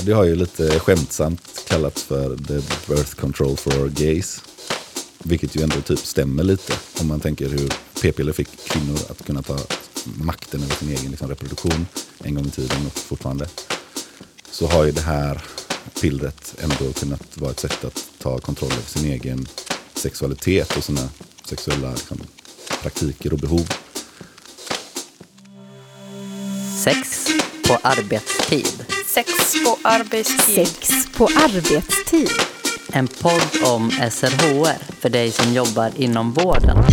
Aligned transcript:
Ja, 0.00 0.06
det 0.06 0.12
har 0.12 0.24
ju 0.24 0.34
lite 0.34 0.80
skämtsamt 0.80 1.64
kallats 1.68 2.02
för 2.02 2.36
the 2.36 2.54
birth 2.88 3.14
control 3.14 3.56
for 3.56 3.88
gays. 3.88 4.42
Vilket 5.18 5.56
ju 5.56 5.62
ändå 5.62 5.80
typ 5.80 5.98
stämmer 5.98 6.44
lite 6.44 6.72
om 7.00 7.08
man 7.08 7.20
tänker 7.20 7.48
hur 7.48 7.72
p-piller 8.02 8.32
fick 8.32 8.48
kvinnor 8.64 8.98
att 9.10 9.26
kunna 9.26 9.42
ta 9.42 9.58
makten 10.04 10.62
över 10.62 10.74
sin 10.74 10.88
egen 10.88 11.10
liksom, 11.10 11.28
reproduktion 11.28 11.86
en 12.24 12.34
gång 12.34 12.46
i 12.46 12.50
tiden 12.50 12.86
och 12.86 12.92
fortfarande. 12.92 13.48
Så 14.50 14.66
har 14.66 14.84
ju 14.84 14.92
det 14.92 15.00
här 15.00 15.42
pillret 16.00 16.54
ändå 16.58 16.92
kunnat 16.92 17.36
vara 17.36 17.50
ett 17.50 17.60
sätt 17.60 17.84
att 17.84 18.04
ta 18.18 18.38
kontroll 18.38 18.72
över 18.72 18.82
sin 18.82 19.12
egen 19.12 19.46
sexualitet 19.94 20.76
och 20.76 20.84
sina 20.84 21.08
sexuella 21.44 21.92
liksom, 21.92 22.18
praktiker 22.82 23.32
och 23.32 23.38
behov. 23.38 23.68
Sex 26.84 27.26
på 27.66 27.78
arbetstid. 27.82 28.99
Sex 29.20 29.64
på 29.64 29.78
arbetstid. 29.82 30.66
Sex 30.66 30.90
på 31.16 31.24
arbetstid. 31.24 32.28
En 32.92 33.08
podd 33.08 33.62
om 33.64 33.90
SRHR 33.90 35.00
för 35.00 35.08
dig 35.08 35.30
som 35.30 35.52
jobbar 35.52 35.92
inom 35.96 36.32
vården. 36.32 36.84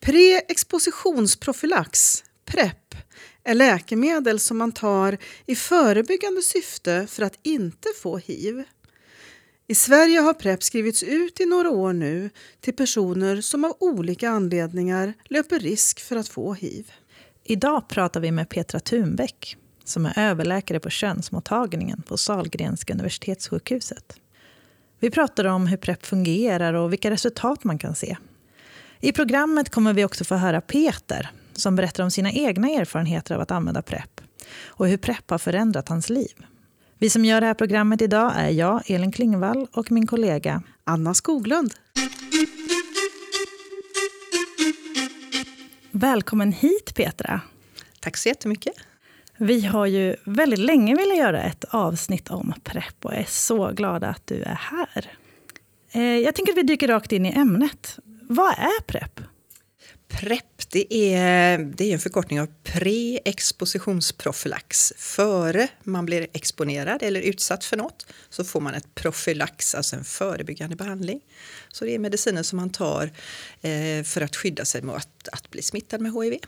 Preexpositionsprofylax, 0.00 2.24
PREP, 2.44 2.94
är 3.44 3.54
läkemedel 3.54 4.40
som 4.40 4.58
man 4.58 4.72
tar 4.72 5.18
i 5.46 5.56
förebyggande 5.56 6.42
syfte 6.42 7.06
för 7.10 7.22
att 7.22 7.38
inte 7.42 7.88
få 8.02 8.18
hiv. 8.18 8.64
I 9.70 9.74
Sverige 9.74 10.20
har 10.20 10.34
PREP 10.34 10.62
skrivits 10.62 11.02
ut 11.02 11.40
i 11.40 11.46
några 11.46 11.70
år 11.70 11.92
nu 11.92 12.30
till 12.60 12.76
personer 12.76 13.40
som 13.40 13.64
av 13.64 13.76
olika 13.80 14.30
anledningar 14.30 15.14
löper 15.24 15.58
risk 15.58 16.00
för 16.00 16.16
att 16.16 16.28
få 16.28 16.54
hiv. 16.54 16.92
Idag 17.44 17.88
pratar 17.88 18.20
vi 18.20 18.30
med 18.30 18.48
Petra 18.48 18.80
Thunbäck 18.80 19.56
som 19.84 20.06
är 20.06 20.18
överläkare 20.18 20.80
på 20.80 20.90
könsmottagningen 20.90 22.02
på 22.02 22.16
Sahlgrenska 22.16 22.92
universitetssjukhuset. 22.92 24.20
Vi 25.00 25.10
pratar 25.10 25.44
om 25.44 25.66
hur 25.66 25.76
PREP 25.76 26.06
fungerar 26.06 26.74
och 26.74 26.92
vilka 26.92 27.10
resultat 27.10 27.64
man 27.64 27.78
kan 27.78 27.94
se. 27.94 28.16
I 29.00 29.12
programmet 29.12 29.70
kommer 29.70 29.92
vi 29.92 30.04
också 30.04 30.24
få 30.24 30.34
höra 30.34 30.60
Peter 30.60 31.30
som 31.52 31.76
berättar 31.76 32.04
om 32.04 32.10
sina 32.10 32.32
egna 32.32 32.68
erfarenheter 32.68 33.34
av 33.34 33.40
att 33.40 33.50
använda 33.50 33.82
PREP 33.82 34.20
och 34.64 34.88
hur 34.88 34.96
PREP 34.96 35.30
har 35.30 35.38
förändrat 35.38 35.88
hans 35.88 36.08
liv. 36.10 36.46
Vi 37.00 37.10
som 37.10 37.24
gör 37.24 37.40
det 37.40 37.46
här 37.46 37.54
programmet 37.54 38.02
idag 38.02 38.32
är 38.36 38.48
jag, 38.48 38.90
Elin 38.90 39.12
Klingvall, 39.12 39.66
och 39.72 39.90
min 39.92 40.06
kollega 40.06 40.62
Anna 40.84 41.14
Skoglund. 41.14 41.74
Välkommen 45.90 46.52
hit 46.52 46.94
Petra. 46.94 47.40
Tack 48.00 48.16
så 48.16 48.28
jättemycket. 48.28 48.74
Vi 49.36 49.60
har 49.60 49.86
ju 49.86 50.16
väldigt 50.24 50.58
länge 50.58 50.94
velat 50.96 51.16
göra 51.16 51.42
ett 51.42 51.64
avsnitt 51.64 52.30
om 52.30 52.54
PREP 52.64 53.04
och 53.04 53.14
är 53.14 53.26
så 53.28 53.70
glada 53.72 54.08
att 54.08 54.26
du 54.26 54.42
är 54.42 54.58
här. 54.60 55.10
Eh, 55.92 56.02
jag 56.02 56.34
tänker 56.34 56.52
att 56.52 56.58
vi 56.58 56.62
dyker 56.62 56.88
rakt 56.88 57.12
in 57.12 57.26
i 57.26 57.32
ämnet. 57.32 57.98
Vad 58.28 58.52
är 58.52 58.82
PREP? 58.82 59.20
PREP 60.10 60.44
det 60.72 61.14
är, 61.14 61.58
det 61.58 61.84
är 61.84 61.92
en 61.92 61.98
förkortning 61.98 62.40
av 62.40 62.48
pre-expositionsprofylax. 62.64 64.92
Före 64.96 65.68
man 65.82 66.06
blir 66.06 66.26
exponerad 66.32 67.02
eller 67.02 67.20
utsatt 67.20 67.64
för 67.64 67.76
något 67.76 68.06
så 68.28 68.44
får 68.44 68.60
man 68.60 68.74
ett 68.74 68.94
profylax, 68.94 69.74
alltså 69.74 69.96
en 69.96 70.04
förebyggande 70.04 70.76
behandling. 70.76 71.20
Så 71.72 71.84
det 71.84 71.94
är 71.94 71.98
mediciner 71.98 72.42
som 72.42 72.56
man 72.56 72.70
tar 72.70 73.10
eh, 73.60 74.02
för 74.04 74.20
att 74.20 74.36
skydda 74.36 74.64
sig 74.64 74.82
mot 74.82 74.96
att, 74.96 75.28
att 75.32 75.50
bli 75.50 75.62
smittad 75.62 76.00
med 76.00 76.12
HIV. 76.12 76.38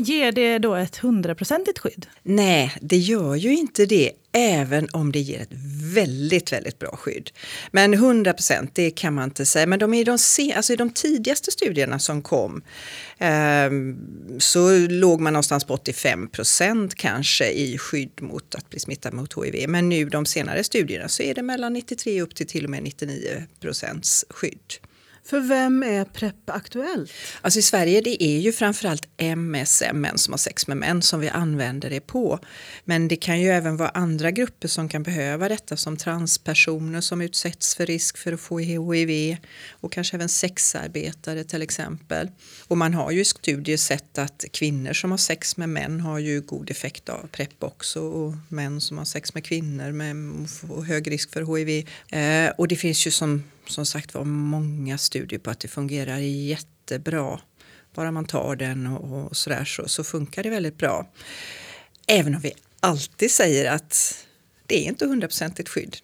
Ger 0.00 0.32
det 0.32 0.58
då 0.58 0.74
ett 0.74 0.96
hundraprocentigt 0.96 1.78
skydd? 1.78 2.06
Nej, 2.22 2.76
det 2.80 2.96
gör 2.96 3.34
ju 3.34 3.56
inte 3.56 3.86
det, 3.86 4.12
även 4.32 4.88
om 4.92 5.12
det 5.12 5.18
ger 5.18 5.40
ett 5.40 5.52
väldigt, 5.94 6.52
väldigt 6.52 6.78
bra 6.78 6.96
skydd. 6.96 7.30
Men 7.70 7.94
100 7.94 8.32
procent, 8.32 8.70
det 8.74 8.90
kan 8.90 9.14
man 9.14 9.24
inte 9.24 9.46
säga. 9.46 9.66
Men 9.66 9.78
de 9.78 9.94
i, 9.94 10.04
de, 10.04 10.18
alltså 10.56 10.72
i 10.72 10.76
de 10.76 10.90
tidigaste 10.90 11.50
studierna 11.50 11.98
som 11.98 12.22
kom 12.22 12.62
eh, 13.18 13.70
så 14.38 14.78
låg 14.78 15.20
man 15.20 15.32
någonstans 15.32 15.64
på 15.64 15.74
85 15.74 16.28
procent 16.28 16.94
kanske 16.94 17.50
i 17.50 17.78
skydd 17.78 18.22
mot 18.22 18.54
att 18.54 18.70
bli 18.70 18.80
smittad 18.80 19.14
mot 19.14 19.44
HIV. 19.44 19.68
Men 19.68 19.88
nu 19.88 20.08
de 20.08 20.26
senare 20.26 20.64
studierna 20.64 21.08
så 21.08 21.22
är 21.22 21.34
det 21.34 21.42
mellan 21.42 21.72
93 21.72 22.22
upp 22.22 22.34
till 22.34 22.46
till 22.46 22.64
och 22.64 22.70
med 22.70 22.82
99 22.82 23.42
procents 23.60 24.24
skydd. 24.30 24.87
För 25.28 25.40
vem 25.40 25.82
är 25.82 26.04
PREP 26.04 26.50
aktuellt? 26.50 27.12
Alltså 27.40 27.58
I 27.58 27.62
Sverige 27.62 28.00
det 28.00 28.22
är 28.22 28.38
ju 28.38 28.52
framförallt 28.52 29.08
MSM, 29.16 30.00
män 30.00 30.18
som 30.18 30.32
har 30.32 30.38
sex 30.38 30.66
med 30.66 30.76
män, 30.76 31.02
som 31.02 31.20
vi 31.20 31.28
använder 31.28 31.90
det 31.90 32.00
på. 32.00 32.38
Men 32.84 33.08
det 33.08 33.16
kan 33.16 33.40
ju 33.40 33.48
även 33.48 33.76
vara 33.76 33.88
andra 33.88 34.30
grupper 34.30 34.68
som 34.68 34.88
kan 34.88 35.02
behöva 35.02 35.48
detta 35.48 35.76
som 35.76 35.96
transpersoner 35.96 37.00
som 37.00 37.20
utsätts 37.20 37.74
för 37.74 37.86
risk 37.86 38.18
för 38.18 38.32
att 38.32 38.40
få 38.40 38.58
HIV 38.58 39.36
och 39.70 39.92
kanske 39.92 40.16
även 40.16 40.28
sexarbetare 40.28 41.44
till 41.44 41.62
exempel. 41.62 42.30
Och 42.68 42.78
man 42.78 42.94
har 42.94 43.10
ju 43.10 43.20
i 43.20 43.24
studier 43.24 43.76
sett 43.76 44.18
att 44.18 44.44
kvinnor 44.52 44.92
som 44.92 45.10
har 45.10 45.18
sex 45.18 45.56
med 45.56 45.68
män 45.68 46.00
har 46.00 46.18
ju 46.18 46.40
god 46.40 46.70
effekt 46.70 47.08
av 47.08 47.28
PREP 47.32 47.62
också 47.62 48.00
och 48.00 48.34
män 48.48 48.80
som 48.80 48.98
har 48.98 49.04
sex 49.04 49.34
med 49.34 49.44
kvinnor 49.44 49.92
med 49.92 50.16
hög 50.86 51.10
risk 51.10 51.32
för 51.32 51.56
HIV. 51.56 51.86
Eh, 52.12 52.52
och 52.58 52.68
det 52.68 52.76
finns 52.76 53.06
ju 53.06 53.10
som 53.10 53.42
som 53.68 53.86
sagt 53.86 54.14
var 54.14 54.24
många 54.24 54.98
studier 54.98 55.38
på 55.38 55.50
att 55.50 55.60
det 55.60 55.68
fungerar 55.68 56.18
jättebra. 56.18 57.40
Bara 57.94 58.10
man 58.10 58.24
tar 58.24 58.56
den 58.56 58.86
och, 58.86 59.26
och 59.26 59.36
sådär 59.36 59.64
så, 59.64 59.88
så 59.88 60.04
funkar 60.04 60.42
det 60.42 60.50
väldigt 60.50 60.78
bra. 60.78 61.10
Även 62.06 62.34
om 62.34 62.40
vi 62.40 62.52
alltid 62.80 63.30
säger 63.30 63.72
att 63.72 64.24
det 64.66 64.84
är 64.84 64.88
inte 64.88 65.06
hundraprocentigt 65.06 65.68
skydd. 65.68 65.96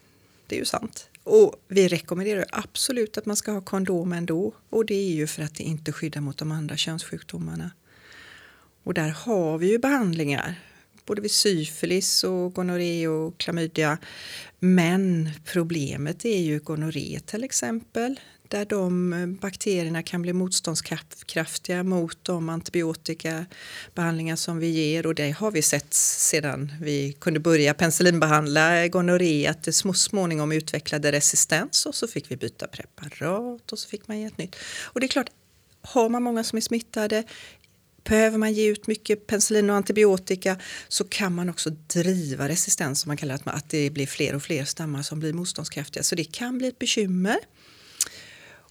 Det 0.46 0.54
är 0.56 0.58
ju 0.58 0.64
sant. 0.64 1.08
Och 1.24 1.54
vi 1.68 1.88
rekommenderar 1.88 2.44
absolut 2.52 3.18
att 3.18 3.26
man 3.26 3.36
ska 3.36 3.52
ha 3.52 3.60
kondom 3.60 4.12
ändå. 4.12 4.54
Och 4.70 4.86
det 4.86 4.94
är 4.94 5.14
ju 5.14 5.26
för 5.26 5.42
att 5.42 5.54
det 5.54 5.62
inte 5.62 5.92
skyddar 5.92 6.20
mot 6.20 6.38
de 6.38 6.52
andra 6.52 6.76
könssjukdomarna. 6.76 7.70
Och 8.82 8.94
där 8.94 9.08
har 9.08 9.58
vi 9.58 9.70
ju 9.70 9.78
behandlingar 9.78 10.60
både 11.06 11.22
vid 11.22 11.30
syfilis 11.30 12.24
och 12.24 12.54
gonorré 12.54 13.08
och 13.08 13.38
klamydia. 13.38 13.98
Men 14.58 15.30
problemet 15.44 16.24
är 16.24 16.38
ju 16.38 16.58
gonorré 16.58 17.20
till 17.26 17.44
exempel 17.44 18.20
där 18.48 18.64
de 18.64 19.12
eh, 19.12 19.26
bakterierna 19.26 20.02
kan 20.02 20.22
bli 20.22 20.32
motståndskraftiga 20.32 21.82
mot 21.82 22.18
de 22.22 22.48
antibiotikabehandlingar 22.48 24.36
som 24.36 24.58
vi 24.58 24.66
ger 24.66 25.06
och 25.06 25.14
det 25.14 25.30
har 25.30 25.50
vi 25.50 25.62
sett 25.62 25.94
sedan 25.94 26.72
vi 26.80 27.12
kunde 27.12 27.40
börja 27.40 27.74
penicillinbehandla 27.74 28.88
gonorré 28.88 29.46
att 29.46 29.62
det 29.62 29.72
småningom 29.72 30.52
utvecklade 30.52 31.12
resistens 31.12 31.86
och 31.86 31.94
så 31.94 32.06
fick 32.06 32.30
vi 32.30 32.36
byta 32.36 32.66
preparat 32.66 33.72
och 33.72 33.78
så 33.78 33.88
fick 33.88 34.08
man 34.08 34.20
ge 34.20 34.26
ett 34.26 34.38
nytt. 34.38 34.56
Och 34.82 35.00
det 35.00 35.06
är 35.06 35.08
klart, 35.08 35.30
har 35.82 36.08
man 36.08 36.22
många 36.22 36.44
som 36.44 36.56
är 36.56 36.60
smittade 36.60 37.24
Behöver 38.04 38.38
man 38.38 38.52
ge 38.52 38.66
ut 38.66 38.86
mycket 38.86 39.26
penicillin 39.26 39.70
och 39.70 39.76
antibiotika 39.76 40.56
så 40.88 41.04
kan 41.04 41.34
man 41.34 41.48
också 41.48 41.70
driva 41.70 42.48
resistens, 42.48 43.00
som 43.00 43.10
man 43.10 43.16
kallar 43.16 43.40
det, 43.44 43.50
att 43.50 43.68
det 43.68 43.90
blir 43.90 44.06
fler 44.06 44.34
och 44.34 44.42
fler 44.42 44.64
stammar 44.64 45.02
som 45.02 45.20
blir 45.20 45.32
motståndskraftiga. 45.32 46.02
Så 46.02 46.14
det 46.14 46.24
kan 46.24 46.58
bli 46.58 46.68
ett 46.68 46.78
bekymmer. 46.78 47.38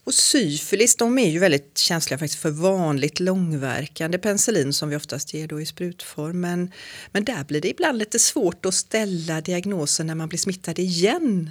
Och 0.05 0.13
syfilis, 0.13 0.95
de 0.95 1.19
är 1.19 1.29
ju 1.29 1.39
väldigt 1.39 1.77
känsliga 1.77 2.17
faktiskt 2.17 2.41
för 2.41 2.49
vanligt 2.49 3.19
långverkande 3.19 4.17
penicillin 4.17 4.73
som 4.73 4.89
vi 4.89 4.95
oftast 4.95 5.33
ger 5.33 5.47
då 5.47 5.61
i 5.61 5.65
sprutform. 5.65 6.41
Men, 6.41 6.71
men 7.11 7.23
där 7.23 7.44
blir 7.44 7.61
det 7.61 7.69
ibland 7.69 7.97
lite 7.97 8.19
svårt 8.19 8.65
att 8.65 8.73
ställa 8.73 9.41
diagnosen 9.41 10.07
när 10.07 10.15
man 10.15 10.29
blir 10.29 10.39
smittad 10.39 10.79
igen. 10.79 11.50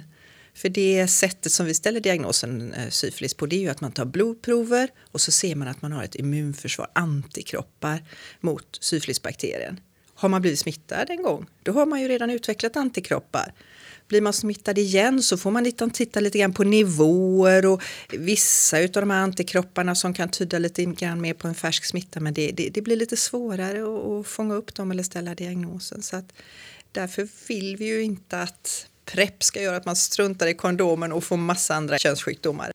För 0.53 0.69
det 0.69 1.07
sättet 1.07 1.51
som 1.51 1.65
vi 1.65 1.73
ställer 1.73 1.99
diagnosen 1.99 2.73
eh, 2.73 2.89
syfilis 2.89 3.33
på 3.33 3.45
det 3.45 3.55
är 3.55 3.59
ju 3.59 3.69
att 3.69 3.81
man 3.81 3.91
tar 3.91 4.05
blodprover 4.05 4.89
och 5.11 5.21
så 5.21 5.31
ser 5.31 5.55
man 5.55 5.67
att 5.67 5.81
man 5.81 5.91
har 5.91 6.03
ett 6.03 6.15
immunförsvar, 6.15 6.87
antikroppar 6.93 8.03
mot 8.39 8.77
syfilisbakterien. 8.79 9.79
Har 10.15 10.29
man 10.29 10.41
blivit 10.41 10.59
smittad 10.59 11.09
en 11.09 11.23
gång, 11.23 11.45
då 11.63 11.71
har 11.71 11.85
man 11.85 12.01
ju 12.01 12.07
redan 12.07 12.29
utvecklat 12.29 12.77
antikroppar. 12.77 13.53
Blir 14.07 14.21
man 14.21 14.33
smittad 14.33 14.77
igen 14.77 15.23
så 15.23 15.37
får 15.37 15.51
man 15.51 15.71
titta 15.91 16.19
lite 16.19 16.37
grann 16.37 16.53
på 16.53 16.63
nivåer 16.63 17.65
och 17.65 17.83
vissa 18.09 18.77
av 18.77 18.89
de 18.89 19.09
här 19.09 19.21
antikropparna 19.21 19.95
som 19.95 20.13
kan 20.13 20.29
tyda 20.29 20.59
lite 20.59 20.85
grann 20.85 21.21
mer 21.21 21.33
på 21.33 21.47
en 21.47 21.55
färsk 21.55 21.85
smitta 21.85 22.19
men 22.19 22.33
det, 22.33 22.51
det, 22.51 22.69
det 22.69 22.81
blir 22.81 22.95
lite 22.95 23.17
svårare 23.17 23.83
att, 23.83 24.05
att 24.05 24.27
fånga 24.27 24.55
upp 24.55 24.75
dem 24.75 24.91
eller 24.91 25.03
ställa 25.03 25.35
diagnosen. 25.35 26.01
Så 26.01 26.15
att 26.15 26.33
därför 26.91 27.27
vill 27.47 27.77
vi 27.77 27.85
ju 27.85 28.03
inte 28.03 28.41
att 28.41 28.87
PREP 29.05 29.43
ska 29.43 29.61
göra 29.61 29.77
att 29.77 29.85
man 29.85 29.95
struntar 29.95 30.47
i 30.47 30.53
kondomen 30.53 31.11
och 31.11 31.23
får 31.23 31.37
massa 31.37 31.75
andra 31.75 31.97
könssjukdomar. 31.97 32.71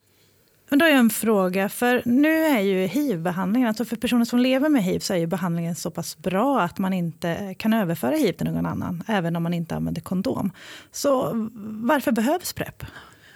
Men 0.70 0.78
då 0.78 0.84
har 0.84 0.90
jag 0.90 0.98
en 0.98 1.10
fråga, 1.10 1.68
för 1.68 2.02
nu 2.04 2.44
är 2.44 2.60
ju 2.60 2.86
hiv-behandlingen, 2.86 3.68
alltså 3.68 3.84
för 3.84 3.96
personer 3.96 4.24
som 4.24 4.38
lever 4.38 4.68
med 4.68 4.82
hiv 4.82 4.98
så 4.98 5.14
är 5.14 5.18
ju 5.18 5.26
behandlingen 5.26 5.76
så 5.76 5.90
pass 5.90 6.18
bra 6.18 6.60
att 6.60 6.78
man 6.78 6.92
inte 6.92 7.54
kan 7.58 7.72
överföra 7.72 8.16
hiv 8.16 8.32
till 8.32 8.46
någon 8.46 8.66
annan, 8.66 9.04
även 9.08 9.36
om 9.36 9.42
man 9.42 9.54
inte 9.54 9.74
använder 9.74 10.00
kondom. 10.00 10.52
Så 10.92 11.32
varför 11.64 12.12
behövs 12.12 12.52
PREP? 12.52 12.84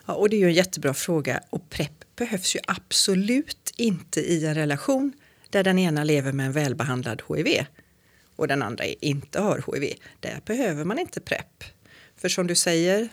Ja, 0.06 0.14
och 0.14 0.28
det 0.28 0.36
är 0.36 0.38
ju 0.38 0.46
en 0.46 0.52
jättebra 0.52 0.94
fråga 0.94 1.40
och 1.50 1.70
PREP 1.70 2.16
behövs 2.16 2.56
ju 2.56 2.60
absolut 2.66 3.72
inte 3.76 4.20
i 4.20 4.46
en 4.46 4.54
relation 4.54 5.12
där 5.50 5.64
den 5.64 5.78
ena 5.78 6.04
lever 6.04 6.32
med 6.32 6.46
en 6.46 6.52
välbehandlad 6.52 7.22
HIV 7.28 7.66
och 8.36 8.48
den 8.48 8.62
andra 8.62 8.84
inte 8.84 9.40
har 9.40 9.74
HIV. 9.74 9.94
Där 10.20 10.40
behöver 10.46 10.84
man 10.84 10.98
inte 10.98 11.20
PREP. 11.20 11.64
För 12.22 12.28
som 12.28 12.46
du 12.46 12.54
säger, 12.54 13.08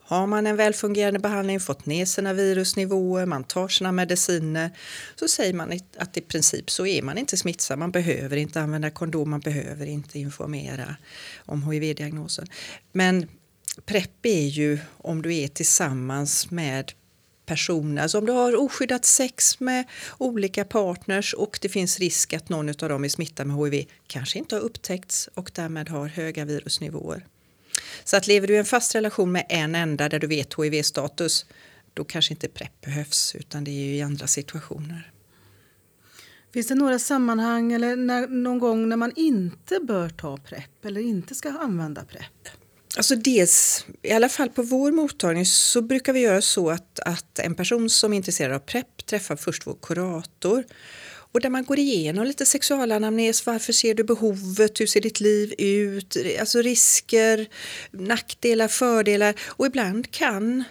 har 0.00 0.26
man 0.26 0.46
en 0.46 0.56
välfungerande 0.56 1.20
behandling, 1.20 1.60
fått 1.60 1.86
ner 1.86 2.04
sina 2.04 2.32
virusnivåer, 2.32 3.26
man 3.26 3.44
tar 3.44 3.68
sina 3.68 3.92
mediciner, 3.92 4.70
så 5.16 5.28
säger 5.28 5.54
man 5.54 5.80
att 5.96 6.16
i 6.16 6.20
princip 6.20 6.70
så 6.70 6.86
är 6.86 7.02
man 7.02 7.18
inte 7.18 7.36
smittsam. 7.36 7.78
Man 7.78 7.90
behöver 7.90 8.36
inte 8.36 8.60
använda 8.60 8.90
kondom, 8.90 9.30
man 9.30 9.40
behöver 9.40 9.86
inte 9.86 10.18
informera 10.18 10.96
om 11.38 11.72
HIV-diagnosen. 11.72 12.46
Men 12.92 13.28
PREP 13.84 14.26
är 14.26 14.46
ju 14.46 14.78
om 14.98 15.22
du 15.22 15.34
är 15.34 15.48
tillsammans 15.48 16.50
med 16.50 16.92
personer, 17.46 18.02
alltså 18.02 18.18
om 18.18 18.26
du 18.26 18.32
har 18.32 18.56
oskyddat 18.56 19.04
sex 19.04 19.60
med 19.60 19.84
olika 20.18 20.64
partners 20.64 21.34
och 21.34 21.58
det 21.62 21.68
finns 21.68 21.98
risk 21.98 22.32
att 22.32 22.48
någon 22.48 22.68
av 22.68 22.88
dem 22.88 23.04
är 23.04 23.08
smittad 23.08 23.46
med 23.46 23.56
HIV, 23.56 23.88
kanske 24.06 24.38
inte 24.38 24.54
har 24.54 24.62
upptäckts 24.62 25.28
och 25.34 25.50
därmed 25.54 25.88
har 25.88 26.06
höga 26.06 26.44
virusnivåer. 26.44 27.26
Så 28.04 28.16
att 28.16 28.26
lever 28.26 28.46
du 28.46 28.54
i 28.54 28.58
en 28.58 28.64
fast 28.64 28.94
relation 28.94 29.32
med 29.32 29.46
en 29.48 29.74
enda 29.74 30.08
där 30.08 30.18
du 30.18 30.26
vet 30.26 30.54
HIV-status, 30.54 31.46
då 31.94 32.04
kanske 32.04 32.34
inte 32.34 32.48
PREP 32.48 32.80
behövs 32.80 33.34
utan 33.34 33.64
det 33.64 33.70
är 33.70 33.84
ju 33.84 33.96
i 33.96 34.02
andra 34.02 34.26
situationer. 34.26 35.12
Finns 36.52 36.66
det 36.66 36.74
några 36.74 36.98
sammanhang 36.98 37.72
eller 37.72 37.96
när, 37.96 38.28
någon 38.28 38.58
gång 38.58 38.88
när 38.88 38.96
man 38.96 39.12
inte 39.16 39.78
bör 39.80 40.08
ta 40.08 40.36
PREP 40.36 40.84
eller 40.84 41.00
inte 41.00 41.34
ska 41.34 41.48
använda 41.48 42.04
PREP? 42.04 42.48
Alltså 42.96 43.16
dels, 43.16 43.86
i 44.02 44.12
alla 44.12 44.28
fall 44.28 44.48
på 44.48 44.62
vår 44.62 44.92
mottagning 44.92 45.46
så 45.46 45.82
brukar 45.82 46.12
vi 46.12 46.20
göra 46.20 46.42
så 46.42 46.70
att, 46.70 47.00
att 47.00 47.38
en 47.38 47.54
person 47.54 47.90
som 47.90 48.12
är 48.12 48.16
intresserad 48.16 48.52
av 48.54 48.58
PREP 48.58 49.06
träffar 49.06 49.36
först 49.36 49.66
vår 49.66 49.76
kurator 49.82 50.64
och 51.32 51.40
där 51.40 51.50
man 51.50 51.64
går 51.64 51.78
igenom 51.78 52.26
lite 52.26 52.46
sexualanamnes, 52.46 53.46
varför 53.46 53.72
ser 53.72 53.94
du 53.94 54.04
behovet, 54.04 54.80
hur 54.80 54.86
ser 54.86 55.00
ditt 55.00 55.20
liv 55.20 55.54
ut, 55.58 56.16
alltså 56.40 56.62
risker, 56.62 57.46
nackdelar, 57.90 58.68
fördelar 58.68 59.34
och 59.46 59.66
ibland 59.66 60.10
kan 60.10 60.64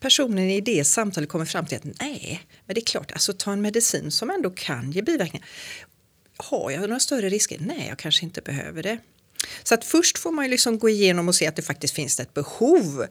personen 0.00 0.50
i 0.50 0.60
det 0.60 0.84
samtalet 0.84 1.28
komma 1.28 1.46
fram 1.46 1.66
till 1.66 1.76
att 1.76 2.00
nej, 2.00 2.42
men 2.66 2.74
det 2.74 2.80
är 2.80 2.84
klart, 2.84 3.12
alltså 3.12 3.32
ta 3.32 3.52
en 3.52 3.60
medicin 3.60 4.10
som 4.10 4.30
ändå 4.30 4.50
kan 4.50 4.92
ge 4.92 5.02
biverkningar. 5.02 5.48
Har 6.36 6.70
jag 6.70 6.80
några 6.80 7.00
större 7.00 7.28
risker? 7.28 7.58
Nej, 7.60 7.86
jag 7.88 7.98
kanske 7.98 8.24
inte 8.24 8.40
behöver 8.40 8.82
det. 8.82 8.98
Så 9.62 9.74
att 9.74 9.84
först 9.84 10.18
får 10.18 10.32
man 10.32 10.44
ju 10.44 10.50
liksom 10.50 10.78
gå 10.78 10.88
igenom 10.88 11.28
och 11.28 11.34
se 11.34 11.46
att 11.46 11.56
det 11.56 11.62
faktiskt 11.62 11.94
finns 11.94 12.20
ett 12.20 12.34
behov. 12.34 13.06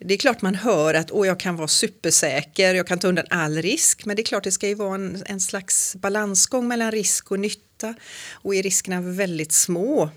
Det 0.00 0.14
är 0.14 0.18
klart 0.18 0.42
man 0.42 0.54
hör 0.54 0.94
att 0.94 1.10
Åh, 1.10 1.26
jag 1.26 1.40
kan 1.40 1.56
vara 1.56 1.68
supersäker, 1.68 2.74
jag 2.74 2.86
kan 2.86 2.98
ta 2.98 3.08
undan 3.08 3.26
all 3.30 3.62
risk. 3.62 4.04
Men 4.04 4.16
det 4.16 4.22
är 4.22 4.24
klart 4.24 4.44
det 4.44 4.52
ska 4.52 4.68
ju 4.68 4.74
vara 4.74 4.94
en, 4.94 5.22
en 5.26 5.40
slags 5.40 5.96
balansgång 5.96 6.68
mellan 6.68 6.90
risk 6.90 7.30
och 7.30 7.40
nytta. 7.40 7.94
Och 8.32 8.54
är 8.54 8.62
riskerna 8.62 9.00
väldigt 9.00 9.52
små 9.52 10.10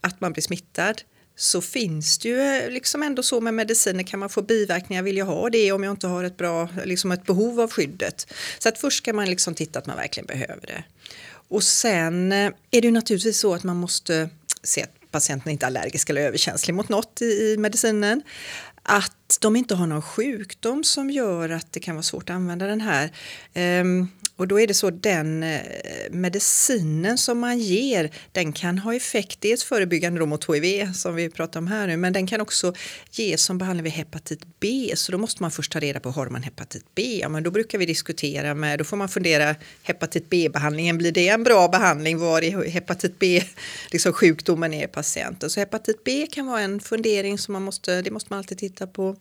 att 0.00 0.20
man 0.20 0.32
blir 0.32 0.42
smittad 0.42 1.02
så 1.36 1.60
finns 1.60 2.18
det 2.18 2.28
ju 2.28 2.40
eh, 2.40 2.70
liksom 2.70 3.02
ändå 3.02 3.22
så 3.22 3.40
med 3.40 3.54
mediciner 3.54 4.02
kan 4.02 4.20
man 4.20 4.28
få 4.28 4.42
biverkningar, 4.42 5.02
vill 5.02 5.16
jag 5.16 5.26
ha 5.26 5.50
det 5.50 5.72
om 5.72 5.84
jag 5.84 5.90
inte 5.90 6.06
har 6.06 6.24
ett 6.24 6.36
bra, 6.36 6.68
liksom 6.84 7.12
ett 7.12 7.26
behov 7.26 7.60
av 7.60 7.70
skyddet. 7.70 8.32
Så 8.58 8.68
att 8.68 8.78
först 8.78 8.98
ska 8.98 9.12
man 9.12 9.30
liksom 9.30 9.54
titta 9.54 9.78
att 9.78 9.86
man 9.86 9.96
verkligen 9.96 10.26
behöver 10.26 10.66
det. 10.66 10.84
Och 11.48 11.62
sen 11.62 12.32
eh, 12.32 12.50
är 12.70 12.80
det 12.80 12.86
ju 12.86 12.90
naturligtvis 12.90 13.38
så 13.38 13.54
att 13.54 13.62
man 13.62 13.76
måste 13.76 14.30
se 14.62 14.82
att 14.82 15.10
patienten 15.10 15.52
inte 15.52 15.64
är 15.64 15.66
allergisk 15.66 16.10
eller 16.10 16.20
överkänslig 16.20 16.74
mot 16.74 16.88
något 16.88 17.22
i, 17.22 17.24
i 17.24 17.56
medicinen. 17.58 18.22
Att 18.82 19.38
de 19.40 19.56
inte 19.56 19.74
har 19.74 19.86
någon 19.86 20.02
sjukdom 20.02 20.84
som 20.84 21.10
gör 21.10 21.50
att 21.50 21.72
det 21.72 21.80
kan 21.80 21.94
vara 21.94 22.02
svårt 22.02 22.30
att 22.30 22.36
använda 22.36 22.66
den 22.66 22.80
här. 22.80 23.12
Um, 23.80 24.08
och 24.42 24.48
då 24.48 24.60
är 24.60 24.66
det 24.66 24.74
så 24.74 24.90
den 24.90 25.42
eh, 25.42 25.60
medicinen 26.10 27.18
som 27.18 27.38
man 27.38 27.58
ger 27.58 28.10
den 28.32 28.52
kan 28.52 28.78
ha 28.78 28.94
effekt 28.94 29.40
dels 29.40 29.64
förebyggande 29.64 30.20
då 30.20 30.26
mot 30.26 30.50
HIV 30.50 30.92
som 30.92 31.14
vi 31.14 31.30
pratar 31.30 31.60
om 31.60 31.66
här 31.66 31.86
nu 31.86 31.96
men 31.96 32.12
den 32.12 32.26
kan 32.26 32.40
också 32.40 32.74
ges 33.10 33.42
som 33.42 33.58
behandling 33.58 33.84
vid 33.84 33.92
hepatit 33.92 34.40
B 34.60 34.92
så 34.94 35.12
då 35.12 35.18
måste 35.18 35.42
man 35.42 35.50
först 35.50 35.72
ta 35.72 35.80
reda 35.80 36.00
på 36.00 36.10
har 36.10 36.26
man 36.26 36.42
hepatit 36.42 36.84
B? 36.94 37.18
Ja 37.20 37.28
men 37.28 37.42
då 37.42 37.50
brukar 37.50 37.78
vi 37.78 37.86
diskutera 37.86 38.54
med, 38.54 38.78
då 38.78 38.84
får 38.84 38.96
man 38.96 39.08
fundera 39.08 39.54
hepatit 39.82 40.30
B-behandlingen, 40.30 40.98
blir 40.98 41.12
det 41.12 41.28
en 41.28 41.44
bra 41.44 41.68
behandling? 41.68 42.18
Var 42.18 42.42
i 42.42 42.70
hepatit 42.70 43.18
B 43.18 43.42
liksom 43.90 44.12
sjukdomen 44.12 44.74
är 44.74 44.84
i 44.84 44.88
patienten? 44.88 45.50
Så 45.50 45.60
hepatit 45.60 46.04
B 46.04 46.26
kan 46.30 46.46
vara 46.46 46.60
en 46.60 46.80
fundering 46.80 47.38
som 47.38 47.52
man 47.52 47.62
måste, 47.62 48.02
det 48.02 48.10
måste 48.10 48.32
man 48.32 48.38
alltid 48.38 48.58
titta 48.58 48.86
på. 48.86 49.16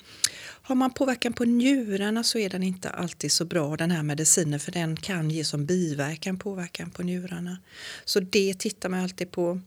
Har 0.63 0.75
man 0.75 0.91
påverkan 0.91 1.33
på 1.33 1.45
njurarna 1.45 2.23
så 2.23 2.37
är 2.37 2.49
den 2.49 2.63
inte 2.63 2.89
alltid 2.89 3.31
så 3.31 3.45
bra 3.45 3.75
den 3.75 3.91
här 3.91 4.03
medicinen 4.03 4.59
för 4.59 4.71
den 4.71 4.97
kan 4.97 5.31
ge 5.31 5.43
som 5.43 5.65
biverkan 5.65 6.37
påverkan 6.37 6.89
på 6.89 7.03
njurarna. 7.03 7.57
Så 8.05 8.19
det 8.19 8.59
tittar 8.59 8.89
man 8.89 8.99
alltid 8.99 9.31
på. 9.31 9.59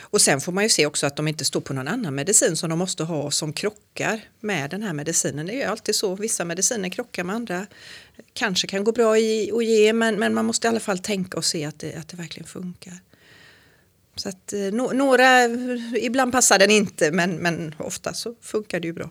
Och 0.00 0.20
sen 0.20 0.40
får 0.40 0.52
man 0.52 0.64
ju 0.64 0.70
se 0.70 0.86
också 0.86 1.06
att 1.06 1.16
de 1.16 1.28
inte 1.28 1.44
står 1.44 1.60
på 1.60 1.72
någon 1.72 1.88
annan 1.88 2.14
medicin 2.14 2.56
som 2.56 2.70
de 2.70 2.78
måste 2.78 3.04
ha 3.04 3.30
som 3.30 3.52
krockar 3.52 4.20
med 4.40 4.70
den 4.70 4.82
här 4.82 4.92
medicinen. 4.92 5.46
Det 5.46 5.52
är 5.52 5.56
ju 5.56 5.62
alltid 5.62 5.94
så, 5.94 6.14
vissa 6.14 6.44
mediciner 6.44 6.88
krockar 6.88 7.24
med 7.24 7.36
andra. 7.36 7.66
Kanske 8.32 8.66
kan 8.66 8.84
gå 8.84 8.92
bra 8.92 9.14
att 9.14 9.64
ge 9.64 9.92
men, 9.92 10.18
men 10.18 10.34
man 10.34 10.44
måste 10.44 10.66
i 10.66 10.68
alla 10.68 10.80
fall 10.80 10.98
tänka 10.98 11.36
och 11.36 11.44
se 11.44 11.64
att 11.64 11.78
det, 11.78 11.94
att 11.94 12.08
det 12.08 12.16
verkligen 12.16 12.46
funkar. 12.46 12.98
Så 14.16 14.28
att, 14.28 14.52
eh, 14.52 14.60
no, 14.60 14.92
några, 14.92 15.44
ibland 15.98 16.32
passar 16.32 16.58
den 16.58 16.70
inte 16.70 17.12
men, 17.12 17.36
men 17.36 17.74
ofta 17.78 18.14
så 18.14 18.34
funkar 18.40 18.80
det 18.80 18.86
ju 18.86 18.92
bra. 18.92 19.10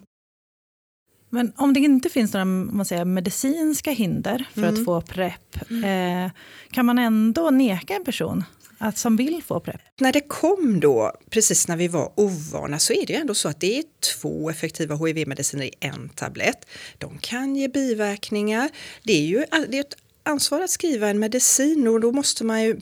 Men 1.29 1.53
om 1.55 1.73
det 1.73 1.79
inte 1.79 2.09
finns 2.09 2.33
några 2.33 2.45
man 2.45 2.85
säger, 2.85 3.05
medicinska 3.05 3.91
hinder 3.91 4.45
för 4.53 4.63
mm. 4.63 4.73
att 4.73 4.85
få 4.85 5.01
PREP, 5.01 5.71
eh, 5.85 6.31
kan 6.71 6.85
man 6.85 6.99
ändå 6.99 7.49
neka 7.49 7.95
en 7.95 8.03
person 8.03 8.43
att, 8.77 8.97
som 8.97 9.15
vill 9.15 9.43
få 9.43 9.59
PREP? 9.59 9.81
När 9.99 10.13
det 10.13 10.21
kom 10.21 10.79
då, 10.79 11.11
precis 11.29 11.67
när 11.67 11.77
vi 11.77 11.87
var 11.87 12.11
ovana, 12.15 12.79
så 12.79 12.93
är 12.93 13.05
det 13.05 13.13
ju 13.13 13.19
ändå 13.19 13.33
så 13.33 13.49
att 13.49 13.61
det 13.61 13.79
är 13.79 13.83
två 14.19 14.49
effektiva 14.49 14.95
HIV-mediciner 14.95 15.65
i 15.65 15.73
en 15.79 16.09
tablett. 16.09 16.65
De 16.97 17.17
kan 17.17 17.55
ge 17.55 17.67
biverkningar. 17.67 18.69
Det 19.03 19.13
är 19.13 19.25
ju 19.25 19.45
det 19.69 19.77
är 19.77 19.81
ett 19.81 19.95
ansvar 20.29 20.61
att 20.61 20.69
skriva 20.69 21.09
en 21.09 21.19
medicin 21.19 21.87
och 21.87 21.99
då 21.99 22.11
måste 22.11 22.43
man 22.43 22.63
ju, 22.63 22.79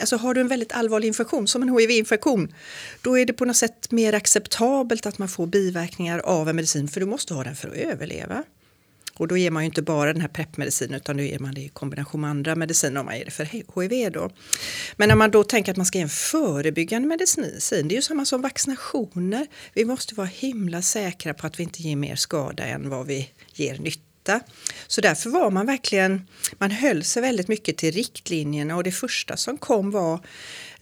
alltså 0.00 0.16
har 0.16 0.34
du 0.34 0.40
en 0.40 0.48
väldigt 0.48 0.72
allvarlig 0.72 1.08
infektion 1.08 1.46
som 1.48 1.62
en 1.62 1.78
HIV-infektion 1.78 2.54
då 3.02 3.18
är 3.18 3.26
det 3.26 3.32
på 3.32 3.44
något 3.44 3.56
sätt 3.56 3.90
mer 3.90 4.12
acceptabelt 4.12 5.06
att 5.06 5.18
man 5.18 5.28
får 5.28 5.46
biverkningar 5.46 6.18
av 6.18 6.48
en 6.48 6.56
medicin 6.56 6.88
för 6.88 7.00
du 7.00 7.06
måste 7.06 7.34
ha 7.34 7.44
den 7.44 7.56
för 7.56 7.68
att 7.68 7.74
överleva. 7.74 8.44
Och 9.14 9.28
då 9.28 9.36
ger 9.36 9.50
man 9.50 9.62
ju 9.62 9.66
inte 9.66 9.82
bara 9.82 10.12
den 10.12 10.20
här 10.20 10.28
preppmedicinen 10.28 10.94
utan 10.94 11.16
då 11.16 11.22
ger 11.22 11.38
man 11.38 11.54
det 11.54 11.60
i 11.60 11.68
kombination 11.68 12.20
med 12.20 12.30
andra 12.30 12.54
mediciner 12.54 13.00
om 13.00 13.06
man 13.06 13.18
ger 13.18 13.24
det 13.24 13.30
för 13.30 13.44
HIV. 13.44 14.12
Då. 14.12 14.30
Men 14.96 15.08
när 15.08 15.16
man 15.16 15.30
då 15.30 15.44
tänker 15.44 15.70
att 15.70 15.76
man 15.76 15.86
ska 15.86 15.98
ge 15.98 16.02
en 16.02 16.08
förebyggande 16.08 17.08
medicin, 17.08 17.88
det 17.88 17.94
är 17.94 17.96
ju 17.96 18.02
samma 18.02 18.24
som 18.24 18.42
vaccinationer. 18.42 19.46
Vi 19.74 19.84
måste 19.84 20.14
vara 20.14 20.26
himla 20.26 20.82
säkra 20.82 21.34
på 21.34 21.46
att 21.46 21.58
vi 21.58 21.62
inte 21.62 21.82
ger 21.82 21.96
mer 21.96 22.16
skada 22.16 22.64
än 22.64 22.90
vad 22.90 23.06
vi 23.06 23.30
ger 23.54 23.78
nytta 23.78 24.11
detta. 24.22 24.40
Så 24.86 25.00
därför 25.00 25.30
var 25.30 25.50
man 25.50 25.66
verkligen, 25.66 26.26
man 26.58 26.70
höll 26.70 27.04
sig 27.04 27.22
väldigt 27.22 27.48
mycket 27.48 27.76
till 27.76 27.94
riktlinjerna 27.94 28.76
och 28.76 28.84
det 28.84 28.92
första 28.92 29.36
som 29.36 29.58
kom 29.58 29.90
var 29.90 30.20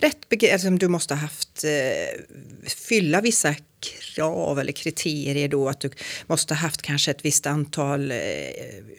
rätt 0.01 0.53
alltså 0.53 0.71
du 0.71 0.89
måste 0.89 1.15
ha 1.15 1.21
haft, 1.21 1.65
eh, 1.65 2.21
fylla 2.67 3.21
vissa 3.21 3.55
krav 3.81 4.59
eller 4.59 4.73
kriterier 4.73 5.49
då 5.49 5.69
att 5.69 5.81
du 5.81 5.91
måste 6.27 6.55
ha 6.55 6.61
haft 6.61 6.83
kanske 6.83 7.11
ett 7.11 7.25
visst 7.25 7.47
antal 7.47 8.11
eh, 8.11 8.19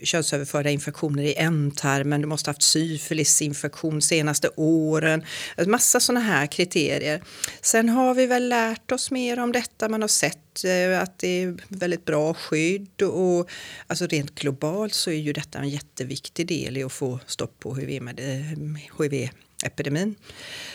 könsöverförda 0.03 0.70
infektioner 0.70 1.24
i 1.24 1.36
ändtarmen, 1.36 2.22
du 2.22 2.27
måste 2.27 2.48
ha 2.48 2.53
haft 2.53 2.62
syfilisinfektion 2.62 4.01
senaste 4.01 4.50
åren, 4.55 5.24
en 5.55 5.72
massa 5.72 6.00
sådana 6.00 6.20
här 6.20 6.48
kriterier. 6.48 7.24
Sen 7.62 7.89
har 7.89 8.13
vi 8.13 8.25
väl 8.25 8.50
lärt 8.50 8.91
oss 8.91 9.12
mer 9.12 9.39
om 9.39 9.51
detta, 9.51 9.89
man 9.89 10.01
har 10.01 10.08
sett 10.08 10.63
eh, 10.63 11.01
att 11.01 11.20
det 11.20 11.43
är 11.43 11.58
väldigt 11.67 12.05
bra 12.05 12.34
skydd 12.34 13.01
och 13.01 13.50
alltså 13.88 14.08
rent 14.08 14.36
globalt 14.36 14.93
så 14.93 15.12
är 15.12 15.15
ju 15.15 15.34
detta 15.34 15.60
en 15.60 15.70
jätteviktig 15.70 16.48
del 16.48 16.77
i 16.77 16.84
att 16.84 16.93
få 16.93 17.20
stopp 17.25 17.60
på 17.60 17.75
HIV, 17.75 18.01
med, 18.01 18.20
eh, 18.20 19.00
HIV 19.00 19.29
epidemin. 19.63 20.15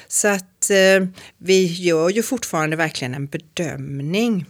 Så 0.08 0.28
att 0.28 0.70
eh, 0.70 1.06
vi 1.38 1.64
gör 1.66 2.10
ju 2.10 2.22
fortfarande 2.22 2.76
verkligen 2.76 3.14
en 3.14 3.26
bedömning. 3.26 4.46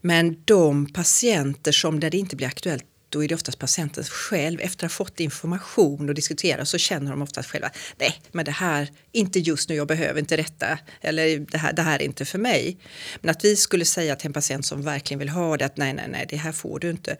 Men 0.00 0.42
de 0.44 0.92
patienter 0.92 1.72
som 1.72 2.00
där 2.00 2.10
det 2.10 2.18
inte 2.18 2.36
blir 2.36 2.46
aktuellt 2.46 2.84
då 3.08 3.24
är 3.24 3.28
det 3.28 3.34
oftast 3.34 3.58
patienten 3.58 4.04
själv, 4.04 4.60
efter 4.60 4.86
att 4.86 4.92
ha 4.92 4.96
fått 4.96 5.20
information 5.20 6.08
och 6.08 6.14
diskuterat 6.14 6.68
så 6.68 6.78
känner 6.78 7.10
de 7.10 7.22
oftast 7.22 7.50
själva, 7.50 7.70
nej 7.98 8.20
men 8.32 8.44
det 8.44 8.50
här, 8.50 8.88
inte 9.12 9.38
just 9.38 9.68
nu, 9.68 9.74
jag 9.74 9.86
behöver 9.86 10.20
inte 10.20 10.36
detta, 10.36 10.78
eller 11.00 11.38
det 11.38 11.58
här, 11.58 11.72
det 11.72 11.82
här 11.82 11.98
är 11.98 12.04
inte 12.04 12.24
för 12.24 12.38
mig. 12.38 12.76
Men 13.20 13.30
att 13.30 13.44
vi 13.44 13.56
skulle 13.56 13.84
säga 13.84 14.16
till 14.16 14.26
en 14.26 14.32
patient 14.32 14.66
som 14.66 14.82
verkligen 14.82 15.18
vill 15.18 15.28
ha 15.28 15.56
det 15.56 15.64
att 15.66 15.76
nej, 15.76 15.92
nej, 15.92 16.08
nej, 16.08 16.26
det 16.28 16.36
här 16.36 16.52
får 16.52 16.80
du 16.80 16.90
inte. 16.90 17.16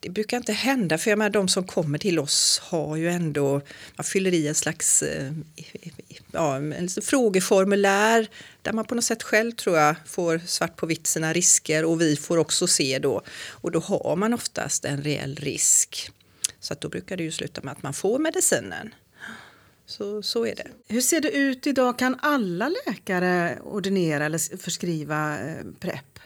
Det 0.00 0.08
brukar 0.08 0.36
inte 0.36 0.52
hända, 0.52 0.98
för 0.98 1.10
jag 1.10 1.18
menar, 1.18 1.30
de 1.30 1.48
som 1.48 1.64
kommer 1.64 1.98
till 1.98 2.18
oss 2.18 2.60
har 2.64 2.96
ju 2.96 3.08
ändå, 3.08 3.60
man 3.96 4.04
fyller 4.04 4.34
i 4.34 4.48
en 4.48 4.54
slags 4.54 5.02
eh, 5.02 5.32
ja, 6.32 6.56
en 6.56 6.70
liten 6.70 7.02
frågeformulär 7.02 8.28
där 8.62 8.72
man 8.72 8.84
på 8.84 8.94
något 8.94 9.04
sätt 9.04 9.22
själv 9.22 9.52
tror 9.52 9.78
jag 9.78 9.94
får 10.06 10.38
svart 10.46 10.76
på 10.76 10.86
vitt 10.86 11.06
sina 11.06 11.32
risker 11.32 11.84
och 11.84 12.00
vi 12.00 12.16
får 12.16 12.38
också 12.38 12.66
se 12.66 12.98
då. 12.98 13.22
Och 13.48 13.70
då 13.70 13.80
har 13.80 14.16
man 14.16 14.34
oftast 14.34 14.84
en 14.84 15.02
reell 15.02 15.36
risk. 15.36 16.10
Så 16.60 16.72
att 16.72 16.80
då 16.80 16.88
brukar 16.88 17.16
det 17.16 17.22
ju 17.22 17.32
sluta 17.32 17.60
med 17.62 17.72
att 17.72 17.82
man 17.82 17.94
får 17.94 18.18
medicinen. 18.18 18.94
Så, 19.86 20.22
så 20.22 20.46
är 20.46 20.54
det. 20.54 20.66
Hur 20.88 21.00
ser 21.00 21.20
det 21.20 21.30
ut 21.30 21.66
idag? 21.66 21.98
Kan 21.98 22.16
alla 22.22 22.72
läkare 22.86 23.58
ordinera 23.62 24.24
eller 24.24 24.56
förskriva 24.56 25.38
eh, 25.38 25.64
PREP? 25.80 26.18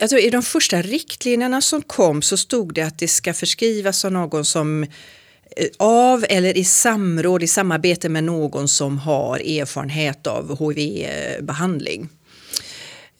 Alltså, 0.00 0.18
I 0.18 0.30
de 0.30 0.42
första 0.42 0.82
riktlinjerna 0.82 1.60
som 1.60 1.82
kom 1.82 2.22
så 2.22 2.36
stod 2.36 2.74
det 2.74 2.82
att 2.82 2.98
det 2.98 3.08
ska 3.08 3.34
förskrivas 3.34 4.04
av 4.04 4.12
någon 4.12 4.44
som 4.44 4.86
Eh, 5.56 5.66
av 5.78 6.24
eller 6.28 6.56
i 6.56 6.64
samråd, 6.64 7.42
i 7.42 7.46
samarbete 7.46 8.08
med 8.08 8.24
någon 8.24 8.68
som 8.68 8.98
har 8.98 9.38
erfarenhet 9.38 10.26
av 10.26 10.58
HIV-behandling. 10.58 12.08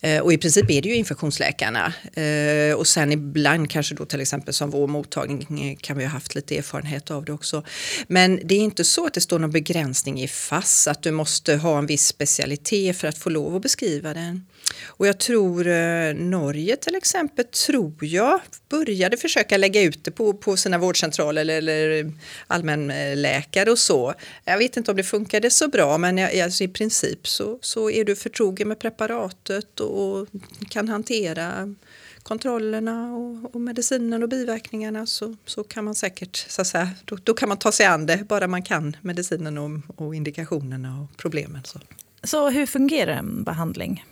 Eh, 0.00 0.20
och 0.20 0.32
i 0.32 0.38
princip 0.38 0.70
är 0.70 0.82
det 0.82 0.88
ju 0.88 0.94
infektionsläkarna. 0.94 1.92
Eh, 2.14 2.74
och 2.74 2.86
sen 2.86 3.12
ibland 3.12 3.70
kanske 3.70 3.94
då 3.94 4.04
till 4.04 4.20
exempel 4.20 4.54
som 4.54 4.70
vår 4.70 4.86
mottagning 4.86 5.76
kan 5.80 5.98
vi 5.98 6.04
ha 6.04 6.10
haft 6.10 6.34
lite 6.34 6.56
erfarenhet 6.58 7.10
av 7.10 7.24
det 7.24 7.32
också. 7.32 7.64
Men 8.06 8.40
det 8.44 8.54
är 8.54 8.60
inte 8.60 8.84
så 8.84 9.06
att 9.06 9.14
det 9.14 9.20
står 9.20 9.38
någon 9.38 9.50
begränsning 9.50 10.20
i 10.20 10.28
FASS 10.28 10.88
att 10.88 11.02
du 11.02 11.10
måste 11.10 11.56
ha 11.56 11.78
en 11.78 11.86
viss 11.86 12.06
specialitet 12.06 12.96
för 12.96 13.08
att 13.08 13.18
få 13.18 13.30
lov 13.30 13.56
att 13.56 13.62
beskriva 13.62 14.14
den. 14.14 14.46
Och 14.84 15.06
jag 15.06 15.18
tror 15.18 15.66
eh, 15.66 16.14
Norge 16.14 16.76
till 16.76 16.94
exempel, 16.94 17.44
tror 17.44 17.94
jag, 18.00 18.40
började 18.68 19.16
försöka 19.16 19.56
lägga 19.56 19.82
ut 19.82 20.04
det 20.04 20.10
på, 20.10 20.32
på 20.32 20.56
sina 20.56 20.78
vårdcentraler 20.78 21.40
eller, 21.40 21.58
eller 21.58 22.12
allmänläkare 22.46 23.70
och 23.70 23.78
så. 23.78 24.14
Jag 24.44 24.58
vet 24.58 24.76
inte 24.76 24.90
om 24.90 24.96
det 24.96 25.04
funkade 25.04 25.50
så 25.50 25.68
bra 25.68 25.98
men 25.98 26.18
jag, 26.18 26.40
alltså 26.40 26.64
i 26.64 26.68
princip 26.68 27.28
så, 27.28 27.58
så 27.62 27.90
är 27.90 28.04
du 28.04 28.16
förtrogen 28.16 28.68
med 28.68 28.78
preparatet 28.78 29.80
och 29.80 30.26
kan 30.70 30.88
hantera 30.88 31.74
kontrollerna 32.22 33.14
och, 33.16 33.54
och 33.54 33.60
medicinen 33.60 34.22
och 34.22 34.28
biverkningarna 34.28 35.06
så, 35.06 35.36
så 35.46 35.64
kan 35.64 35.84
man 35.84 35.94
säkert, 35.94 36.36
så 36.36 36.60
att 36.60 36.66
säga, 36.66 36.90
då, 37.04 37.18
då 37.22 37.34
kan 37.34 37.48
man 37.48 37.58
ta 37.58 37.72
sig 37.72 37.86
an 37.86 38.06
det 38.06 38.28
bara 38.28 38.46
man 38.46 38.62
kan 38.62 38.96
medicinen 39.02 39.58
och, 39.58 39.70
och 39.96 40.14
indikationerna 40.14 41.00
och 41.00 41.16
problemen. 41.16 41.60
Så. 41.64 41.80
så 42.24 42.50
hur 42.50 42.66
fungerar 42.66 43.12
en 43.12 43.44
behandling? 43.44 44.04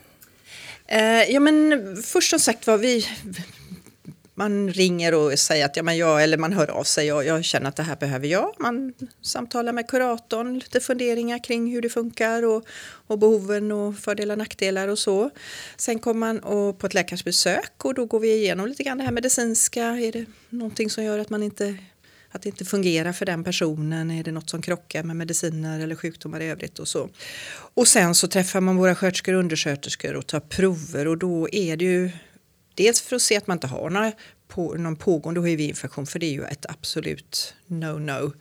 Eh, 0.89 1.31
ja 1.31 1.41
men 1.41 1.97
först 2.03 2.31
som 2.31 2.39
sagt 2.39 2.67
var 2.67 2.79
vi 2.79 3.07
man 4.39 4.73
ringer 4.73 5.15
och 5.15 5.39
säger 5.39 5.65
att 5.65 5.77
ja, 5.77 5.83
men 5.83 5.97
jag, 5.97 6.23
eller 6.23 6.37
man 6.37 6.53
hör 6.53 6.71
av 6.71 6.85
sig 6.85 7.13
och 7.13 7.25
jag 7.25 7.45
känner 7.45 7.69
att 7.69 7.77
det 7.77 7.83
här 7.83 7.97
behöver 7.97 8.27
jag. 8.27 8.55
Man 8.59 8.95
samtalar 9.23 9.73
med 9.73 9.89
kuratorn, 9.89 10.55
lite 10.59 10.81
funderingar 10.81 11.45
kring 11.45 11.73
hur 11.73 11.83
det 11.83 11.89
funkar 11.89 12.43
och, 12.43 12.67
och 13.07 13.19
behoven 13.19 13.73
och 13.73 13.97
fördelar 13.97 14.35
och 14.35 14.39
nackdelar 14.39 14.89
och 14.89 14.99
så. 14.99 15.31
Sen 15.77 15.99
kommer 15.99 16.21
man 16.21 16.39
och 16.39 16.79
på 16.79 16.87
ett 16.87 16.95
läkarsbesök 16.95 17.85
och 17.85 17.95
då 17.95 18.05
går 18.05 18.21
vi 18.21 18.33
igenom 18.33 18.67
lite 18.67 18.83
grann 18.83 18.99
det 18.99 19.05
här 19.05 19.13
medicinska. 19.13 19.85
Är 19.85 20.13
det 20.13 20.27
någonting 20.49 20.91
som 20.91 21.05
gör 21.05 21.19
att 21.19 21.31
man 21.31 21.43
inte 21.43 21.77
att 22.37 22.43
det 22.43 22.49
inte 22.49 22.65
fungerar 22.65 23.13
för 23.13 23.27
den 23.27 23.45
personen? 23.45 24.11
Är 24.11 24.25
det 24.25 24.33
något 24.33 24.51
som 24.51 24.63
krockar 24.63 25.03
med 25.03 25.17
mediciner 25.17 25.81
eller 25.81 25.95
sjukdomar 25.95 26.41
i 26.41 26.49
övrigt 26.49 26.79
och 26.79 26.89
så? 26.89 27.09
Och 27.75 27.89
sen 27.89 28.15
så 28.15 28.29
träffar 28.29 28.61
man 28.61 28.77
våra 28.77 28.95
sköterskor 28.95 29.35
och 29.35 29.41
undersköterskor 29.41 30.15
och 30.15 30.27
tar 30.27 30.41
prover 30.41 31.09
och 31.09 31.19
då 31.19 31.49
är 31.53 31.77
det 31.77 31.85
ju 31.85 32.11
dels 32.75 33.01
för 33.01 33.17
att 33.17 33.23
se 33.23 33.37
att 33.37 33.47
man 33.47 33.57
inte 33.57 33.67
har 33.67 33.91
några, 33.91 34.13
på, 34.49 34.75
någon 34.75 34.97
pågående 34.97 35.41
hiv-infektion 35.41 36.07
för 36.07 36.19
det 36.19 36.27
är 36.27 36.33
ju 36.33 36.45
ett 36.45 36.67
absolut 36.69 37.55
no-no. 37.67 38.33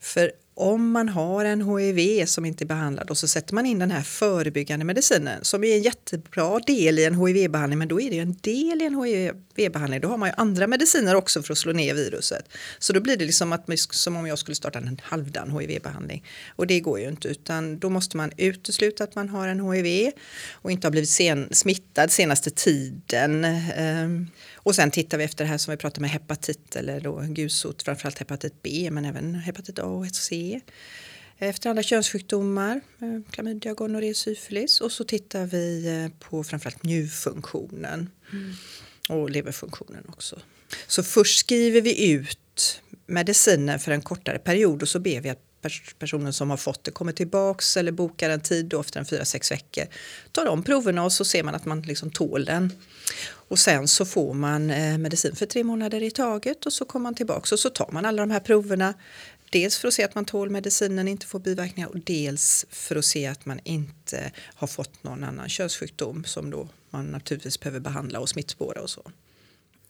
För 0.00 0.32
om 0.58 0.90
man 0.90 1.08
har 1.08 1.44
en 1.44 1.78
HIV 1.78 2.26
som 2.26 2.44
inte 2.44 2.64
är 2.64 2.66
behandlad 2.66 3.10
och 3.10 3.18
så 3.18 3.28
sätter 3.28 3.54
man 3.54 3.66
in 3.66 3.78
den 3.78 3.90
här 3.90 4.02
förebyggande 4.02 4.84
medicinen 4.84 5.44
som 5.44 5.64
är 5.64 5.76
en 5.76 5.82
jättebra 5.82 6.58
del 6.58 6.98
i 6.98 7.04
en 7.04 7.26
HIV-behandling 7.26 7.78
men 7.78 7.88
då 7.88 8.00
är 8.00 8.10
det 8.10 8.16
ju 8.16 8.22
en 8.22 8.36
del 8.40 8.82
i 8.82 8.84
en 8.84 9.04
HIV-behandling. 9.04 10.00
Då 10.00 10.08
har 10.08 10.16
man 10.16 10.28
ju 10.28 10.34
andra 10.36 10.66
mediciner 10.66 11.14
också 11.14 11.42
för 11.42 11.52
att 11.52 11.58
slå 11.58 11.72
ner 11.72 11.94
viruset. 11.94 12.48
Så 12.78 12.92
då 12.92 13.00
blir 13.00 13.16
det 13.16 13.24
liksom 13.24 13.52
att, 13.52 13.68
som 13.90 14.16
om 14.16 14.26
jag 14.26 14.38
skulle 14.38 14.54
starta 14.54 14.78
en 14.78 15.00
halvdan 15.02 15.58
HIV-behandling. 15.58 16.24
Och 16.48 16.66
det 16.66 16.80
går 16.80 17.00
ju 17.00 17.08
inte 17.08 17.28
utan 17.28 17.78
då 17.78 17.88
måste 17.88 18.16
man 18.16 18.32
utesluta 18.36 19.04
att 19.04 19.14
man 19.14 19.28
har 19.28 19.48
en 19.48 19.72
HIV 19.72 20.10
och 20.52 20.70
inte 20.70 20.86
har 20.86 20.90
blivit 20.90 21.10
sen, 21.10 21.48
smittad 21.50 22.10
senaste 22.10 22.50
tiden. 22.50 23.44
Ehm, 23.44 24.26
och 24.66 24.74
sen 24.74 24.90
tittar 24.90 25.18
vi 25.18 25.24
efter 25.24 25.44
det 25.44 25.50
här 25.50 25.58
som 25.58 25.70
vi 25.70 25.76
pratar 25.76 26.00
med 26.00 26.10
hepatit 26.10 26.76
eller 26.76 27.00
då 27.00 27.24
gulsot, 27.28 27.82
framförallt 27.82 28.18
hepatit 28.18 28.62
B 28.62 28.88
men 28.92 29.04
även 29.04 29.34
hepatit 29.34 29.78
A 29.78 29.84
och 29.84 30.06
C. 30.06 30.60
Efter 31.38 31.70
andra 31.70 31.82
könssjukdomar, 31.82 32.80
eh, 33.00 33.30
klamydia, 33.30 33.74
gonorré, 33.74 34.14
syfilis 34.14 34.80
och 34.80 34.92
så 34.92 35.04
tittar 35.04 35.46
vi 35.46 35.86
eh, 35.86 36.28
på 36.28 36.44
framförallt 36.44 36.82
njurfunktionen 36.82 38.10
mm. 38.32 38.54
och 39.08 39.30
leverfunktionen 39.30 40.04
också. 40.08 40.40
Så 40.86 41.02
först 41.02 41.38
skriver 41.38 41.80
vi 41.80 42.10
ut 42.10 42.82
mediciner 43.06 43.78
för 43.78 43.92
en 43.92 44.02
kortare 44.02 44.38
period 44.38 44.82
och 44.82 44.88
så 44.88 45.00
ber 45.00 45.20
vi 45.20 45.28
att 45.28 45.45
personen 45.98 46.32
som 46.32 46.50
har 46.50 46.56
fått 46.56 46.84
det 46.84 46.90
kommer 46.90 47.12
tillbaks 47.12 47.76
eller 47.76 47.92
bokar 47.92 48.30
en 48.30 48.40
tid 48.40 48.66
då 48.66 48.80
efter 48.80 49.00
en 49.00 49.06
fyra, 49.06 49.24
sex 49.24 49.52
veckor. 49.52 49.84
Tar 50.32 50.44
de 50.44 50.62
proverna 50.62 51.04
och 51.04 51.12
så 51.12 51.24
ser 51.24 51.42
man 51.42 51.54
att 51.54 51.64
man 51.64 51.82
liksom 51.82 52.10
tål 52.10 52.44
den. 52.44 52.72
Och 53.28 53.58
sen 53.58 53.88
så 53.88 54.04
får 54.04 54.34
man 54.34 54.70
eh, 54.70 54.98
medicin 54.98 55.36
för 55.36 55.46
tre 55.46 55.64
månader 55.64 56.02
i 56.02 56.10
taget 56.10 56.66
och 56.66 56.72
så 56.72 56.84
kommer 56.84 57.02
man 57.02 57.14
tillbaka 57.14 57.54
och 57.54 57.58
så 57.58 57.70
tar 57.70 57.88
man 57.92 58.04
alla 58.04 58.22
de 58.22 58.30
här 58.30 58.40
proverna. 58.40 58.94
Dels 59.50 59.78
för 59.78 59.88
att 59.88 59.94
se 59.94 60.04
att 60.04 60.14
man 60.14 60.24
tål 60.24 60.50
medicinen, 60.50 61.08
inte 61.08 61.26
får 61.26 61.38
biverkningar 61.38 61.88
och 61.88 61.98
dels 61.98 62.66
för 62.70 62.96
att 62.96 63.04
se 63.04 63.26
att 63.26 63.46
man 63.46 63.60
inte 63.64 64.32
har 64.54 64.66
fått 64.66 65.02
någon 65.02 65.24
annan 65.24 65.48
könssjukdom 65.48 66.24
som 66.24 66.50
då 66.50 66.68
man 66.90 67.06
naturligtvis 67.06 67.60
behöver 67.60 67.80
behandla 67.80 68.20
och 68.20 68.28
smittspåra 68.28 68.80
och 68.80 68.90
så. 68.90 69.10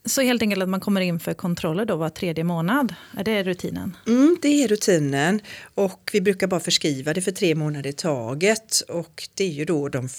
Så 0.07 0.21
helt 0.21 0.41
enkelt 0.41 0.63
att 0.63 0.69
man 0.69 0.79
kommer 0.79 1.01
in 1.01 1.19
för 1.19 1.33
kontroller 1.33 1.85
då 1.85 1.95
var 1.95 2.09
tredje 2.09 2.43
månad? 2.43 2.93
Är 3.17 3.23
det 3.23 3.43
rutinen? 3.43 3.97
Mm, 4.07 4.37
det 4.41 4.63
är 4.63 4.67
rutinen. 4.67 5.41
Och 5.75 6.09
vi 6.13 6.21
brukar 6.21 6.47
bara 6.47 6.59
förskriva 6.59 7.13
det 7.13 7.21
för 7.21 7.31
tre 7.31 7.55
månader 7.55 7.89
i 7.89 7.93
taget. 7.93 8.81
Och 8.87 9.29
det 9.33 9.43
är 9.43 9.51
ju 9.51 9.65
då 9.65 9.89
de, 9.89 10.09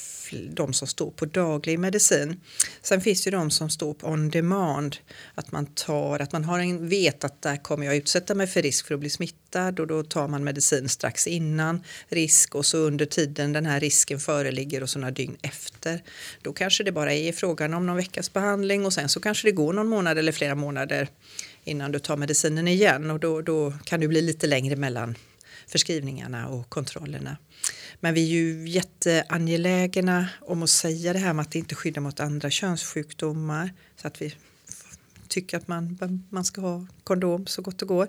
de 0.50 0.72
som 0.72 0.88
står 0.88 1.10
på 1.10 1.24
daglig 1.24 1.78
medicin. 1.78 2.40
Sen 2.82 3.00
finns 3.00 3.24
det 3.24 3.30
de 3.30 3.50
som 3.50 3.70
står 3.70 3.94
på 3.94 4.06
on 4.06 4.30
demand. 4.30 4.96
Att 5.34 5.52
man 5.52 5.66
tar, 5.66 6.20
att 6.20 6.32
man 6.32 6.44
har 6.44 6.58
en, 6.58 6.88
vet 6.88 7.24
att 7.24 7.42
där 7.42 7.56
kommer 7.56 7.86
jag 7.86 7.96
utsätta 7.96 8.34
mig 8.34 8.46
för 8.46 8.62
risk 8.62 8.86
för 8.86 8.94
att 8.94 9.00
bli 9.00 9.10
smittad 9.10 9.47
och 9.56 9.86
då 9.86 10.02
tar 10.02 10.28
man 10.28 10.44
medicin 10.44 10.88
strax 10.88 11.26
innan 11.26 11.84
risk 12.08 12.54
och 12.54 12.66
så 12.66 12.78
under 12.78 13.06
tiden 13.06 13.52
den 13.52 13.66
här 13.66 13.80
risken 13.80 14.20
föreligger 14.20 14.82
och 14.82 14.90
så 14.90 14.98
några 14.98 15.10
dygn 15.10 15.36
efter. 15.42 16.02
Då 16.42 16.52
kanske 16.52 16.84
det 16.84 16.92
bara 16.92 17.14
är 17.14 17.32
frågan 17.32 17.74
om 17.74 17.86
någon 17.86 17.96
veckas 17.96 18.32
behandling 18.32 18.86
och 18.86 18.92
sen 18.92 19.08
så 19.08 19.20
kanske 19.20 19.48
det 19.48 19.52
går 19.52 19.72
någon 19.72 19.88
månad 19.88 20.18
eller 20.18 20.32
flera 20.32 20.54
månader 20.54 21.08
innan 21.64 21.92
du 21.92 21.98
tar 21.98 22.16
medicinen 22.16 22.68
igen 22.68 23.10
och 23.10 23.20
då, 23.20 23.42
då 23.42 23.72
kan 23.84 24.00
det 24.00 24.08
bli 24.08 24.22
lite 24.22 24.46
längre 24.46 24.76
mellan 24.76 25.16
förskrivningarna 25.66 26.48
och 26.48 26.68
kontrollerna. 26.68 27.36
Men 28.00 28.14
vi 28.14 28.22
är 28.22 28.28
ju 28.28 28.68
jätteangelägna 28.68 30.28
om 30.40 30.62
att 30.62 30.70
säga 30.70 31.12
det 31.12 31.18
här 31.18 31.32
med 31.32 31.42
att 31.42 31.50
det 31.50 31.58
inte 31.58 31.74
skyddar 31.74 32.00
mot 32.00 32.20
andra 32.20 32.50
könssjukdomar 32.50 33.70
så 33.96 34.08
att 34.08 34.22
vi 34.22 34.34
tycker 35.28 35.56
att 35.56 35.68
man, 35.68 35.98
man 36.30 36.44
ska 36.44 36.60
ha 36.60 36.86
kondom 37.04 37.46
så 37.46 37.62
gott 37.62 37.78
det 37.78 37.86
går. 37.86 38.08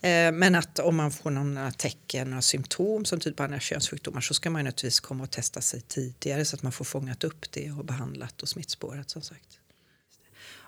Eh, 0.00 0.32
men 0.32 0.54
att 0.54 0.78
om 0.78 0.96
man 0.96 1.10
får 1.10 1.30
några 1.30 1.66
eh, 1.66 1.72
tecken, 1.72 2.30
några 2.30 2.42
symptom 2.42 3.04
som 3.04 3.20
tyder 3.20 3.36
på 3.36 3.42
andra 3.42 3.60
könssjukdomar 3.60 4.20
så 4.20 4.34
ska 4.34 4.50
man 4.50 4.64
naturligtvis 4.64 5.00
komma 5.00 5.24
och 5.24 5.30
testa 5.30 5.60
sig 5.60 5.80
tidigare 5.80 6.44
så 6.44 6.56
att 6.56 6.62
man 6.62 6.72
får 6.72 6.84
fångat 6.84 7.24
upp 7.24 7.52
det 7.52 7.70
och 7.70 7.84
behandlat 7.84 8.42
och 8.42 8.48
smittspårat 8.48 9.10
som 9.10 9.22
sagt. 9.22 9.58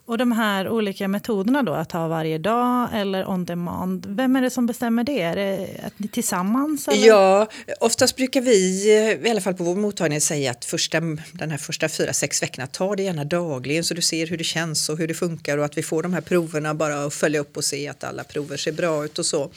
Och 0.06 0.18
de 0.18 0.32
här 0.32 0.68
olika 0.68 1.08
metoderna 1.08 1.62
då, 1.62 1.72
att 1.72 1.92
ha 1.92 2.08
varje 2.08 2.38
dag 2.38 2.88
eller 2.94 3.28
on 3.28 3.44
demand, 3.44 4.06
vem 4.08 4.36
är 4.36 4.42
det 4.42 4.50
som 4.50 4.66
bestämmer 4.66 5.04
det? 5.04 5.20
Är 5.20 5.36
det 5.36 5.68
att 5.86 5.98
ni 5.98 6.08
tillsammans? 6.08 6.88
Eller? 6.88 7.06
Ja, 7.06 7.48
oftast 7.80 8.16
brukar 8.16 8.40
vi, 8.40 8.88
i 9.26 9.30
alla 9.30 9.40
fall 9.40 9.54
på 9.54 9.64
vår 9.64 9.74
mottagning, 9.74 10.20
säga 10.20 10.50
att 10.50 10.64
första, 10.64 11.00
den 11.32 11.50
här 11.50 11.58
första 11.58 11.88
fyra, 11.88 12.12
sex 12.12 12.42
veckorna, 12.42 12.66
ta 12.66 12.96
det 12.96 13.02
gärna 13.02 13.24
dagligen 13.24 13.84
så 13.84 13.94
du 13.94 14.02
ser 14.02 14.26
hur 14.26 14.38
det 14.38 14.44
känns 14.44 14.88
och 14.88 14.98
hur 14.98 15.08
det 15.08 15.14
funkar 15.14 15.58
och 15.58 15.64
att 15.64 15.78
vi 15.78 15.82
får 15.82 16.02
de 16.02 16.14
här 16.14 16.20
proverna 16.20 16.74
bara 16.74 17.04
att 17.04 17.14
följa 17.14 17.40
upp 17.40 17.56
och 17.56 17.64
se 17.64 17.88
att 17.88 18.04
alla 18.04 18.24
prover 18.24 18.56
ser 18.56 18.72
bra 18.72 19.04
ut 19.04 19.18
och 19.18 19.26
så. 19.26 19.50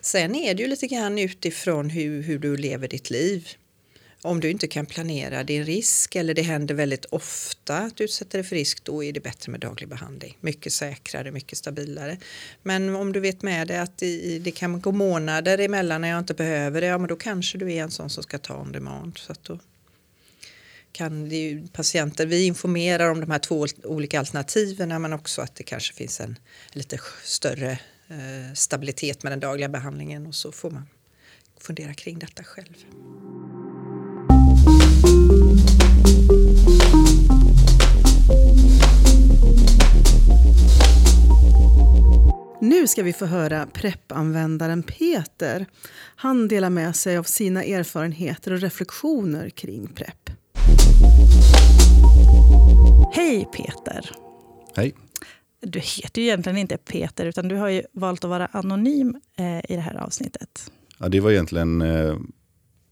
Sen 0.00 0.34
är 0.34 0.54
det 0.54 0.62
ju 0.62 0.68
lite 0.68 0.86
grann 0.86 1.18
utifrån 1.18 1.90
hur, 1.90 2.22
hur 2.22 2.38
du 2.38 2.56
lever 2.56 2.88
ditt 2.88 3.10
liv. 3.10 3.48
Om 4.24 4.40
du 4.40 4.50
inte 4.50 4.68
kan 4.68 4.86
planera 4.86 5.44
din 5.44 5.64
risk 5.64 6.16
eller 6.16 6.34
det 6.34 6.42
händer 6.42 6.74
väldigt 6.74 7.04
ofta 7.04 7.78
att 7.78 7.96
du 7.96 8.04
utsätter 8.04 8.38
dig 8.38 8.46
för 8.46 8.56
risk 8.56 8.84
då 8.84 9.04
är 9.04 9.12
det 9.12 9.20
bättre 9.20 9.52
med 9.52 9.60
daglig 9.60 9.88
behandling. 9.88 10.38
Mycket 10.40 10.72
säkrare, 10.72 11.30
mycket 11.30 11.58
stabilare. 11.58 12.18
Men 12.62 12.94
om 12.96 13.12
du 13.12 13.20
vet 13.20 13.42
med 13.42 13.68
dig 13.68 13.78
att 13.78 13.98
det 14.40 14.54
kan 14.56 14.80
gå 14.80 14.92
månader 14.92 15.58
emellan 15.58 16.00
när 16.00 16.08
jag 16.08 16.18
inte 16.18 16.34
behöver 16.34 16.80
det, 16.80 16.86
ja 16.86 16.98
men 16.98 17.08
då 17.08 17.16
kanske 17.16 17.58
du 17.58 17.72
är 17.72 17.82
en 17.82 17.90
sån 17.90 18.10
som 18.10 18.22
ska 18.22 18.38
ta 18.38 18.56
on 18.56 18.72
demand. 18.72 19.18
Så 19.18 19.32
att 19.32 19.44
då 19.44 19.58
kan 20.92 21.28
det 21.28 21.36
ju 21.36 21.68
patienter, 21.68 22.26
vi 22.26 22.46
informerar 22.46 23.10
om 23.10 23.20
de 23.20 23.30
här 23.30 23.38
två 23.38 23.66
olika 23.84 24.18
alternativen 24.18 25.02
men 25.02 25.12
också 25.12 25.42
att 25.42 25.54
det 25.54 25.64
kanske 25.64 25.94
finns 25.94 26.20
en 26.20 26.38
lite 26.72 26.98
större 27.24 27.70
eh, 28.08 28.54
stabilitet 28.54 29.22
med 29.22 29.32
den 29.32 29.40
dagliga 29.40 29.68
behandlingen 29.68 30.26
och 30.26 30.34
så 30.34 30.52
får 30.52 30.70
man 30.70 30.88
fundera 31.60 31.94
kring 31.94 32.18
detta 32.18 32.44
själv. 32.44 32.74
Nu 42.62 42.86
ska 42.86 43.02
vi 43.02 43.12
få 43.12 43.26
höra 43.26 43.66
PREP-användaren 43.66 44.82
Peter. 44.82 45.66
Han 46.16 46.48
delar 46.48 46.70
med 46.70 46.96
sig 46.96 47.16
av 47.16 47.22
sina 47.22 47.64
erfarenheter 47.64 48.52
och 48.52 48.60
reflektioner 48.60 49.50
kring 49.50 49.86
PREP. 49.86 50.30
Hej 53.12 53.48
Peter! 53.52 54.10
Hej. 54.76 54.94
Du 55.60 55.78
heter 55.78 56.22
ju 56.22 56.28
egentligen 56.28 56.58
inte 56.58 56.76
Peter, 56.76 57.26
utan 57.26 57.48
du 57.48 57.56
har 57.56 57.68
ju 57.68 57.82
valt 57.92 58.24
att 58.24 58.30
vara 58.30 58.46
anonym 58.46 59.16
eh, 59.36 59.58
i 59.58 59.76
det 59.76 59.80
här 59.80 59.96
avsnittet. 59.96 60.72
Ja, 60.98 61.08
det 61.08 61.20
var 61.20 61.30
egentligen 61.30 61.82
eh, 61.82 62.16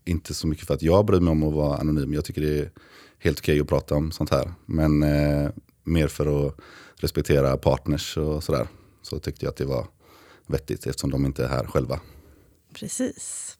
inte 0.04 0.34
så 0.34 0.46
mycket 0.46 0.66
för 0.66 0.74
att 0.74 0.82
jag 0.82 1.06
bryr 1.06 1.20
mig 1.20 1.32
om 1.32 1.42
att 1.42 1.54
vara 1.54 1.76
anonym. 1.76 2.14
Jag 2.14 2.24
tycker 2.24 2.40
det 2.40 2.58
är 2.58 2.70
helt 3.18 3.38
okej 3.38 3.60
att 3.60 3.68
prata 3.68 3.94
om 3.94 4.12
sånt 4.12 4.30
här. 4.30 4.52
Men 4.66 5.02
eh, 5.02 5.50
mer 5.84 6.08
för 6.08 6.46
att 6.46 6.56
respektera 6.96 7.56
partners 7.56 8.16
och 8.16 8.44
sådär. 8.44 8.66
Så 9.02 9.18
tyckte 9.18 9.44
jag 9.44 9.50
att 9.50 9.56
det 9.56 9.64
var 9.64 9.86
vettigt 10.46 10.86
eftersom 10.86 11.10
de 11.10 11.26
inte 11.26 11.44
är 11.44 11.48
här 11.48 11.66
själva. 11.66 12.00
Precis. 12.74 13.56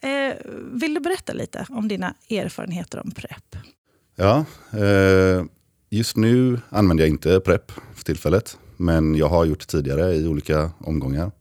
Eh, 0.00 0.36
vill 0.72 0.94
du 0.94 1.00
berätta 1.00 1.32
lite 1.32 1.66
om 1.68 1.88
dina 1.88 2.14
erfarenheter 2.30 2.98
om 2.98 3.10
PREP? 3.10 3.56
Ja, 4.16 4.44
eh, 4.72 5.44
just 5.90 6.16
nu 6.16 6.60
använder 6.68 7.04
jag 7.04 7.10
inte 7.10 7.40
PREP 7.40 7.72
för 7.94 8.04
tillfället. 8.04 8.58
Men 8.76 9.14
jag 9.14 9.28
har 9.28 9.44
gjort 9.44 9.60
det 9.60 9.66
tidigare 9.66 10.14
i 10.14 10.26
olika 10.26 10.70
omgångar. 10.78 11.32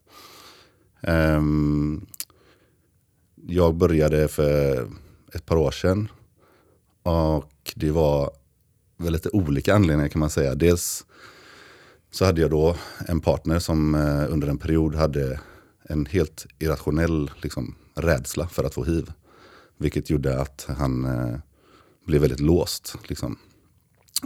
Ehm, 1.01 2.05
jag 3.47 3.75
började 3.75 4.27
för 4.27 4.87
ett 5.33 5.45
par 5.45 5.55
år 5.55 5.71
sedan. 5.71 6.07
Och 7.03 7.73
det 7.75 7.91
var 7.91 8.31
väl 8.97 9.13
lite 9.13 9.29
olika 9.29 9.75
anledningar 9.75 10.09
kan 10.09 10.19
man 10.19 10.29
säga. 10.29 10.55
Dels 10.55 11.05
så 12.11 12.25
hade 12.25 12.41
jag 12.41 12.49
då 12.49 12.75
en 13.07 13.21
partner 13.21 13.59
som 13.59 13.95
eh, 13.95 14.33
under 14.33 14.47
en 14.47 14.57
period 14.57 14.95
hade 14.95 15.39
en 15.83 16.05
helt 16.05 16.45
irrationell 16.59 17.31
liksom, 17.41 17.75
rädsla 17.95 18.47
för 18.47 18.63
att 18.63 18.73
få 18.73 18.83
hiv. 18.83 19.11
Vilket 19.77 20.09
gjorde 20.09 20.41
att 20.41 20.65
han 20.77 21.05
eh, 21.05 21.39
blev 22.05 22.21
väldigt 22.21 22.39
låst. 22.39 22.95
Liksom. 23.03 23.37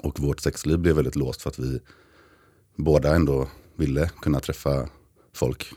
Och 0.04 0.20
vårt 0.20 0.40
sexliv 0.40 0.80
blev 0.80 0.96
väldigt 0.96 1.16
låst 1.16 1.42
för 1.42 1.50
att 1.50 1.60
vi 1.60 1.80
båda 2.76 3.16
ändå 3.16 3.48
ville 3.76 4.10
kunna 4.22 4.40
träffa 4.40 4.90
folk 5.34 5.74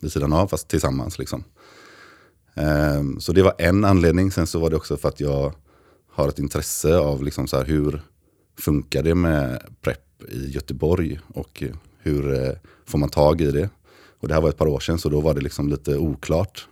vid 0.00 0.12
sidan 0.12 0.32
av, 0.32 0.48
fast 0.48 0.68
tillsammans. 0.68 1.18
Liksom. 1.18 1.44
Eh, 2.54 3.02
så 3.18 3.32
det 3.32 3.42
var 3.42 3.54
en 3.58 3.84
anledning. 3.84 4.30
Sen 4.30 4.46
så 4.46 4.58
var 4.58 4.70
det 4.70 4.76
också 4.76 4.96
för 4.96 5.08
att 5.08 5.20
jag 5.20 5.54
har 6.10 6.28
ett 6.28 6.38
intresse 6.38 6.98
av 6.98 7.22
liksom 7.24 7.46
så 7.46 7.56
här, 7.56 7.64
hur 7.64 8.02
funkar 8.58 9.02
det 9.02 9.14
med 9.14 9.62
PREP 9.80 10.22
i 10.28 10.50
Göteborg 10.50 11.20
och 11.34 11.62
hur 11.98 12.44
eh, 12.44 12.52
får 12.86 12.98
man 12.98 13.08
tag 13.08 13.40
i 13.40 13.50
det? 13.50 13.70
Och 14.20 14.28
det 14.28 14.34
här 14.34 14.40
var 14.40 14.48
ett 14.48 14.56
par 14.56 14.66
år 14.66 14.80
sedan 14.80 14.98
så 14.98 15.08
då 15.08 15.20
var 15.20 15.34
det 15.34 15.40
liksom 15.40 15.68
lite 15.68 15.96
oklart. 15.96 16.68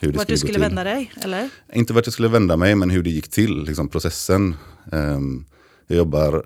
Hur 0.00 0.12
det 0.12 0.18
Vart 0.18 0.28
du 0.28 0.36
skulle 0.36 0.52
gå 0.52 0.54
till. 0.54 0.62
vända 0.62 0.84
dig, 0.84 1.12
eller? 1.16 1.50
Inte 1.74 1.92
vart 1.92 2.06
jag 2.06 2.12
skulle 2.12 2.28
vända 2.28 2.56
mig, 2.56 2.74
men 2.74 2.90
hur 2.90 3.02
det 3.02 3.10
gick 3.10 3.28
till, 3.28 3.64
liksom 3.64 3.88
processen. 3.88 4.54
Ehm, 4.92 5.44
jag 5.86 5.96
jobbar 5.96 6.44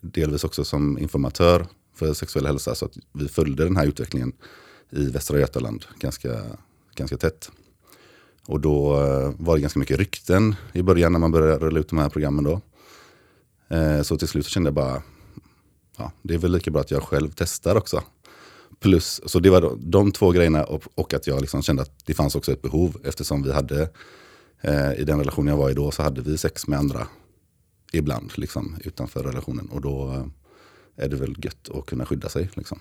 delvis 0.00 0.44
också 0.44 0.64
som 0.64 0.98
informatör 0.98 1.66
för 1.94 2.14
sexuell 2.14 2.46
hälsa, 2.46 2.74
så 2.74 2.84
att 2.84 2.98
vi 3.12 3.28
följde 3.28 3.64
den 3.64 3.76
här 3.76 3.86
utvecklingen 3.86 4.32
i 4.90 5.10
Västra 5.10 5.38
Götaland 5.38 5.84
ganska, 6.00 6.42
ganska 6.94 7.16
tätt. 7.16 7.50
Och 8.46 8.60
då 8.60 8.94
eh, 8.94 9.32
var 9.38 9.54
det 9.54 9.60
ganska 9.60 9.78
mycket 9.78 9.98
rykten 9.98 10.54
i 10.72 10.82
början 10.82 11.12
när 11.12 11.18
man 11.18 11.32
började 11.32 11.58
rulla 11.66 11.80
ut 11.80 11.88
de 11.88 11.98
här 11.98 12.08
programmen. 12.08 12.44
Då. 12.44 12.60
Eh, 13.68 14.02
Så 14.02 14.16
till 14.18 14.28
slut 14.28 14.44
så 14.44 14.50
kände 14.50 14.66
jag 14.68 14.74
bara, 14.74 15.02
ja, 15.98 16.12
det 16.22 16.34
är 16.34 16.38
väl 16.38 16.52
lika 16.52 16.70
bra 16.70 16.80
att 16.80 16.90
jag 16.90 17.02
själv 17.02 17.30
testar 17.36 17.76
också. 17.76 18.02
Plus, 18.80 19.20
så 19.26 19.40
det 19.40 19.50
var 19.50 19.60
då, 19.60 19.76
de 19.80 20.12
två 20.12 20.30
grejerna 20.30 20.64
och, 20.64 20.82
och 20.94 21.14
att 21.14 21.26
jag 21.26 21.40
liksom 21.40 21.62
kände 21.62 21.82
att 21.82 22.06
det 22.06 22.14
fanns 22.14 22.34
också 22.34 22.52
ett 22.52 22.62
behov 22.62 22.96
eftersom 23.04 23.42
vi 23.42 23.52
hade, 23.52 23.88
eh, 24.60 24.92
i 24.92 25.04
den 25.04 25.18
relation 25.18 25.46
jag 25.46 25.56
var 25.56 25.70
i 25.70 25.74
då, 25.74 25.90
så 25.90 26.02
hade 26.02 26.20
vi 26.22 26.38
sex 26.38 26.66
med 26.66 26.78
andra 26.78 27.06
ibland 27.92 28.32
liksom, 28.36 28.76
utanför 28.84 29.22
relationen. 29.22 29.68
Och 29.68 29.80
då 29.80 30.12
eh, 30.12 31.04
är 31.04 31.08
det 31.08 31.16
väl 31.16 31.34
gött 31.44 31.68
att 31.74 31.86
kunna 31.86 32.06
skydda 32.06 32.28
sig. 32.28 32.50
Liksom. 32.54 32.80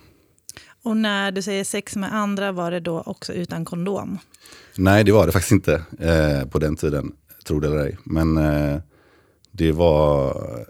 Och 0.83 0.97
när 0.97 1.31
du 1.31 1.41
säger 1.41 1.63
sex 1.63 1.95
med 1.95 2.13
andra, 2.15 2.51
var 2.51 2.71
det 2.71 2.79
då 2.79 3.01
också 3.01 3.33
utan 3.33 3.65
kondom? 3.65 4.17
Nej, 4.77 5.03
det 5.03 5.11
var 5.11 5.25
det 5.25 5.31
faktiskt 5.31 5.51
inte 5.51 5.83
eh, 5.99 6.47
på 6.49 6.59
den 6.59 6.75
tiden, 6.75 7.15
tro 7.47 7.59
det 7.59 7.67
eller 7.67 7.77
ej. 7.85 7.97
Men 8.03 8.37
eh, 8.37 8.81
det 9.57 9.71
var 9.71 10.65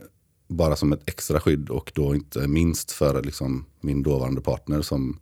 bara 0.47 0.75
som 0.75 0.93
ett 0.93 1.09
extra 1.09 1.39
skydd 1.39 1.69
och 1.69 1.91
då 1.95 2.15
inte 2.15 2.47
minst 2.47 2.91
för 2.91 3.23
liksom, 3.23 3.65
min 3.81 4.03
dåvarande 4.03 4.41
partner 4.41 4.81
som 4.81 5.19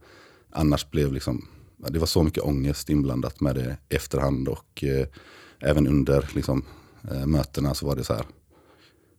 annars 0.50 0.92
blev 0.92 1.14
liksom, 1.14 1.48
det 1.78 2.00
var 2.00 2.08
så 2.08 2.24
mycket 2.24 2.44
ångest 2.44 2.90
inblandat 2.90 3.42
med 3.42 3.56
det 3.56 3.78
efterhand 3.90 4.48
och 4.48 4.84
eh, 4.84 5.08
även 5.60 5.88
under 5.88 6.30
liksom, 6.34 6.66
eh, 7.12 7.26
mötena 7.26 7.74
så 7.74 7.86
var 7.86 7.96
det 7.96 8.04
så 8.04 8.14
här, 8.14 8.26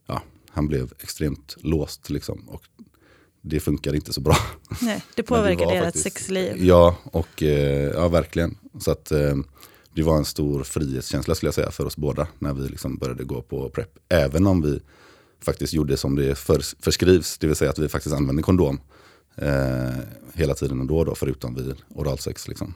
ja, 0.07 0.23
han 0.51 0.69
blev 0.69 0.93
extremt 1.01 1.57
låst 1.61 2.11
liksom 2.11 2.49
och 2.49 2.63
det 3.43 3.61
funkade 3.61 3.97
inte 3.97 4.13
så 4.13 4.21
bra. 4.21 4.37
Nej, 4.83 5.05
det 5.15 5.23
påverkade 5.33 5.75
ert 5.75 5.97
sexliv. 5.97 6.65
Ja, 6.65 6.97
och, 7.05 7.43
eh, 7.43 7.91
ja 7.91 8.09
verkligen. 8.09 8.59
Så 8.81 8.91
att, 8.91 9.13
eh, 9.13 9.37
det 9.95 10.03
var 10.03 10.17
en 10.17 10.25
stor 10.25 10.63
frihetskänsla 10.63 11.35
skulle 11.35 11.49
jag 11.49 11.55
säga 11.55 11.71
för 11.71 11.87
oss 11.87 11.97
båda 11.97 12.27
när 12.39 12.55
vi 12.55 12.69
liksom 12.69 12.97
började 12.97 13.25
gå 13.25 13.43
på 13.43 13.69
PREP. 13.69 13.99
Även 14.09 14.47
om 14.47 14.63
vi 14.63 14.81
faktiskt 15.41 15.73
gjorde 15.73 15.97
som 15.97 16.17
det 16.17 16.39
för, 16.39 16.83
förskrivs, 16.83 17.39
det 17.39 17.47
vill 17.47 17.57
säga 17.57 17.71
att 17.71 17.79
vi 17.79 17.89
faktiskt 17.89 18.15
använde 18.15 18.43
kondom 18.43 18.81
eh, 19.37 20.05
hela 20.35 20.55
tiden 20.55 20.81
ändå, 20.81 21.05
då, 21.05 21.15
förutom 21.15 21.55
vid 21.55 21.75
oralsex. 21.89 22.49
Liksom. 22.49 22.75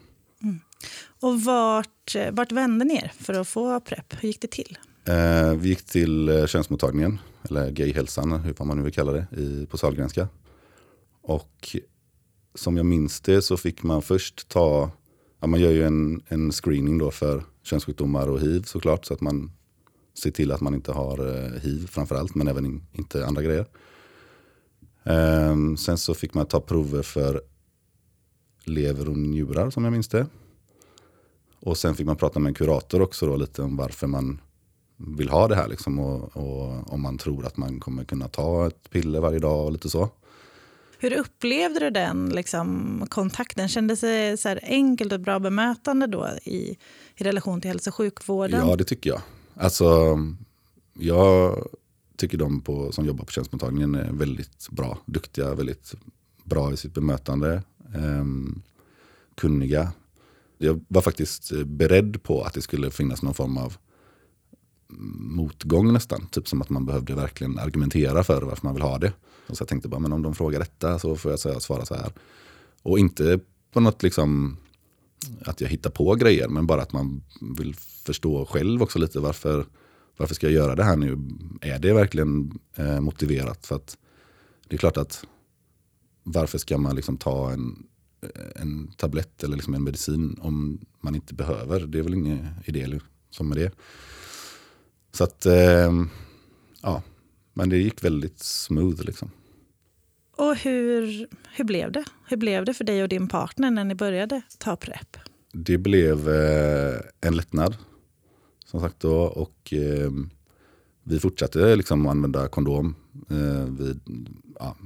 Och 1.21 1.43
vart, 1.43 2.15
eh, 2.15 2.31
vart 2.33 2.53
vände 2.53 2.85
ni 2.85 2.95
er 2.95 3.13
för 3.21 3.35
att 3.35 3.49
få 3.49 3.81
PREP? 3.81 4.15
Hur 4.21 4.29
gick 4.29 4.41
det 4.41 4.51
till? 4.51 4.79
Eh, 5.05 5.55
vi 5.55 5.69
gick 5.69 5.85
till 5.85 6.29
eh, 6.29 6.47
könsmottagningen, 6.47 7.19
eller 7.43 7.71
gayhälsan, 7.71 8.33
hur 8.33 8.65
man 8.65 8.77
nu 8.77 8.83
vill 8.83 8.93
kalla 8.93 9.13
det, 9.13 9.27
i, 9.37 9.67
på 9.67 9.79
Sahlgrenska. 9.79 10.29
Och 11.23 11.77
som 12.55 12.77
jag 12.77 12.87
minns 12.87 13.21
det 13.21 13.43
så 13.43 13.57
fick 13.57 13.83
man 13.83 14.03
först 14.03 14.49
ta, 14.49 14.91
ja, 15.41 15.47
man 15.47 15.61
gör 15.61 15.71
ju 15.71 15.85
en, 15.85 16.23
en 16.29 16.53
screening 16.53 16.99
då 16.99 17.11
för 17.11 17.45
könssjukdomar 17.63 18.29
och 18.29 18.41
hiv 18.41 18.63
såklart, 18.63 19.05
så 19.05 19.15
att 19.15 19.21
man 19.21 19.51
ser 20.15 20.31
till 20.31 20.53
att 20.53 20.61
man 20.61 20.75
inte 20.75 20.93
har 20.93 21.27
eh, 21.27 21.61
hiv 21.61 21.87
framförallt, 21.87 22.35
men 22.35 22.49
även 22.49 22.67
in, 22.67 22.87
inte 22.93 23.27
andra 23.27 23.43
grejer. 23.43 23.67
Ehm, 25.05 25.77
sen 25.77 25.99
så 25.99 26.15
fick 26.15 26.35
man 26.35 26.47
ta 26.47 26.61
prover 26.61 27.03
för 27.03 27.43
lever 28.65 29.09
och 29.09 29.19
njurar 29.19 29.71
som 29.71 29.85
jag 29.85 29.93
minns 29.93 30.09
det. 30.09 30.27
Och 31.61 31.79
sen 31.79 31.95
fick 31.95 32.07
man 32.07 32.17
prata 32.17 32.39
med 32.39 32.51
en 32.51 32.55
kurator 32.55 33.03
också 33.03 33.27
då, 33.27 33.37
lite 33.37 33.63
om 33.63 33.77
varför 33.77 34.07
man 34.07 34.41
vill 34.97 35.29
ha 35.29 35.49
det 35.49 35.55
här 35.55 35.69
liksom, 35.69 35.99
och, 35.99 36.37
och 36.37 36.93
om 36.93 37.03
man 37.03 37.19
tror 37.19 37.47
att 37.47 37.57
man 37.57 37.81
kommer 37.81 38.05
kunna 38.05 38.29
ta 38.29 38.67
ett 38.67 38.91
piller 38.91 39.21
varje 39.21 39.39
dag 39.39 39.65
och 39.67 39.73
lite 39.73 39.91
så. 39.91 40.09
Hur 41.01 41.13
upplevde 41.13 41.81
du 41.81 41.91
den 41.91 42.29
liksom, 42.29 43.05
kontakten? 43.09 43.69
Kändes 43.69 44.01
det 44.01 44.41
så 44.41 44.49
här 44.49 44.61
enkelt 44.63 45.13
och 45.13 45.21
bra 45.21 45.39
bemötande 45.39 46.07
då 46.07 46.29
i, 46.45 46.77
i 47.17 47.25
relation 47.25 47.61
till 47.61 47.71
hälso 47.71 47.91
och 47.91 47.95
sjukvården? 47.95 48.69
Ja, 48.69 48.77
det 48.77 48.85
tycker 48.85 49.11
jag. 49.11 49.21
Alltså, 49.55 50.19
jag 50.95 51.63
tycker 52.17 52.39
de 52.39 52.61
på, 52.61 52.93
som 52.93 53.07
jobbar 53.07 53.25
på 53.25 53.33
tjänstmottagningen 53.33 53.95
är 53.95 54.13
väldigt 54.13 54.69
bra, 54.71 54.99
duktiga, 55.07 55.55
väldigt 55.55 55.95
bra 56.45 56.73
i 56.73 56.77
sitt 56.77 56.95
bemötande, 56.95 57.63
ehm, 57.95 58.63
kunniga. 59.35 59.93
Jag 60.59 60.85
var 60.89 61.03
faktiskt 61.03 61.53
beredd 61.65 62.23
på 62.23 62.43
att 62.43 62.55
det 62.55 62.63
skulle 62.63 62.91
finnas 62.91 63.23
någon 63.23 63.35
form 63.35 63.57
av 63.57 63.77
motgång 64.89 65.93
nästan. 65.93 66.27
Typ 66.27 66.49
som 66.49 66.63
att 66.63 66.71
man 66.71 66.87
behövde 66.87 67.15
verkligen 67.15 67.59
argumentera 67.59 68.25
för 68.25 68.43
varför 68.43 68.67
man 68.67 68.75
vill 68.75 68.83
ha 68.83 68.99
det. 68.99 69.13
Och 69.47 69.57
så 69.57 69.63
jag 69.63 69.69
tänkte 69.69 69.89
bara, 69.89 70.01
men 70.01 70.13
om 70.13 70.23
de 70.23 70.35
frågar 70.35 70.59
detta 70.59 70.99
så 70.99 71.17
får 71.17 71.31
jag 71.31 71.41
säga, 71.41 71.61
svara 71.61 71.87
så 71.87 71.95
här. 71.95 72.13
Och 72.83 72.99
inte 72.99 73.41
på 73.73 73.81
något 73.81 74.03
liksom 74.03 74.57
att 75.43 75.61
jag 75.61 75.69
hittar 75.69 75.91
på 75.91 76.15
grejer, 76.15 76.49
men 76.49 76.67
bara 76.67 76.83
att 76.83 76.93
man 76.93 77.23
vill 77.59 77.75
förstå 78.05 78.47
själv 78.47 78.83
också 78.83 78.99
lite 78.99 79.21
varför, 79.21 79.67
varför 80.17 80.35
ska 80.35 80.47
jag 80.47 80.55
göra 80.55 80.75
det 80.75 80.85
här 80.85 80.97
nu? 80.97 81.19
Är 81.61 81.79
det 81.79 81.93
verkligen 81.93 82.59
eh, 82.75 83.01
motiverat? 83.01 83.67
För 83.67 83.77
att 83.77 83.99
det 84.69 84.77
är 84.77 84.79
klart 84.79 84.97
att 84.97 85.25
varför 86.23 86.59
ska 86.59 86.79
man 86.79 86.97
liksom 86.97 87.17
ta 87.17 87.51
en, 87.51 87.87
en 88.55 88.89
tablett 88.97 89.45
eller 89.45 89.57
liksom 89.57 89.75
en 89.75 89.85
medicin 89.85 90.39
om 90.41 90.81
man 91.01 91.15
inte 91.15 91.35
behöver? 91.35 91.81
Det 91.81 91.99
är 91.99 92.03
väl 92.03 92.15
ingen 92.15 92.47
idé 92.65 92.87
liksom 92.87 93.09
som 93.31 93.49
med 93.49 93.59
det. 93.59 93.73
Så 95.19 95.25
att, 95.25 95.47
eh, 95.47 95.93
ja, 96.83 97.03
men 97.55 97.69
det 97.69 97.77
gick 97.77 98.05
väldigt 98.05 98.39
smooth 98.39 99.03
liksom. 99.03 99.31
Och 100.37 100.57
hur, 100.57 101.29
hur 101.57 101.65
blev 101.65 101.93
det? 101.93 102.05
Hur 102.29 102.37
blev 102.37 102.65
det 102.65 102.75
för 102.75 102.85
dig 102.85 103.03
och 103.03 103.09
din 103.09 103.29
partner 103.29 103.71
när 103.71 103.85
ni 103.85 103.95
började 103.95 104.43
ta 104.59 104.77
PREP? 104.77 105.17
det 105.53 105.79
blev 105.79 106.29
eh, 106.29 107.01
en 107.21 107.37
lättnad. 107.37 107.77
Som 108.65 108.81
sagt 108.81 109.01
då. 109.01 109.17
Och 109.17 109.73
eh, 109.73 110.11
vi 111.03 111.21
fortsatte 111.21 111.77
liksom 111.77 112.07
använda 112.07 112.49
kondom. 112.49 112.95
Eh, 113.31 113.65
vid, 113.65 114.01
ja, 114.59 114.77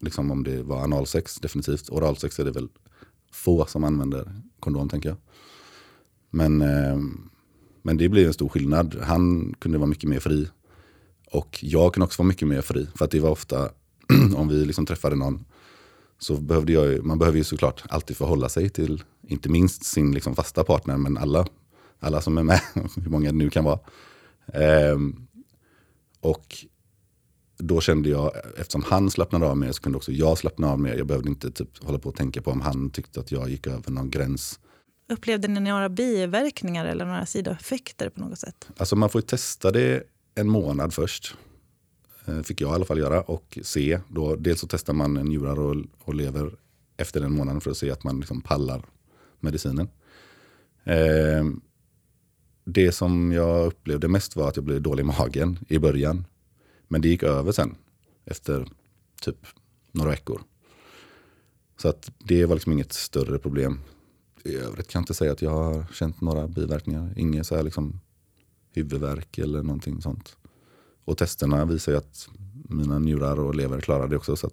liksom 0.00 0.30
om 0.30 0.44
det 0.44 0.62
var 0.62 0.82
analsex 0.82 1.36
definitivt. 1.36 1.90
Oralsex 1.90 2.38
är 2.38 2.44
det 2.44 2.50
väl 2.50 2.68
få 3.32 3.66
som 3.66 3.84
använder 3.84 4.32
kondom 4.60 4.88
tänker 4.88 5.08
jag. 5.08 5.18
Men, 6.30 6.62
eh, 6.62 6.98
men 7.86 7.96
det 7.96 8.08
blev 8.08 8.26
en 8.26 8.32
stor 8.32 8.48
skillnad. 8.48 8.96
Han 9.02 9.54
kunde 9.58 9.78
vara 9.78 9.88
mycket 9.88 10.10
mer 10.10 10.20
fri. 10.20 10.48
Och 11.30 11.58
jag 11.62 11.94
kunde 11.94 12.04
också 12.04 12.22
vara 12.22 12.28
mycket 12.28 12.48
mer 12.48 12.60
fri. 12.60 12.86
För 12.94 13.04
att 13.04 13.10
det 13.10 13.20
var 13.20 13.30
ofta, 13.30 13.70
om 14.36 14.48
vi 14.48 14.64
liksom 14.64 14.86
träffade 14.86 15.16
någon, 15.16 15.44
så 16.18 16.36
behövde 16.36 16.72
jag, 16.72 17.04
man 17.04 17.18
behöver 17.18 17.38
ju 17.38 17.44
såklart 17.44 17.82
alltid 17.88 18.16
förhålla 18.16 18.48
sig 18.48 18.70
till, 18.70 19.02
inte 19.28 19.48
minst 19.48 19.84
sin 19.84 20.12
liksom 20.12 20.36
fasta 20.36 20.64
partner, 20.64 20.96
men 20.96 21.18
alla, 21.18 21.46
alla 22.00 22.20
som 22.20 22.38
är 22.38 22.42
med, 22.42 22.60
hur 22.74 23.10
många 23.10 23.32
det 23.32 23.38
nu 23.38 23.50
kan 23.50 23.64
vara. 23.64 23.78
Ehm, 24.46 25.26
och 26.20 26.56
då 27.58 27.80
kände 27.80 28.08
jag, 28.08 28.32
eftersom 28.56 28.82
han 28.82 29.10
slappnade 29.10 29.46
av 29.46 29.56
mer 29.56 29.72
så 29.72 29.82
kunde 29.82 29.98
också 29.98 30.12
jag 30.12 30.38
slappna 30.38 30.70
av 30.70 30.80
mer. 30.80 30.94
Jag 30.94 31.06
behövde 31.06 31.28
inte 31.28 31.50
typ 31.50 31.84
hålla 31.84 31.98
på 31.98 32.08
och 32.08 32.16
tänka 32.16 32.42
på 32.42 32.50
om 32.50 32.60
han 32.60 32.90
tyckte 32.90 33.20
att 33.20 33.32
jag 33.32 33.50
gick 33.50 33.66
över 33.66 33.90
någon 33.90 34.10
gräns. 34.10 34.60
Upplevde 35.08 35.48
ni 35.48 35.60
några 35.60 35.88
biverkningar 35.88 36.84
eller 36.84 37.04
några 37.04 37.26
sidoeffekter 37.26 38.08
på 38.08 38.20
något 38.20 38.38
sätt? 38.38 38.68
Alltså 38.76 38.96
man 38.96 39.10
får 39.10 39.20
ju 39.20 39.26
testa 39.26 39.70
det 39.70 40.02
en 40.34 40.48
månad 40.48 40.94
först. 40.94 41.34
Eh, 42.26 42.42
fick 42.42 42.60
jag 42.60 42.70
i 42.70 42.74
alla 42.74 42.84
fall 42.84 42.98
göra 42.98 43.22
och 43.22 43.58
se. 43.62 44.00
Då, 44.08 44.36
dels 44.36 44.60
så 44.60 44.66
testar 44.66 44.92
man 44.92 45.14
njurar 45.14 45.60
och, 45.60 45.76
och 46.04 46.14
lever 46.14 46.50
efter 46.96 47.20
den 47.20 47.32
månaden 47.32 47.60
för 47.60 47.70
att 47.70 47.76
se 47.76 47.90
att 47.90 48.04
man 48.04 48.20
liksom 48.20 48.40
pallar 48.40 48.84
medicinen. 49.40 49.88
Eh, 50.84 51.44
det 52.64 52.92
som 52.92 53.32
jag 53.32 53.66
upplevde 53.66 54.08
mest 54.08 54.36
var 54.36 54.48
att 54.48 54.56
jag 54.56 54.64
blev 54.64 54.82
dålig 54.82 55.02
i 55.02 55.06
magen 55.06 55.58
i 55.68 55.78
början. 55.78 56.24
Men 56.88 57.00
det 57.00 57.08
gick 57.08 57.22
över 57.22 57.52
sen 57.52 57.76
efter 58.24 58.68
typ 59.20 59.46
några 59.92 60.10
veckor. 60.10 60.42
Så 61.76 61.88
att 61.88 62.10
det 62.18 62.46
var 62.46 62.54
liksom 62.54 62.72
inget 62.72 62.92
större 62.92 63.38
problem. 63.38 63.80
I 64.44 64.56
övrigt 64.56 64.88
kan 64.88 64.98
jag 64.98 65.02
inte 65.02 65.14
säga 65.14 65.32
att 65.32 65.42
jag 65.42 65.50
har 65.50 65.86
känt 65.92 66.20
några 66.20 66.48
biverkningar. 66.48 67.14
Inget 67.16 67.46
så 67.46 67.56
här 67.56 67.62
liksom 67.62 68.00
huvudvärk 68.72 69.38
eller 69.38 69.62
någonting 69.62 70.02
sånt. 70.02 70.36
Och 71.04 71.18
testerna 71.18 71.64
visar 71.64 71.92
ju 71.92 71.98
att 71.98 72.28
mina 72.68 72.98
njurar 72.98 73.40
och 73.40 73.54
lever 73.54 73.80
klarar 73.80 74.08
det 74.08 74.16
också. 74.16 74.36
Så 74.36 74.50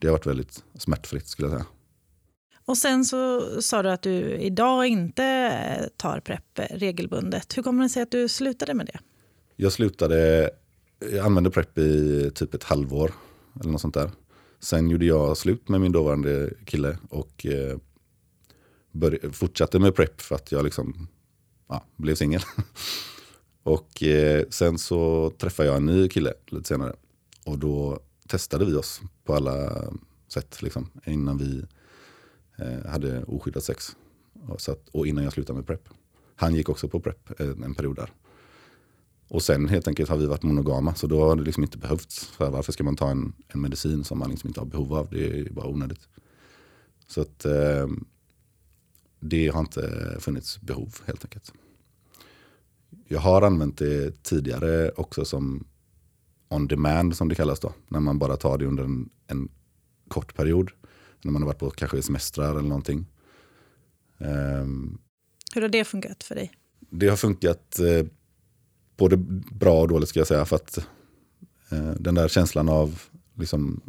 det 0.00 0.06
har 0.06 0.12
varit 0.12 0.26
väldigt 0.26 0.64
smärtfritt 0.78 1.26
skulle 1.26 1.48
jag 1.48 1.56
säga. 1.56 1.66
Och 2.64 2.78
sen 2.78 3.04
så 3.04 3.42
sa 3.62 3.82
du 3.82 3.90
att 3.90 4.02
du 4.02 4.36
idag 4.36 4.86
inte 4.86 5.90
tar 5.96 6.20
PREP 6.20 6.60
regelbundet. 6.70 7.56
Hur 7.56 7.62
kommer 7.62 7.82
det 7.82 7.88
sig 7.88 8.02
att 8.02 8.10
du 8.10 8.28
slutade 8.28 8.74
med 8.74 8.86
det? 8.86 8.98
Jag 9.56 9.72
slutade, 9.72 10.50
jag 10.98 11.26
använde 11.26 11.50
PREP 11.50 11.78
i 11.78 12.30
typ 12.34 12.54
ett 12.54 12.64
halvår 12.64 13.12
eller 13.60 13.70
något 13.70 13.80
sånt 13.80 13.94
där. 13.94 14.10
Sen 14.60 14.90
gjorde 14.90 15.04
jag 15.04 15.36
slut 15.36 15.68
med 15.68 15.80
min 15.80 15.92
dåvarande 15.92 16.50
kille 16.64 16.98
och 17.10 17.46
eh, 17.46 17.78
började, 18.94 19.32
fortsatte 19.32 19.78
med 19.78 19.94
PREP 19.94 20.20
för 20.20 20.34
att 20.34 20.52
jag 20.52 20.64
liksom, 20.64 21.08
ja, 21.68 21.84
blev 21.96 22.14
singel. 22.14 22.42
och 23.62 24.02
eh, 24.02 24.44
sen 24.50 24.78
så 24.78 25.30
träffade 25.38 25.68
jag 25.68 25.76
en 25.76 25.86
ny 25.86 26.08
kille 26.08 26.34
lite 26.46 26.68
senare. 26.68 26.94
Och 27.44 27.58
då 27.58 28.00
testade 28.28 28.64
vi 28.64 28.74
oss 28.74 29.00
på 29.24 29.34
alla 29.34 29.84
sätt 30.28 30.62
liksom, 30.62 30.90
innan 31.06 31.38
vi 31.38 31.64
eh, 32.58 32.90
hade 32.90 33.24
oskyddat 33.24 33.64
sex. 33.64 33.96
Och, 34.48 34.60
så 34.60 34.72
att, 34.72 34.88
och 34.88 35.06
innan 35.06 35.24
jag 35.24 35.32
slutade 35.32 35.56
med 35.56 35.66
PREP. 35.66 35.88
Han 36.36 36.54
gick 36.54 36.68
också 36.68 36.88
på 36.88 37.00
PREP 37.00 37.40
en, 37.40 37.62
en 37.62 37.74
period 37.74 37.96
där. 37.96 38.12
Och 39.28 39.42
sen 39.42 39.68
helt 39.68 39.88
enkelt 39.88 40.10
har 40.10 40.16
vi 40.16 40.26
varit 40.26 40.42
monogama 40.42 40.94
så 40.94 41.06
då 41.06 41.20
har 41.20 41.36
det 41.36 41.42
liksom 41.42 41.62
inte 41.62 41.78
behövts. 41.78 42.24
För 42.24 42.50
varför 42.50 42.72
ska 42.72 42.84
man 42.84 42.96
ta 42.96 43.10
en, 43.10 43.32
en 43.48 43.60
medicin 43.60 44.04
som 44.04 44.18
man 44.18 44.30
liksom 44.30 44.48
inte 44.48 44.60
har 44.60 44.66
behov 44.66 44.94
av? 44.94 45.08
Det 45.10 45.40
är 45.40 45.50
bara 45.50 45.66
onödigt. 45.66 46.08
Så 47.06 47.20
att 47.20 47.44
eh, 47.44 47.86
det 49.24 49.48
har 49.48 49.60
inte 49.60 50.16
funnits 50.20 50.60
behov 50.60 50.96
helt 51.06 51.24
enkelt. 51.24 51.52
Jag 53.08 53.20
har 53.20 53.42
använt 53.42 53.78
det 53.78 54.22
tidigare 54.22 54.90
också 54.90 55.24
som 55.24 55.66
on 56.48 56.68
demand 56.68 57.16
som 57.16 57.28
det 57.28 57.34
kallas 57.34 57.60
då. 57.60 57.72
När 57.88 58.00
man 58.00 58.18
bara 58.18 58.36
tar 58.36 58.58
det 58.58 58.66
under 58.66 58.84
en, 58.84 59.10
en 59.26 59.48
kort 60.08 60.34
period. 60.34 60.70
När 61.22 61.32
man 61.32 61.42
har 61.42 61.46
varit 61.46 61.58
på 61.58 61.70
kanske 61.70 62.02
semestrar 62.02 62.50
eller 62.50 62.68
någonting. 62.68 63.06
Um, 64.18 64.98
Hur 65.54 65.62
har 65.62 65.68
det 65.68 65.84
funkat 65.84 66.22
för 66.22 66.34
dig? 66.34 66.52
Det 66.90 67.08
har 67.08 67.16
funkat 67.16 67.78
eh, 67.78 68.06
både 68.96 69.16
bra 69.52 69.80
och 69.80 69.88
dåligt 69.88 70.08
ska 70.08 70.20
jag 70.20 70.26
säga. 70.26 70.44
För 70.44 70.56
att 70.56 70.78
eh, 71.70 71.90
den 72.00 72.14
där 72.14 72.28
känslan 72.28 72.68
av 72.68 73.02
liksom, 73.34 73.80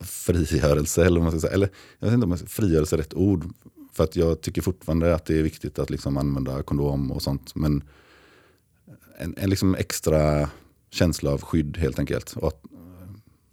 frigörelse, 0.00 1.06
eller, 1.06 1.20
man 1.20 1.30
ska 1.30 1.40
säga, 1.40 1.52
eller 1.52 1.70
jag 1.98 2.06
vet 2.06 2.14
inte 2.14 2.26
om 2.26 2.38
frigörelse 2.38 2.96
är 2.96 2.98
rätt 2.98 3.14
ord. 3.14 3.44
För 3.92 4.04
att 4.04 4.16
jag 4.16 4.40
tycker 4.40 4.62
fortfarande 4.62 5.14
att 5.14 5.24
det 5.24 5.38
är 5.38 5.42
viktigt 5.42 5.78
att 5.78 5.90
liksom 5.90 6.16
använda 6.16 6.62
kondom 6.62 7.12
och 7.12 7.22
sånt. 7.22 7.54
Men 7.54 7.82
en, 9.18 9.34
en 9.38 9.50
liksom 9.50 9.74
extra 9.74 10.50
känsla 10.90 11.30
av 11.30 11.42
skydd 11.42 11.76
helt 11.76 11.98
enkelt. 11.98 12.32
Och 12.36 12.48
att, 12.48 12.62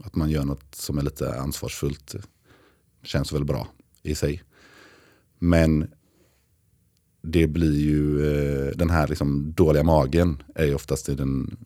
att 0.04 0.15
man 0.15 0.30
gör 0.30 0.45
något 0.45 0.75
som 0.75 0.97
är 0.97 1.02
lite 1.02 1.39
ansvarsfullt 1.39 2.15
känns 3.04 3.34
väl 3.34 3.45
bra 3.45 3.67
i 4.04 4.15
sig. 4.15 4.43
Men 5.39 5.91
det 7.21 7.47
blir 7.47 7.80
ju, 7.80 8.28
eh, 8.28 8.71
den 8.75 8.89
här 8.89 9.08
liksom 9.08 9.54
dåliga 9.54 9.84
magen 9.84 10.43
är 10.56 10.65
ju 10.65 10.75
oftast 10.75 11.10
i 11.10 11.15
den 11.15 11.58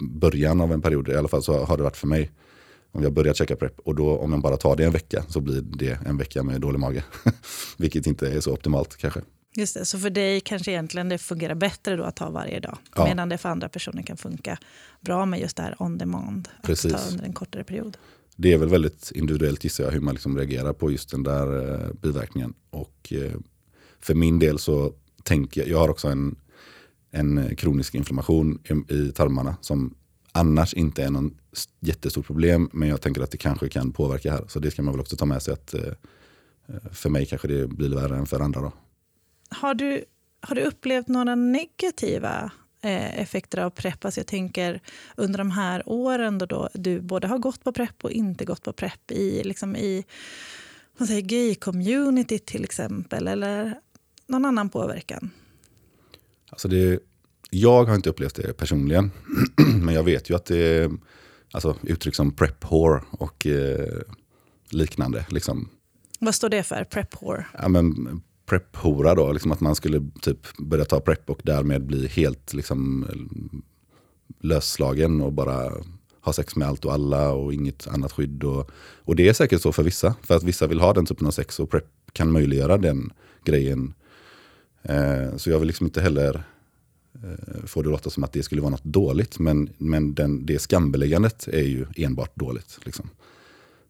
början 0.00 0.60
av 0.60 0.72
en 0.72 0.82
period. 0.82 1.08
I 1.08 1.14
alla 1.14 1.28
fall 1.28 1.42
så 1.42 1.64
har 1.64 1.76
det 1.76 1.82
varit 1.82 1.96
för 1.96 2.06
mig. 2.06 2.30
Om 2.92 3.02
jag 3.02 3.12
börjar 3.12 3.34
checka 3.34 3.56
prep 3.56 3.78
och 3.78 3.94
då 3.94 4.18
om 4.18 4.32
jag 4.32 4.40
bara 4.40 4.56
tar 4.56 4.76
det 4.76 4.84
en 4.84 4.92
vecka 4.92 5.24
så 5.28 5.40
blir 5.40 5.62
det 5.62 5.98
en 6.06 6.16
vecka 6.16 6.42
med 6.42 6.60
dålig 6.60 6.78
mage. 6.78 7.04
Vilket 7.76 8.06
inte 8.06 8.28
är 8.28 8.40
så 8.40 8.52
optimalt 8.52 8.96
kanske. 8.96 9.20
Just 9.54 9.74
det, 9.74 9.84
så 9.84 9.98
för 9.98 10.10
dig 10.10 10.40
kanske 10.40 10.70
egentligen 10.70 11.08
det 11.08 11.18
fungerar 11.18 11.54
bättre 11.54 11.96
då 11.96 12.04
att 12.04 12.16
ta 12.16 12.30
varje 12.30 12.60
dag. 12.60 12.78
Ja. 12.96 13.04
Medan 13.04 13.28
det 13.28 13.38
för 13.38 13.48
andra 13.48 13.68
personer 13.68 14.02
kan 14.02 14.16
funka 14.16 14.58
bra 15.00 15.26
med 15.26 15.40
just 15.40 15.56
det 15.56 15.62
här 15.62 15.82
on 15.82 15.98
demand. 15.98 16.48
Precis. 16.62 16.94
Att 16.94 17.04
ta 17.04 17.10
under 17.10 17.24
en 17.24 17.32
kortare 17.32 17.64
period. 17.64 17.96
Det 18.36 18.52
är 18.52 18.58
väl 18.58 18.68
väldigt 18.68 19.12
individuellt 19.14 19.64
gissar 19.64 19.84
jag 19.84 19.90
hur 19.90 20.00
man 20.00 20.14
liksom 20.14 20.38
reagerar 20.38 20.72
på 20.72 20.90
just 20.90 21.10
den 21.10 21.22
där 21.22 21.72
eh, 21.72 21.92
biverkningen. 22.02 22.54
Och 22.70 23.12
eh, 23.12 23.32
för 24.00 24.14
min 24.14 24.38
del 24.38 24.58
så 24.58 24.92
tänker 25.22 25.60
jag, 25.60 25.70
jag 25.70 25.78
har 25.78 25.88
också 25.88 26.08
en, 26.08 26.36
en 27.10 27.56
kronisk 27.56 27.94
inflammation 27.94 28.58
i, 28.64 28.94
i 28.94 29.12
tarmarna 29.12 29.56
som 29.60 29.94
annars 30.38 30.74
inte 30.74 31.04
är 31.04 31.10
någon 31.10 31.38
jättestort 31.80 32.26
problem. 32.26 32.70
Men 32.72 32.88
jag 32.88 33.00
tänker 33.00 33.22
att 33.22 33.30
det 33.30 33.38
kanske 33.38 33.68
kan 33.68 33.92
påverka 33.92 34.32
här. 34.32 34.44
Så 34.48 34.58
det 34.58 34.70
ska 34.70 34.82
man 34.82 34.94
väl 34.94 35.00
också 35.00 35.16
ta 35.16 35.24
med 35.24 35.42
sig 35.42 35.54
att 35.54 35.74
eh, 35.74 35.92
för 36.92 37.10
mig 37.10 37.26
kanske 37.26 37.48
det 37.48 37.66
blir 37.68 37.88
värre 37.88 38.16
än 38.16 38.26
för 38.26 38.40
andra. 38.40 38.60
Då. 38.60 38.72
Har 39.48 39.74
du, 39.74 40.04
har 40.40 40.54
du 40.54 40.62
upplevt 40.62 41.08
några 41.08 41.34
negativa 41.34 42.50
eh, 42.82 43.20
effekter 43.20 43.58
av 43.58 43.70
PREP? 43.70 44.04
Alltså 44.04 44.20
jag 44.20 44.26
tänker 44.26 44.80
under 45.16 45.38
de 45.38 45.50
här 45.50 45.82
åren 45.86 46.38
då, 46.38 46.46
då 46.46 46.68
du 46.74 47.00
både 47.00 47.26
har 47.26 47.38
gått 47.38 47.64
på 47.64 47.72
PREP 47.72 48.04
och 48.04 48.10
inte 48.10 48.44
gått 48.44 48.62
på 48.62 48.72
PREP 48.72 49.10
i, 49.10 49.44
liksom 49.44 49.76
i 49.76 50.04
gay-community 50.98 52.38
till 52.38 52.64
exempel, 52.64 53.28
eller 53.28 53.74
någon 54.26 54.44
annan 54.44 54.68
påverkan? 54.68 55.30
Alltså 56.50 56.68
det, 56.68 57.00
jag 57.50 57.84
har 57.84 57.94
inte 57.94 58.10
upplevt 58.10 58.34
det 58.34 58.56
personligen, 58.56 59.10
men 59.82 59.94
jag 59.94 60.02
vet 60.02 60.30
ju 60.30 60.34
att 60.34 60.44
det 60.44 60.58
är 60.58 60.90
alltså, 61.52 61.76
uttryck 61.82 62.14
som 62.14 62.32
prep 62.32 62.70
whore 62.70 63.02
och 63.10 63.46
eh, 63.46 64.02
liknande. 64.70 65.26
Liksom. 65.28 65.68
Vad 66.20 66.34
står 66.34 66.48
det 66.48 66.62
för? 66.62 66.84
Prep 66.84 67.22
whore? 67.22 67.46
Ja, 67.58 67.68
men, 67.68 68.22
prep-hora 68.48 69.14
då, 69.14 69.32
liksom 69.32 69.52
att 69.52 69.60
man 69.60 69.74
skulle 69.74 70.10
typ 70.20 70.56
börja 70.58 70.84
ta 70.84 71.00
prep 71.00 71.30
och 71.30 71.40
därmed 71.44 71.82
bli 71.82 72.06
helt 72.06 72.54
liksom, 72.54 73.06
lösslagen 74.40 75.20
och 75.20 75.32
bara 75.32 75.72
ha 76.20 76.32
sex 76.32 76.56
med 76.56 76.68
allt 76.68 76.84
och 76.84 76.92
alla 76.92 77.32
och 77.32 77.54
inget 77.54 77.86
annat 77.86 78.12
skydd. 78.12 78.44
Och, 78.44 78.70
och 79.04 79.16
det 79.16 79.28
är 79.28 79.32
säkert 79.32 79.62
så 79.62 79.72
för 79.72 79.82
vissa, 79.82 80.14
för 80.22 80.36
att 80.36 80.42
vissa 80.42 80.66
vill 80.66 80.80
ha 80.80 80.92
den 80.92 81.06
typen 81.06 81.26
av 81.26 81.30
sex 81.30 81.60
och 81.60 81.70
prep 81.70 81.84
kan 82.12 82.32
möjliggöra 82.32 82.78
den 82.78 83.12
grejen. 83.44 83.94
Eh, 84.82 85.36
så 85.36 85.50
jag 85.50 85.58
vill 85.58 85.66
liksom 85.66 85.86
inte 85.86 86.00
heller 86.00 86.42
Eh, 87.24 87.66
får 87.66 87.82
det 87.82 87.88
att 87.88 87.92
låta 87.92 88.10
som 88.10 88.24
att 88.24 88.32
det 88.32 88.42
skulle 88.42 88.60
vara 88.60 88.70
något 88.70 88.84
dåligt, 88.84 89.38
men, 89.38 89.70
men 89.78 90.14
den, 90.14 90.46
det 90.46 90.58
skambeläggandet 90.58 91.48
är 91.48 91.62
ju 91.62 91.86
enbart 91.96 92.36
dåligt. 92.36 92.78
Liksom. 92.84 93.10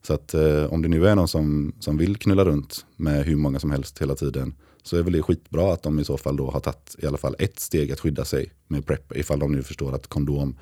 Så 0.02 0.14
att 0.14 0.34
eh, 0.34 0.64
om 0.64 0.82
det 0.82 0.88
nu 0.88 1.08
är 1.08 1.14
någon 1.14 1.28
som, 1.28 1.72
som 1.80 1.96
vill 1.96 2.16
knulla 2.16 2.44
runt 2.44 2.86
med 2.96 3.24
hur 3.24 3.36
många 3.36 3.58
som 3.58 3.70
helst 3.70 4.02
hela 4.02 4.14
tiden 4.14 4.54
så 4.82 4.96
är 4.96 5.02
väl 5.02 5.12
det 5.12 5.22
skitbra 5.22 5.72
att 5.72 5.82
de 5.82 5.98
i 5.98 6.04
så 6.04 6.16
fall 6.16 6.36
då 6.36 6.50
har 6.50 6.60
tagit 6.60 6.96
i 6.98 7.06
alla 7.06 7.18
fall 7.18 7.36
ett 7.38 7.60
steg 7.60 7.92
att 7.92 8.00
skydda 8.00 8.24
sig 8.24 8.52
med 8.68 8.86
PREP 8.86 9.16
ifall 9.16 9.38
de 9.38 9.52
nu 9.52 9.62
förstår 9.62 9.94
att 9.94 10.06
kondom 10.06 10.56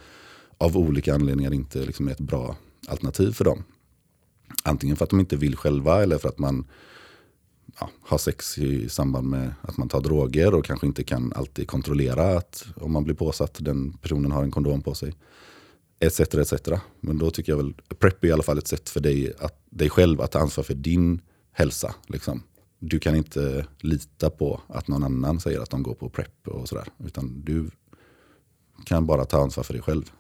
av 0.59 0.77
olika 0.77 1.15
anledningar 1.15 1.55
inte 1.55 1.79
liksom 1.79 2.09
är 2.09 2.13
ett 2.13 2.21
bra 2.21 2.57
alternativ 2.89 3.33
för 3.33 3.45
dem. 3.45 3.65
Antingen 4.63 4.97
för 4.97 5.05
att 5.05 5.11
de 5.11 5.21
inte 5.21 5.37
vill 5.37 5.57
själva 5.57 6.03
eller 6.03 6.19
för 6.19 6.29
att 6.29 6.39
man 6.39 6.65
ja, 7.81 7.91
ha 8.01 8.19
sex 8.19 8.59
i 8.59 8.89
samband 8.89 9.29
med 9.29 9.55
att 9.63 9.77
man 9.77 9.89
tar 9.89 10.01
droger 10.01 10.55
och 10.55 10.65
kanske 10.65 10.87
inte 10.87 11.05
kan 11.05 11.33
alltid 11.33 11.69
kontrollera 11.69 12.39
att 12.39 12.67
om 12.77 12.93
man 12.93 13.05
blir 13.05 13.15
påsatt 13.15 13.57
den 13.61 13.93
personen 13.93 14.33
har 14.33 14.43
en 14.43 14.51
kondom 14.51 14.83
på 14.83 14.95
sig. 14.95 15.15
Etc, 16.01 16.21
etc. 16.21 16.53
Men 17.01 17.19
då 17.19 17.31
tycker 17.31 17.53
jag 17.53 17.57
väl, 17.57 17.75
PREP 17.99 18.25
är 18.25 18.29
i 18.29 18.33
alla 18.33 18.43
fall 18.43 18.59
ett 18.59 18.69
sätt 18.69 18.89
för 18.89 19.01
dig, 19.01 19.33
att, 19.39 19.63
dig 19.71 19.91
själv 19.91 20.21
att 20.21 20.33
ta 20.33 20.39
ansvar 20.39 20.65
för 20.65 20.75
din 20.75 21.21
hälsa. 21.53 21.95
Liksom. 22.07 22.43
Du 22.79 22.99
kan 22.99 23.17
inte 23.17 23.67
lita 23.81 24.31
på 24.31 24.61
att 24.67 24.89
någon 24.89 25.03
annan 25.03 25.41
säger 25.41 25.61
att 25.61 25.71
de 25.71 25.83
går 25.83 25.95
på 25.95 26.09
PREP 26.09 26.49
och 26.49 26.69
sådär. 26.69 26.89
Utan 26.99 27.45
du 27.45 27.71
kan 28.85 29.07
bara 29.07 29.25
ta 29.25 29.43
ansvar 29.43 29.65
för 29.65 29.73
dig 29.73 29.83
själv. 29.83 30.13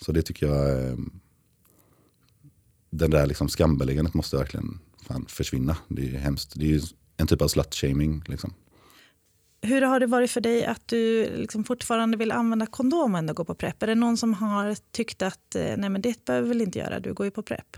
Så 0.00 0.12
det 0.12 0.22
tycker 0.22 0.46
jag, 0.46 0.84
eh, 0.84 0.96
den 2.90 3.10
där 3.10 3.26
liksom 3.26 3.48
skambeläggandet 3.48 4.14
måste 4.14 4.36
verkligen 4.36 4.78
fan 5.06 5.26
försvinna. 5.28 5.76
Det 5.88 6.14
är 6.14 6.18
hemskt. 6.18 6.52
Det 6.56 6.74
är 6.74 6.80
en 7.16 7.26
typ 7.26 7.42
av 7.42 7.48
slut-shaming. 7.48 8.22
Liksom. 8.26 8.54
Hur 9.62 9.82
har 9.82 10.00
det 10.00 10.06
varit 10.06 10.30
för 10.30 10.40
dig 10.40 10.64
att 10.64 10.88
du 10.88 11.30
liksom 11.36 11.64
fortfarande 11.64 12.16
vill 12.16 12.32
använda 12.32 12.66
kondom 12.66 13.14
och 13.14 13.36
gå 13.36 13.44
på 13.44 13.54
PREP? 13.54 13.82
Är 13.82 13.86
det 13.86 13.94
någon 13.94 14.16
som 14.16 14.34
har 14.34 14.76
tyckt 14.92 15.22
att 15.22 15.54
eh, 15.54 15.76
nej 15.76 15.90
men 15.90 16.02
det 16.02 16.24
behöver 16.24 16.48
väl 16.48 16.60
inte 16.60 16.78
göra, 16.78 17.00
du 17.00 17.14
går 17.14 17.26
ju 17.26 17.30
på 17.30 17.42
PREP? 17.42 17.76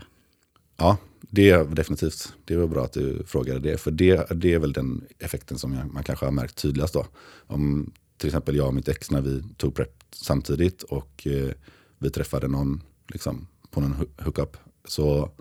Ja, 0.77 0.97
det 1.21 1.49
är 1.49 1.65
definitivt. 1.65 2.33
Det 2.45 2.55
var 2.55 2.67
bra 2.67 2.85
att 2.85 2.93
du 2.93 3.23
frågade 3.27 3.59
det. 3.59 3.77
För 3.77 3.91
det, 3.91 4.27
det 4.35 4.53
är 4.53 4.59
väl 4.59 4.73
den 4.73 5.05
effekten 5.19 5.57
som 5.57 5.73
jag, 5.73 5.93
man 5.93 6.03
kanske 6.03 6.25
har 6.25 6.31
märkt 6.31 6.55
tydligast. 6.55 6.93
Då. 6.93 7.05
Om 7.47 7.93
till 8.17 8.27
exempel 8.27 8.55
jag 8.55 8.67
och 8.67 8.73
mitt 8.73 8.87
ex 8.87 9.11
när 9.11 9.21
vi 9.21 9.43
tog 9.57 9.75
PREP 9.75 10.03
samtidigt 10.11 10.83
och 10.83 11.27
eh, 11.27 11.51
vi 11.97 12.09
träffade 12.09 12.47
någon 12.47 12.83
liksom, 13.07 13.47
på 13.71 13.81
någon 13.81 14.07
hookup. 14.17 14.57
Så 14.87 15.31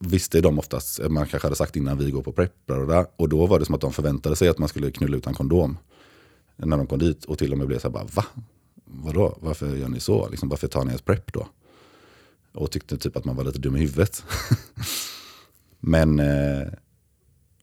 visste 0.00 0.40
de 0.40 0.58
oftast, 0.58 1.00
eh, 1.00 1.08
man 1.08 1.26
kanske 1.26 1.46
hade 1.46 1.56
sagt 1.56 1.76
innan 1.76 1.98
vi 1.98 2.10
går 2.10 2.22
på 2.22 2.32
PREP. 2.32 2.70
Och 3.16 3.28
då 3.28 3.46
var 3.46 3.58
det 3.58 3.64
som 3.64 3.74
att 3.74 3.80
de 3.80 3.92
förväntade 3.92 4.36
sig 4.36 4.48
att 4.48 4.58
man 4.58 4.68
skulle 4.68 4.90
knulla 4.90 5.16
utan 5.16 5.34
kondom. 5.34 5.78
När 6.56 6.76
de 6.76 6.86
kom 6.86 6.98
dit 6.98 7.24
och 7.24 7.38
till 7.38 7.52
och 7.52 7.58
med 7.58 7.66
blev 7.66 7.78
så 7.78 7.88
här 7.88 7.92
bara, 7.92 8.04
va? 8.04 8.24
Vadå? 8.84 9.38
Varför 9.40 9.76
gör 9.76 9.88
ni 9.88 10.00
så? 10.00 10.28
Liksom, 10.28 10.48
varför 10.48 10.68
tar 10.68 10.84
ni 10.84 10.88
ens 10.88 11.02
PREP 11.02 11.32
då? 11.32 11.48
Och 12.52 12.70
tyckte 12.70 12.96
typ 12.96 13.16
att 13.16 13.24
man 13.24 13.36
var 13.36 13.44
lite 13.44 13.58
dum 13.58 13.76
i 13.76 13.80
huvudet. 13.80 14.24
men 15.80 16.18
eh, 16.18 16.68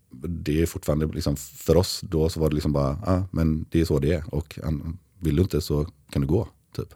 det 0.09 0.61
är 0.61 0.65
fortfarande, 0.65 1.05
liksom, 1.05 1.35
för 1.35 1.77
oss 1.77 2.01
då 2.03 2.29
så 2.29 2.39
var 2.39 2.49
det 2.49 2.55
liksom 2.55 2.73
bara, 2.73 2.99
ah, 3.05 3.23
men 3.31 3.65
det 3.69 3.81
är 3.81 3.85
så 3.85 3.99
det 3.99 4.13
är. 4.13 4.35
Och 4.35 4.59
vill 5.19 5.35
du 5.35 5.41
inte 5.41 5.61
så 5.61 5.87
kan 6.09 6.21
du 6.21 6.27
gå. 6.27 6.47
Typ. 6.75 6.93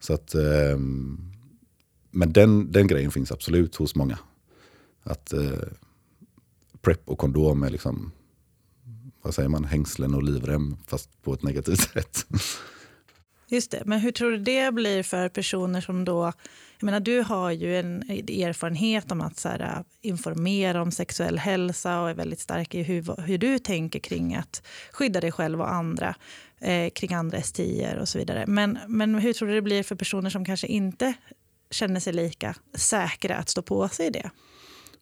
Så 0.00 0.14
att, 0.14 0.34
eh, 0.34 0.78
men 2.10 2.32
den, 2.32 2.72
den 2.72 2.86
grejen 2.86 3.10
finns 3.10 3.32
absolut 3.32 3.76
hos 3.76 3.94
många. 3.94 4.18
Att 5.02 5.32
eh, 5.32 5.68
prep 6.80 7.02
och 7.04 7.18
kondom 7.18 7.62
är 7.62 7.70
liksom, 7.70 8.12
vad 9.22 9.34
säger 9.34 9.48
man, 9.48 9.64
hängslen 9.64 10.14
och 10.14 10.22
livrem 10.22 10.76
fast 10.86 11.22
på 11.22 11.34
ett 11.34 11.42
negativt 11.42 11.80
sätt. 11.92 12.26
Just 13.50 13.70
det, 13.70 13.82
men 13.86 14.00
hur 14.00 14.12
tror 14.12 14.30
du 14.30 14.38
det 14.38 14.74
blir 14.74 15.02
för 15.02 15.28
personer 15.28 15.80
som 15.80 16.04
då... 16.04 16.32
Jag 16.80 16.86
menar, 16.86 17.00
du 17.00 17.22
har 17.22 17.50
ju 17.50 17.78
en 17.78 18.02
erfarenhet 18.10 19.12
om 19.12 19.20
att 19.20 19.38
så 19.38 19.48
här, 19.48 19.84
informera 20.00 20.82
om 20.82 20.90
sexuell 20.90 21.38
hälsa 21.38 22.00
och 22.00 22.10
är 22.10 22.14
väldigt 22.14 22.40
stark 22.40 22.74
i 22.74 22.82
hur, 22.82 23.22
hur 23.22 23.38
du 23.38 23.58
tänker 23.58 23.98
kring 23.98 24.34
att 24.34 24.62
skydda 24.92 25.20
dig 25.20 25.32
själv 25.32 25.60
och 25.60 25.72
andra, 25.72 26.14
eh, 26.60 26.90
kring 26.90 27.14
andra 27.14 27.42
STI 27.42 27.86
och 28.00 28.08
så 28.08 28.18
vidare. 28.18 28.44
Men, 28.46 28.78
men 28.88 29.14
hur 29.14 29.32
tror 29.32 29.48
du 29.48 29.54
det 29.54 29.62
blir 29.62 29.82
för 29.82 29.94
personer 29.94 30.30
som 30.30 30.44
kanske 30.44 30.66
inte 30.66 31.14
känner 31.70 32.00
sig 32.00 32.12
lika 32.12 32.54
säkra 32.74 33.36
att 33.36 33.48
stå 33.48 33.62
på 33.62 33.88
sig 33.88 34.06
i 34.06 34.10
det? 34.10 34.30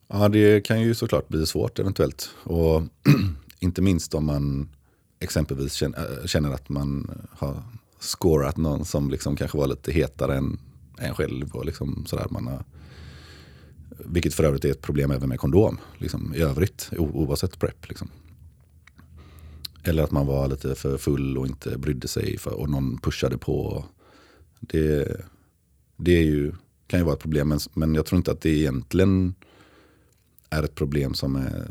Ja, 0.09 0.29
det 0.29 0.61
kan 0.61 0.81
ju 0.81 0.95
såklart 0.95 1.29
bli 1.29 1.47
svårt 1.47 1.79
eventuellt. 1.79 2.31
Och 2.43 2.83
inte 3.59 3.83
minst 3.83 4.15
om 4.15 4.27
man 4.27 4.69
exempelvis 5.21 5.83
äh, 5.83 5.91
känner 6.25 6.51
att 6.51 6.69
man 6.69 7.21
har 7.31 7.63
scorat 7.99 8.57
någon 8.57 8.85
som 8.85 9.11
liksom 9.11 9.37
kanske 9.37 9.59
var 9.59 9.67
lite 9.67 9.93
hetare 9.93 10.37
än 10.37 10.59
en 10.99 11.15
själv. 11.15 11.57
Och 11.57 11.67
liksom 11.67 12.05
sådär. 12.07 12.27
Man 12.31 12.47
har, 12.47 12.65
vilket 13.99 14.35
för 14.35 14.45
övrigt 14.45 14.65
är 14.65 14.71
ett 14.71 14.83
problem 14.83 15.11
även 15.11 15.29
med 15.29 15.41
kondom 15.41 15.79
liksom, 15.99 16.35
i 16.35 16.41
övrigt, 16.41 16.91
oavsett 16.99 17.59
PREP. 17.59 17.89
Liksom. 17.89 18.11
Eller 19.85 20.03
att 20.03 20.11
man 20.11 20.27
var 20.27 20.49
lite 20.49 20.75
för 20.75 20.99
full 20.99 21.39
och 21.39 21.47
inte 21.47 21.79
brydde 21.79 22.09
sig 22.09 22.39
för, 22.39 22.53
och 22.53 22.71
någon 22.71 22.99
pushade 22.99 23.39
på. 23.39 23.85
Det, 24.61 25.21
det 25.97 26.13
är 26.13 26.23
ju, 26.23 26.53
kan 26.87 27.01
ju 27.01 27.05
vara 27.05 27.15
ett 27.15 27.23
problem, 27.23 27.49
men, 27.49 27.59
men 27.75 27.95
jag 27.95 28.07
tror 28.07 28.17
inte 28.17 28.33
att 28.33 28.41
det 28.41 28.51
egentligen 28.51 29.35
är 30.51 30.63
ett 30.63 30.75
problem 30.75 31.15
som 31.15 31.37
är, 31.37 31.71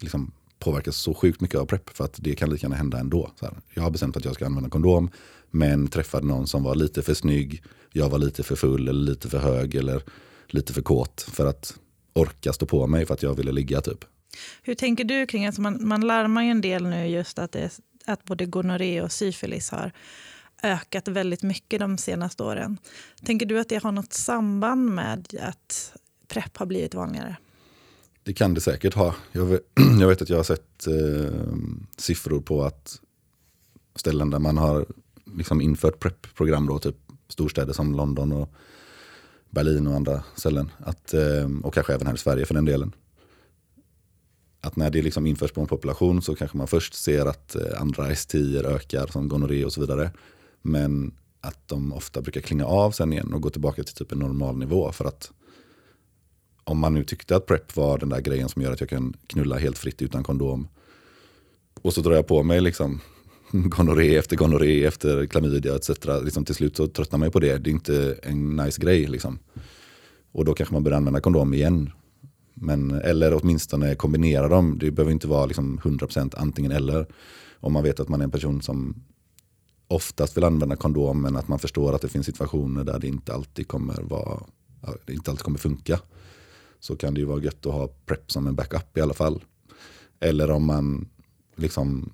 liksom, 0.00 0.32
påverkas 0.58 0.96
så 0.96 1.14
sjukt 1.14 1.40
mycket 1.40 1.60
av 1.60 1.66
PREP. 1.66 1.90
För 1.90 2.04
att 2.04 2.16
det 2.18 2.34
kan 2.34 2.50
lika 2.50 2.64
gärna 2.64 2.76
hända 2.76 2.98
ändå. 2.98 3.30
Så 3.40 3.44
här, 3.44 3.54
jag 3.74 3.82
har 3.82 3.90
bestämt 3.90 4.16
att 4.16 4.24
jag 4.24 4.34
ska 4.34 4.46
använda 4.46 4.70
kondom, 4.70 5.10
men 5.50 5.88
träffade 5.88 6.26
någon 6.26 6.46
som 6.46 6.62
var 6.62 6.74
lite 6.74 7.02
för 7.02 7.14
snygg, 7.14 7.62
jag 7.92 8.08
var 8.10 8.18
lite 8.18 8.42
för 8.42 8.56
full 8.56 8.88
eller 8.88 9.00
lite 9.10 9.28
för 9.28 9.38
hög 9.38 9.74
eller 9.74 10.02
lite 10.46 10.72
för 10.72 10.82
kåt 10.82 11.28
för 11.30 11.46
att 11.46 11.78
orka 12.12 12.52
stå 12.52 12.66
på 12.66 12.86
mig 12.86 13.06
för 13.06 13.14
att 13.14 13.22
jag 13.22 13.34
ville 13.34 13.52
ligga 13.52 13.80
typ. 13.80 14.04
Hur 14.62 14.74
tänker 14.74 15.04
du 15.04 15.26
kring, 15.26 15.46
alltså 15.46 15.60
man, 15.60 15.88
man 15.88 16.00
larmar 16.00 16.42
ju 16.42 16.50
en 16.50 16.60
del 16.60 16.86
nu 16.86 17.06
just 17.06 17.38
att, 17.38 17.52
det, 17.52 17.80
att 18.06 18.24
både 18.24 18.46
gonorré 18.46 19.02
och 19.02 19.12
syfilis 19.12 19.70
har 19.70 19.92
ökat 20.66 21.08
väldigt 21.08 21.42
mycket 21.42 21.80
de 21.80 21.98
senaste 21.98 22.42
åren. 22.42 22.78
Tänker 23.24 23.46
du 23.46 23.60
att 23.60 23.68
det 23.68 23.82
har 23.82 23.92
något 23.92 24.12
samband 24.12 24.90
med 24.90 25.28
att 25.40 25.92
PREP 26.28 26.56
har 26.56 26.66
blivit 26.66 26.94
vanligare? 26.94 27.36
Det 28.22 28.32
kan 28.32 28.54
det 28.54 28.60
säkert 28.60 28.94
ha. 28.94 29.14
Jag 29.32 29.44
vet, 29.44 29.62
jag 30.00 30.08
vet 30.08 30.22
att 30.22 30.28
jag 30.28 30.36
har 30.36 30.44
sett 30.44 30.86
eh, 30.86 31.56
siffror 31.96 32.40
på 32.40 32.64
att 32.64 33.00
ställen 33.94 34.30
där 34.30 34.38
man 34.38 34.56
har 34.56 34.86
liksom 35.36 35.60
infört 35.60 35.98
PREP-program, 35.98 36.78
typ 36.82 36.96
storstäder 37.28 37.72
som 37.72 37.94
London 37.94 38.32
och 38.32 38.54
Berlin 39.50 39.86
och 39.86 39.94
andra 39.94 40.22
ställen. 40.34 40.70
Att, 40.78 41.14
eh, 41.14 41.50
och 41.62 41.74
kanske 41.74 41.94
även 41.94 42.06
här 42.06 42.14
i 42.14 42.18
Sverige 42.18 42.46
för 42.46 42.54
den 42.54 42.64
delen. 42.64 42.92
Att 44.60 44.76
när 44.76 44.90
det 44.90 45.02
liksom 45.02 45.26
införs 45.26 45.52
på 45.52 45.60
en 45.60 45.66
population 45.66 46.22
så 46.22 46.36
kanske 46.36 46.56
man 46.56 46.68
först 46.68 46.94
ser 46.94 47.26
att 47.26 47.54
eh, 47.54 47.80
andra 47.80 48.14
STI 48.14 48.58
ökar 48.58 49.06
som 49.06 49.28
gonorré 49.28 49.64
och 49.64 49.72
så 49.72 49.80
vidare. 49.80 50.10
Men 50.66 51.14
att 51.40 51.68
de 51.68 51.92
ofta 51.92 52.22
brukar 52.22 52.40
klinga 52.40 52.66
av 52.66 52.90
sen 52.90 53.12
igen 53.12 53.32
och 53.32 53.40
gå 53.40 53.50
tillbaka 53.50 53.82
till 53.84 53.94
typ 53.94 54.12
en 54.12 54.18
normal 54.18 54.58
nivå. 54.58 54.92
För 54.92 55.04
att 55.04 55.32
om 56.64 56.78
man 56.78 56.94
nu 56.94 57.04
tyckte 57.04 57.36
att 57.36 57.46
PREP 57.46 57.76
var 57.76 57.98
den 57.98 58.08
där 58.08 58.20
grejen 58.20 58.48
som 58.48 58.62
gör 58.62 58.72
att 58.72 58.80
jag 58.80 58.88
kan 58.88 59.14
knulla 59.26 59.58
helt 59.58 59.78
fritt 59.78 60.02
utan 60.02 60.24
kondom. 60.24 60.68
Och 61.82 61.94
så 61.94 62.00
drar 62.00 62.12
jag 62.12 62.26
på 62.26 62.42
mig 62.42 62.60
liksom 62.60 63.00
gonorré 63.50 64.16
efter 64.16 64.36
gonorré 64.36 64.84
efter 64.84 65.26
klamydia 65.26 65.76
etc. 65.76 65.90
Liksom 66.22 66.44
till 66.44 66.54
slut 66.54 66.76
så 66.76 66.86
tröttnar 66.86 67.18
man 67.18 67.26
ju 67.26 67.32
på 67.32 67.40
det. 67.40 67.58
Det 67.58 67.70
är 67.70 67.72
inte 67.72 68.18
en 68.22 68.56
nice 68.56 68.80
grej. 68.80 69.06
Liksom. 69.06 69.38
Och 70.32 70.44
då 70.44 70.54
kanske 70.54 70.74
man 70.74 70.82
börjar 70.82 70.96
använda 70.96 71.20
kondom 71.20 71.54
igen. 71.54 71.90
Men, 72.54 72.90
eller 72.90 73.34
åtminstone 73.34 73.94
kombinera 73.94 74.48
dem. 74.48 74.78
Det 74.78 74.90
behöver 74.90 75.12
inte 75.12 75.28
vara 75.28 75.46
liksom 75.46 75.78
100% 75.78 76.34
antingen 76.36 76.72
eller. 76.72 77.06
Om 77.60 77.72
man 77.72 77.82
vet 77.82 78.00
att 78.00 78.08
man 78.08 78.20
är 78.20 78.24
en 78.24 78.30
person 78.30 78.62
som 78.62 78.94
oftast 79.88 80.36
vill 80.36 80.44
använda 80.44 80.76
kondom 80.76 81.22
men 81.22 81.36
att 81.36 81.48
man 81.48 81.58
förstår 81.58 81.92
att 81.92 82.02
det 82.02 82.08
finns 82.08 82.26
situationer 82.26 82.84
där 82.84 82.98
det 82.98 83.06
inte 83.06 83.34
alltid 83.34 83.68
kommer, 83.68 84.02
vara, 84.02 84.42
det 85.04 85.12
inte 85.12 85.30
alltid 85.30 85.44
kommer 85.44 85.58
funka. 85.58 86.00
Så 86.80 86.96
kan 86.96 87.14
det 87.14 87.20
ju 87.20 87.26
vara 87.26 87.42
gött 87.42 87.66
att 87.66 87.72
ha 87.72 87.88
PREP 87.88 88.32
som 88.32 88.46
en 88.46 88.54
backup 88.54 88.98
i 88.98 89.00
alla 89.00 89.14
fall. 89.14 89.44
Eller 90.20 90.50
om 90.50 90.64
man 90.64 91.08
liksom 91.56 92.12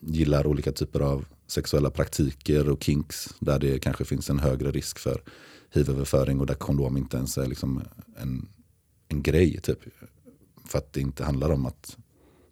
gillar 0.00 0.46
olika 0.46 0.72
typer 0.72 1.00
av 1.00 1.24
sexuella 1.46 1.90
praktiker 1.90 2.68
och 2.68 2.82
kinks 2.82 3.34
där 3.40 3.58
det 3.58 3.78
kanske 3.78 4.04
finns 4.04 4.30
en 4.30 4.38
högre 4.38 4.70
risk 4.70 4.98
för 4.98 5.22
hivöverföring 5.70 6.40
och 6.40 6.46
där 6.46 6.54
kondom 6.54 6.96
inte 6.96 7.16
ens 7.16 7.38
är 7.38 7.46
liksom 7.46 7.82
en, 8.16 8.48
en 9.08 9.22
grej. 9.22 9.60
Typ. 9.60 9.78
För 10.66 10.78
att 10.78 10.92
det 10.92 11.00
inte 11.00 11.24
handlar 11.24 11.50
om 11.50 11.66
att 11.66 11.96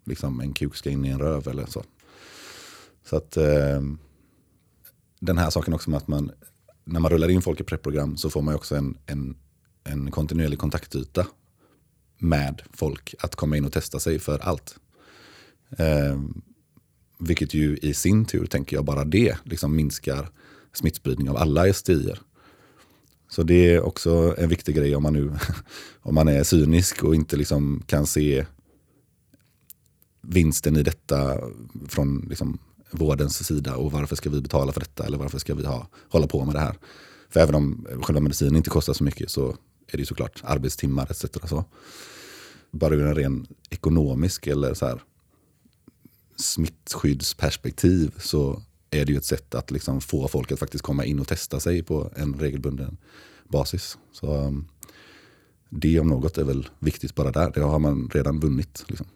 liksom, 0.03 0.39
en 0.39 0.53
kuk 0.53 0.75
ska 0.75 0.89
in 0.89 1.05
i 1.05 1.09
en 1.09 1.19
röv 1.19 1.47
eller 1.47 1.65
så. 1.65 1.83
Så 3.05 3.15
att 3.15 3.37
eh, 3.37 3.81
den 5.25 5.37
här 5.37 5.49
saken 5.49 5.73
också 5.73 5.89
med 5.89 5.97
att 5.97 6.07
man, 6.07 6.31
när 6.83 6.99
man 6.99 7.11
rullar 7.11 7.29
in 7.29 7.41
folk 7.41 7.59
i 7.59 7.63
prepprogram 7.63 8.17
så 8.17 8.29
får 8.29 8.41
man 8.41 8.55
också 8.55 8.75
en, 8.75 8.97
en, 9.05 9.35
en 9.83 10.11
kontinuerlig 10.11 10.59
kontaktyta 10.59 11.27
med 12.17 12.61
folk 12.73 13.15
att 13.19 13.35
komma 13.35 13.57
in 13.57 13.65
och 13.65 13.71
testa 13.71 13.99
sig 13.99 14.19
för 14.19 14.39
allt. 14.39 14.75
Eh, 15.77 16.21
vilket 17.19 17.53
ju 17.53 17.77
i 17.77 17.93
sin 17.93 18.25
tur, 18.25 18.45
tänker 18.45 18.75
jag, 18.75 18.85
bara 18.85 19.03
det 19.03 19.37
liksom 19.43 19.75
minskar 19.75 20.29
smittspridning 20.73 21.29
av 21.29 21.37
alla 21.37 21.73
STI. 21.73 22.13
Så 23.29 23.43
det 23.43 23.73
är 23.73 23.81
också 23.81 24.35
en 24.37 24.49
viktig 24.49 24.75
grej 24.75 24.95
om 24.95 25.03
man, 25.03 25.13
nu, 25.13 25.31
om 26.01 26.15
man 26.15 26.27
är 26.27 26.43
cynisk 26.43 27.03
och 27.03 27.15
inte 27.15 27.37
liksom 27.37 27.83
kan 27.85 28.07
se 28.07 28.45
vinsten 30.21 30.77
i 30.77 30.83
detta 30.83 31.37
från 31.87 32.25
liksom 32.29 32.59
vårdens 32.93 33.47
sida 33.47 33.75
och 33.75 33.91
varför 33.91 34.15
ska 34.15 34.29
vi 34.29 34.41
betala 34.41 34.71
för 34.71 34.79
detta 34.79 35.05
eller 35.05 35.17
varför 35.17 35.39
ska 35.39 35.55
vi 35.55 35.65
ha, 35.65 35.87
hålla 36.09 36.27
på 36.27 36.45
med 36.45 36.55
det 36.55 36.59
här. 36.59 36.77
För 37.29 37.39
även 37.39 37.55
om 37.55 37.87
själva 38.01 38.21
medicinen 38.21 38.55
inte 38.55 38.69
kostar 38.69 38.93
så 38.93 39.03
mycket 39.03 39.31
så 39.31 39.57
är 39.87 39.97
det 39.97 40.05
såklart 40.05 40.41
arbetstimmar 40.43 41.11
etc. 41.11 41.25
Så. 41.49 41.65
bara 42.71 42.95
ur 42.95 43.07
en 43.07 43.15
ren 43.15 43.47
ekonomisk 43.69 44.47
eller 44.47 44.73
så 44.73 44.85
här 44.85 45.01
smittskyddsperspektiv 46.35 48.15
så 48.19 48.61
är 48.91 49.05
det 49.05 49.11
ju 49.11 49.17
ett 49.17 49.25
sätt 49.25 49.55
att 49.55 49.71
liksom 49.71 50.01
få 50.01 50.27
folk 50.27 50.51
att 50.51 50.59
faktiskt 50.59 50.83
komma 50.83 51.05
in 51.05 51.19
och 51.19 51.27
testa 51.27 51.59
sig 51.59 51.83
på 51.83 52.11
en 52.15 52.33
regelbunden 52.33 52.97
basis. 53.47 53.97
Så 54.11 54.37
um, 54.37 54.67
det 55.69 55.99
om 55.99 56.07
något 56.07 56.37
är 56.37 56.43
väl 56.43 56.69
viktigt 56.79 57.15
bara 57.15 57.31
där. 57.31 57.51
Det 57.51 57.61
har 57.61 57.79
man 57.79 58.09
redan 58.13 58.39
vunnit. 58.39 58.85
Liksom. 58.87 59.07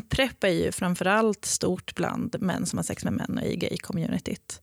Prep 0.00 0.44
är 0.44 0.48
ju 0.48 0.72
framförallt 0.72 1.44
stort 1.44 1.94
bland 1.94 2.36
män 2.40 2.66
som 2.66 2.78
har 2.78 2.84
sex 2.84 3.04
med 3.04 3.12
män 3.12 3.38
och 3.42 3.46
i 3.46 3.56
gay-communityt. 3.56 4.60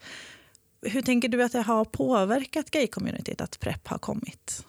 Hur 0.82 1.02
tänker 1.02 1.30
du 1.30 1.44
att 1.44 1.52
det 1.52 1.62
har 1.62 1.86
påverkat 1.86 2.72
gay-communityt 2.72 3.42
att 3.42 3.60
Prep 3.60 3.88
har 3.88 3.98
kommit? 3.98 4.66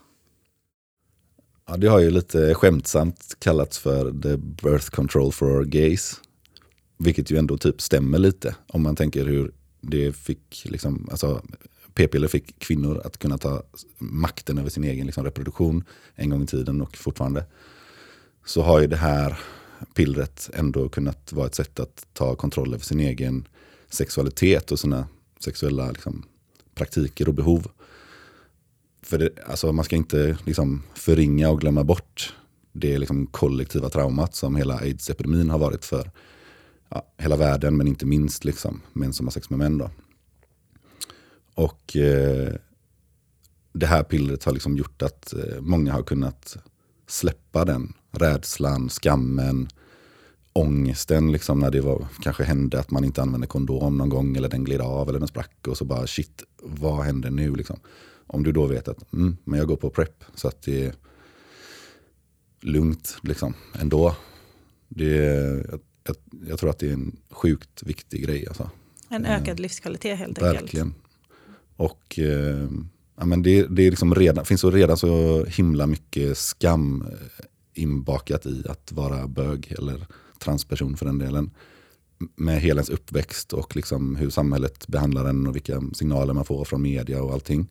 Ja, 1.67 1.77
det 1.77 1.87
har 1.87 1.99
ju 1.99 2.11
lite 2.11 2.55
skämtsamt 2.55 3.37
kallats 3.39 3.79
för 3.79 4.23
the 4.23 4.37
birth 4.37 4.91
control 4.91 5.33
for 5.33 5.65
gays. 5.65 6.21
Vilket 6.99 7.31
ju 7.31 7.37
ändå 7.37 7.59
typ 7.59 7.81
stämmer 7.81 8.19
lite 8.19 8.55
om 8.67 8.83
man 8.83 8.97
tänker 8.97 9.25
hur 9.25 9.53
det 9.81 10.17
fick, 10.17 10.63
liksom, 10.65 11.09
alltså, 11.11 11.43
p-piller 11.95 12.29
fick 12.29 12.59
kvinnor 12.59 13.03
att 13.05 13.19
kunna 13.19 13.39
ta 13.39 13.63
makten 13.99 14.59
över 14.59 14.71
sin 14.71 14.85
egen 14.85 15.07
liksom, 15.07 15.25
reproduktion 15.25 15.85
en 16.15 16.31
gång 16.31 16.43
i 16.43 16.47
tiden 16.47 16.81
och 16.81 16.97
fortfarande. 16.97 17.45
Så 18.45 18.63
har 18.63 18.81
ju 18.81 18.87
det 18.87 18.97
här 18.97 19.39
pillret 19.95 20.51
ändå 20.55 20.89
kunnat 20.89 21.33
vara 21.33 21.47
ett 21.47 21.55
sätt 21.55 21.81
att 21.81 22.07
ta 22.13 22.37
kontroll 22.37 22.75
över 22.75 22.85
sin 22.85 23.01
egen 23.01 23.49
sexualitet 23.89 24.73
och 24.73 24.81
sina 24.81 25.09
sexuella 25.41 25.91
liksom, 25.91 26.23
praktiker 26.75 27.29
och 27.29 27.35
behov. 27.35 27.71
För 29.03 29.19
det, 29.19 29.31
alltså, 29.47 29.73
man 29.73 29.85
ska 29.85 29.97
inte 29.97 30.39
liksom, 30.45 30.83
förringa 30.95 31.51
och 31.51 31.61
glömma 31.61 31.85
bort 31.85 32.35
det 32.73 32.99
liksom, 32.99 33.27
kollektiva 33.27 33.91
traumat 33.91 34.35
som 34.35 34.57
hela 34.57 34.79
aids-epidemin 34.79 35.51
har 35.51 35.59
varit 35.59 35.85
för 35.85 36.11
ja, 36.89 37.07
hela 37.19 37.37
världen, 37.37 37.77
men 37.77 37.89
inte 37.89 38.07
minst 38.07 38.45
liksom, 38.45 38.81
män 38.93 39.13
som 39.13 39.27
har 39.27 39.33
sex 39.33 39.51
med 39.51 39.59
män. 39.59 39.79
Då. 39.79 39.91
Och 41.55 41.97
eh, 41.97 42.55
det 43.73 43.87
här 43.87 44.03
pillret 44.03 44.45
har 44.45 44.53
liksom 44.53 44.77
gjort 44.77 45.03
att 45.03 45.33
eh, 45.33 45.61
många 45.61 45.93
har 45.93 46.03
kunnat 46.03 46.57
släppa 47.07 47.65
den 47.65 47.93
rädslan, 48.15 48.89
skammen, 48.89 49.69
ångesten 50.53 51.33
liksom 51.33 51.61
när 51.61 51.71
det 51.71 51.81
var, 51.81 52.07
kanske 52.23 52.45
hände 52.45 52.81
att 52.81 52.91
man 52.91 53.05
inte 53.05 53.23
använde 53.23 53.47
kondom 53.47 53.99
någon 53.99 54.09
gång 54.09 54.37
eller 54.37 54.49
den 54.49 54.65
gled 54.65 54.81
av 54.81 55.09
eller 55.09 55.19
den 55.19 55.29
sprack 55.29 55.69
och 55.69 55.77
så 55.77 55.85
bara 55.85 56.07
shit, 56.07 56.43
vad 56.63 57.05
händer 57.05 57.31
nu 57.31 57.55
liksom? 57.55 57.81
Om 58.27 58.43
du 58.43 58.53
då 58.53 58.67
vet 58.67 58.89
att 58.89 59.13
mm, 59.13 59.37
men 59.45 59.59
jag 59.59 59.69
går 59.69 59.77
på 59.77 59.91
prep 59.91 60.25
så 60.35 60.49
att 60.49 60.63
det 60.63 60.87
är 60.87 60.95
lugnt 62.61 63.17
liksom 63.23 63.55
ändå. 63.81 64.17
Det, 64.89 65.15
jag, 65.71 65.81
jag, 66.07 66.17
jag 66.49 66.59
tror 66.59 66.71
att 66.71 66.79
det 66.79 66.89
är 66.89 66.93
en 66.93 67.17
sjukt 67.31 67.83
viktig 67.83 68.25
grej. 68.25 68.47
Alltså. 68.49 68.71
En 69.09 69.27
ökad 69.27 69.61
livskvalitet 69.61 70.19
helt 70.19 70.39
enkelt. 70.39 70.63
Verkligen. 70.63 70.95
Och 71.77 72.19
eh, 72.19 72.69
ja, 73.19 73.27
men 73.27 73.43
det, 73.43 73.67
det 73.67 73.83
är 73.83 73.91
liksom 73.91 74.15
redan, 74.15 74.45
finns 74.45 74.61
så 74.61 74.71
redan 74.71 74.97
så 74.97 75.45
himla 75.45 75.87
mycket 75.87 76.39
skam 76.39 77.03
eh, 77.03 77.45
inbakat 77.75 78.47
i 78.47 78.65
att 78.69 78.93
vara 78.93 79.29
bög 79.29 79.75
eller 79.79 80.07
transperson 80.39 80.97
för 80.97 81.07
den 81.07 81.19
delen. 81.19 81.51
Med 82.37 82.61
hela 82.61 82.79
ens 82.79 82.89
uppväxt 82.89 83.53
och 83.53 83.77
liksom 83.77 84.17
hur 84.17 84.31
samhället 84.31 84.87
behandlar 84.87 85.25
en 85.25 85.47
och 85.47 85.57
vilka 85.57 85.83
signaler 85.93 86.35
man 86.35 86.45
får 86.45 86.65
från 86.65 86.83
media 86.83 87.23
och 87.23 87.33
allting. 87.33 87.69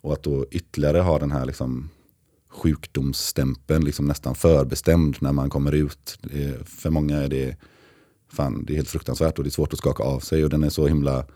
Och 0.00 0.12
att 0.12 0.22
då 0.22 0.46
ytterligare 0.50 0.98
ha 0.98 1.18
den 1.18 1.30
här 1.30 1.46
liksom 1.46 1.90
sjukdomsstämpeln 2.48 3.84
liksom 3.84 4.06
nästan 4.06 4.34
förbestämd 4.34 5.16
när 5.20 5.32
man 5.32 5.50
kommer 5.50 5.72
ut. 5.72 6.18
För 6.64 6.90
många 6.90 7.16
är 7.16 7.28
det, 7.28 7.56
fan, 8.28 8.64
det 8.64 8.72
är 8.72 8.76
helt 8.76 8.88
fruktansvärt 8.88 9.38
och 9.38 9.44
det 9.44 9.48
är 9.48 9.52
svårt 9.52 9.72
att 9.72 9.78
skaka 9.78 10.02
av 10.02 10.20
sig. 10.20 10.44
Och 10.44 10.50
den 10.50 10.64
är 10.64 10.70
så 10.70 10.86
himla, 10.86 11.26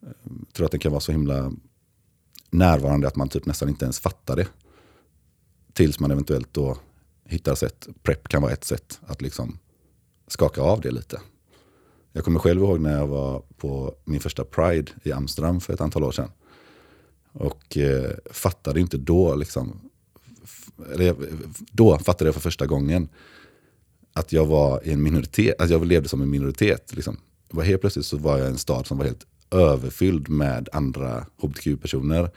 jag 0.00 0.52
tror 0.52 0.66
att 0.66 0.72
den 0.72 0.80
kan 0.80 0.92
vara 0.92 1.00
så 1.00 1.12
himla 1.12 1.52
närvarande 2.50 3.08
att 3.08 3.16
man 3.16 3.28
typ 3.28 3.46
nästan 3.46 3.68
inte 3.68 3.84
ens 3.84 4.00
fattar 4.00 4.36
det. 4.36 4.48
Tills 5.72 6.00
man 6.00 6.10
eventuellt 6.10 6.54
då 6.54 6.78
hittar 7.30 7.54
sätt. 7.54 7.88
Prep 8.02 8.28
kan 8.28 8.42
vara 8.42 8.52
ett 8.52 8.64
sätt 8.64 9.00
att 9.06 9.22
liksom 9.22 9.58
skaka 10.26 10.62
av 10.62 10.80
det 10.80 10.90
lite. 10.90 11.20
Jag 12.12 12.24
kommer 12.24 12.40
själv 12.40 12.60
ihåg 12.60 12.80
när 12.80 12.98
jag 12.98 13.06
var 13.06 13.42
på 13.56 13.94
min 14.04 14.20
första 14.20 14.44
Pride 14.44 14.92
i 15.02 15.12
Amsterdam 15.12 15.60
för 15.60 15.72
ett 15.72 15.80
antal 15.80 16.04
år 16.04 16.12
sedan. 16.12 16.30
Och 17.32 17.76
eh, 17.76 18.10
fattade 18.30 18.80
inte 18.80 18.96
då, 18.96 19.34
liksom, 19.34 19.80
eller 20.92 21.16
då 21.72 21.98
fattade 21.98 22.28
jag 22.28 22.34
för 22.34 22.40
första 22.40 22.66
gången 22.66 23.08
att 24.12 24.32
jag 24.32 24.46
var 24.46 24.86
i 24.86 24.92
en 24.92 25.02
minoritet, 25.02 25.60
att 25.60 25.70
jag 25.70 25.86
levde 25.86 26.08
som 26.08 26.22
en 26.22 26.30
minoritet. 26.30 26.92
Liksom. 26.94 27.16
Var 27.50 27.62
helt 27.62 27.80
plötsligt 27.80 28.06
så 28.06 28.16
var 28.16 28.38
jag 28.38 28.46
i 28.46 28.50
en 28.50 28.58
stad 28.58 28.86
som 28.86 28.98
var 28.98 29.04
helt 29.04 29.26
överfylld 29.50 30.28
med 30.28 30.68
andra 30.72 31.26
hbtq-personer. 31.36 32.30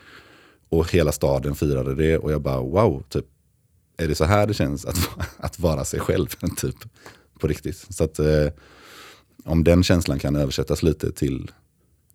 Och 0.69 0.91
hela 0.91 1.11
staden 1.11 1.55
firade 1.55 1.95
det 1.95 2.17
och 2.17 2.31
jag 2.31 2.41
bara 2.41 2.61
wow, 2.61 3.03
typ, 3.09 3.25
är 3.97 4.07
det 4.07 4.15
så 4.15 4.25
här 4.25 4.47
det 4.47 4.53
känns 4.53 4.85
att, 4.85 5.09
att 5.37 5.59
vara 5.59 5.85
sig 5.85 5.99
själv? 5.99 6.27
typ, 6.57 6.75
på 7.39 7.47
riktigt. 7.47 7.85
Så 7.89 8.03
att, 8.03 8.19
eh, 8.19 8.47
om 9.43 9.63
den 9.63 9.83
känslan 9.83 10.19
kan 10.19 10.35
översättas 10.35 10.83
lite 10.83 11.11
till 11.11 11.51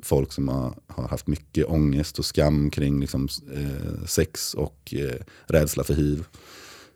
folk 0.03 0.33
som 0.33 0.49
har, 0.49 0.75
har, 0.87 1.09
haft 1.09 1.27
mycket 1.27 1.67
ångest 1.67 2.19
och 2.19 2.25
skam 2.25 2.71
kring 2.71 3.01
liksom, 3.01 3.29
eh, 3.55 4.05
sex 4.07 4.55
och 4.55 4.95
eh, 4.95 5.21
rädsla 5.47 5.85
för 5.85 5.95
hiv. 5.95 6.25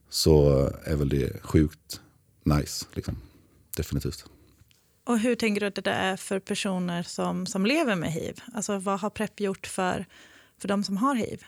Så 0.09 0.51
är 0.85 0.97
väl 0.97 1.09
det 1.09 1.43
sjukt 1.43 2.01
nice. 2.45 2.87
Liksom. 2.93 3.17
Definitivt. 3.77 4.25
Och 5.05 5.19
hur 5.19 5.35
tänker 5.35 5.61
du 5.61 5.67
att 5.67 5.85
det 5.85 5.91
är 5.91 6.17
för 6.17 6.39
personer 6.39 7.03
som, 7.03 7.47
som 7.47 7.67
lever 7.67 7.97
med 7.97 8.13
hiv? 8.13 8.41
Alltså 8.55 8.79
vad 8.79 9.01
har 9.01 9.11
PREP 9.11 9.41
gjort 9.41 9.67
för, 9.67 10.07
för 10.59 10.69
de 10.69 10.85
som 10.85 10.97
har 10.97 11.15
hiv? 11.15 11.45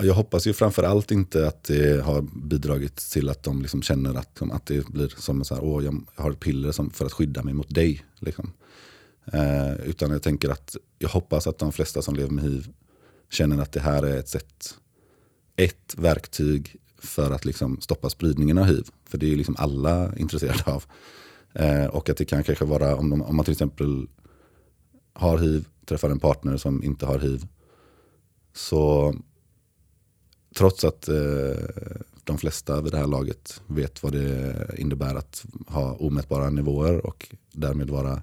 Jag 0.00 0.14
hoppas 0.14 0.46
ju 0.46 0.52
framförallt 0.52 1.10
inte 1.10 1.48
att 1.48 1.64
det 1.64 2.04
har 2.04 2.22
bidragit 2.22 2.96
till 2.96 3.28
att 3.28 3.42
de 3.42 3.62
liksom 3.62 3.82
känner 3.82 4.14
att, 4.14 4.42
att 4.52 4.66
det 4.66 4.88
blir 4.88 5.12
som 5.16 5.44
så 5.44 5.54
här, 5.54 5.64
åh 5.64 5.84
jag 5.84 6.04
har 6.14 6.30
ett 6.30 6.40
piller 6.40 6.72
som, 6.72 6.90
för 6.90 7.06
att 7.06 7.12
skydda 7.12 7.42
mig 7.42 7.54
mot 7.54 7.74
dig. 7.74 8.04
Liksom. 8.18 8.52
Eh, 9.32 9.74
utan 9.74 10.10
jag 10.10 10.22
tänker 10.22 10.50
att 10.50 10.76
jag 10.98 11.08
hoppas 11.08 11.46
att 11.46 11.58
de 11.58 11.72
flesta 11.72 12.02
som 12.02 12.16
lever 12.16 12.30
med 12.30 12.44
hiv 12.44 12.68
känner 13.30 13.62
att 13.62 13.72
det 13.72 13.80
här 13.80 14.02
är 14.02 14.18
ett 14.18 14.28
sätt, 14.28 14.74
ett 15.56 15.94
verktyg 15.98 16.76
för 16.98 17.30
att 17.30 17.44
liksom 17.44 17.80
stoppa 17.80 18.10
spridningen 18.10 18.58
av 18.58 18.64
hiv. 18.64 18.88
För 19.04 19.18
det 19.18 19.32
är 19.32 19.36
liksom 19.36 19.56
alla 19.58 20.16
intresserade 20.16 20.72
av. 20.72 20.84
Eh, 21.52 21.86
och 21.86 22.08
att 22.10 22.16
det 22.16 22.24
kan 22.24 22.42
kanske 22.42 22.64
vara, 22.64 22.96
om, 22.96 23.10
de, 23.10 23.22
om 23.22 23.36
man 23.36 23.44
till 23.44 23.52
exempel 23.52 24.06
har 25.12 25.38
hiv, 25.38 25.68
träffar 25.86 26.10
en 26.10 26.20
partner 26.20 26.56
som 26.56 26.82
inte 26.82 27.06
har 27.06 27.18
hiv. 27.18 27.46
Så 28.54 29.14
trots 30.56 30.84
att 30.84 31.08
eh, 31.08 31.14
de 32.24 32.38
flesta 32.38 32.80
vid 32.80 32.92
det 32.92 32.98
här 32.98 33.06
laget 33.06 33.62
vet 33.66 34.02
vad 34.02 34.12
det 34.12 34.54
innebär 34.78 35.14
att 35.14 35.44
ha 35.66 35.92
omätbara 35.92 36.50
nivåer 36.50 37.06
och 37.06 37.34
därmed 37.52 37.90
vara 37.90 38.22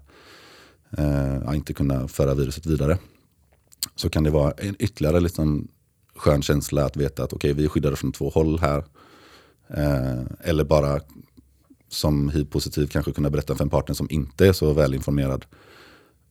eh, 0.97 1.55
inte 1.55 1.73
kunna 1.73 2.07
föra 2.07 2.33
viruset 2.33 2.65
vidare. 2.65 2.97
Så 3.95 4.09
kan 4.09 4.23
det 4.23 4.29
vara 4.29 4.51
en 4.51 4.75
ytterligare 4.79 5.19
liksom 5.19 5.67
skön 6.15 6.41
känsla 6.41 6.85
att 6.85 6.97
veta 6.97 7.23
att 7.23 7.33
okay, 7.33 7.53
vi 7.53 7.65
är 7.65 7.69
skyddade 7.69 7.95
från 7.95 8.11
två 8.11 8.29
håll 8.29 8.59
här. 8.59 8.85
Eh, 9.67 10.21
eller 10.39 10.63
bara 10.63 11.01
som 11.89 12.29
hiv-positiv 12.29 12.87
kanske 12.87 13.11
kunna 13.11 13.29
berätta 13.29 13.55
för 13.55 13.63
en 13.63 13.69
partner 13.69 13.95
som 13.95 14.07
inte 14.09 14.47
är 14.47 14.53
så 14.53 14.73
välinformerad. 14.73 15.45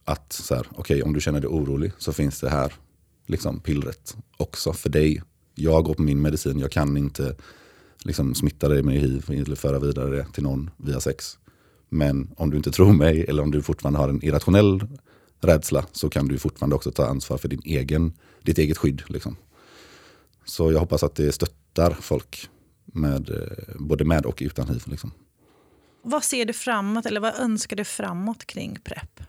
Att 0.04 0.32
så 0.32 0.54
här, 0.54 0.66
okay, 0.76 1.02
om 1.02 1.12
du 1.12 1.20
känner 1.20 1.40
dig 1.40 1.48
orolig 1.48 1.92
så 1.98 2.12
finns 2.12 2.40
det 2.40 2.50
här 2.50 2.72
liksom, 3.26 3.60
pillret 3.60 4.16
också 4.36 4.72
för 4.72 4.90
dig. 4.90 5.22
Jag 5.54 5.84
går 5.84 5.94
på 5.94 6.02
min 6.02 6.22
medicin, 6.22 6.58
jag 6.58 6.72
kan 6.72 6.96
inte 6.96 7.36
liksom, 8.04 8.34
smitta 8.34 8.68
dig 8.68 8.82
med 8.82 8.94
hiv 8.94 9.24
eller 9.28 9.56
föra 9.56 9.78
vidare 9.78 10.16
det 10.16 10.26
till 10.32 10.42
någon 10.42 10.70
via 10.76 11.00
sex. 11.00 11.38
Men 11.88 12.34
om 12.36 12.50
du 12.50 12.56
inte 12.56 12.70
tror 12.70 12.92
mig 12.92 13.24
eller 13.24 13.42
om 13.42 13.50
du 13.50 13.62
fortfarande 13.62 13.98
har 13.98 14.08
en 14.08 14.24
irrationell 14.24 14.80
rädsla 15.40 15.86
så 15.92 16.11
kan 16.11 16.28
du 16.28 16.38
fortfarande 16.38 16.76
också 16.76 16.92
ta 16.92 17.07
ansvar 17.07 17.38
för 17.38 17.48
din 17.48 17.62
egen, 17.64 18.12
ditt 18.42 18.59
eget 18.59 18.78
skydd. 18.78 19.03
Liksom. 19.07 19.36
Så 20.44 20.72
jag 20.72 20.80
hoppas 20.80 21.03
att 21.03 21.14
det 21.14 21.32
stöttar 21.32 21.90
folk 22.00 22.48
med, 22.84 23.30
eh, 23.30 23.76
både 23.78 24.05
med 24.05 24.26
och 24.26 24.38
utan 24.40 24.68
hiv. 24.68 24.82
Liksom. 24.86 25.12
Vad 26.03 26.24
ser 26.24 26.44
du 26.44 26.53
framåt 26.53 27.07
eller 27.07 27.20
vad 27.20 27.34
önskar 27.34 27.76
du 27.76 27.84
framåt 27.84 28.44
kring 28.46 28.78
PREP? 28.84 29.20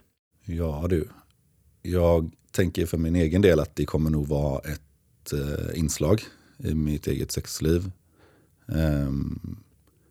Ja 0.44 0.86
du, 0.88 1.08
jag 1.82 2.30
tänker 2.50 2.86
för 2.86 2.98
min 2.98 3.16
egen 3.16 3.42
del 3.42 3.60
att 3.60 3.76
det 3.76 3.84
kommer 3.84 4.10
nog 4.10 4.26
vara 4.28 4.58
ett 4.58 4.82
eh, 5.32 5.78
inslag 5.78 6.22
i 6.58 6.74
mitt 6.74 7.06
eget 7.06 7.32
sexliv. 7.32 7.90
Eh, 8.68 9.10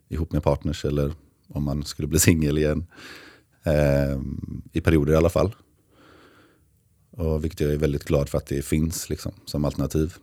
ihop 0.10 0.32
med 0.32 0.44
partners 0.44 0.86
eller 0.86 1.14
om 1.48 1.64
man 1.64 1.84
skulle 1.84 2.08
bli 2.08 2.20
singel 2.30 2.58
igen. 2.58 2.86
Eh, 3.64 4.20
I 4.72 4.82
perioder 4.82 5.14
i 5.14 5.16
alla 5.16 5.30
fall. 5.30 5.56
Och 7.12 7.44
vilket 7.44 7.60
jag 7.60 7.72
är 7.72 7.78
väldigt 7.78 8.04
glad 8.04 8.30
för 8.30 8.38
att 8.38 8.46
det 8.46 8.62
finns 8.62 9.10
liksom, 9.10 9.32
som 9.46 9.66
alternativ. 9.66 10.16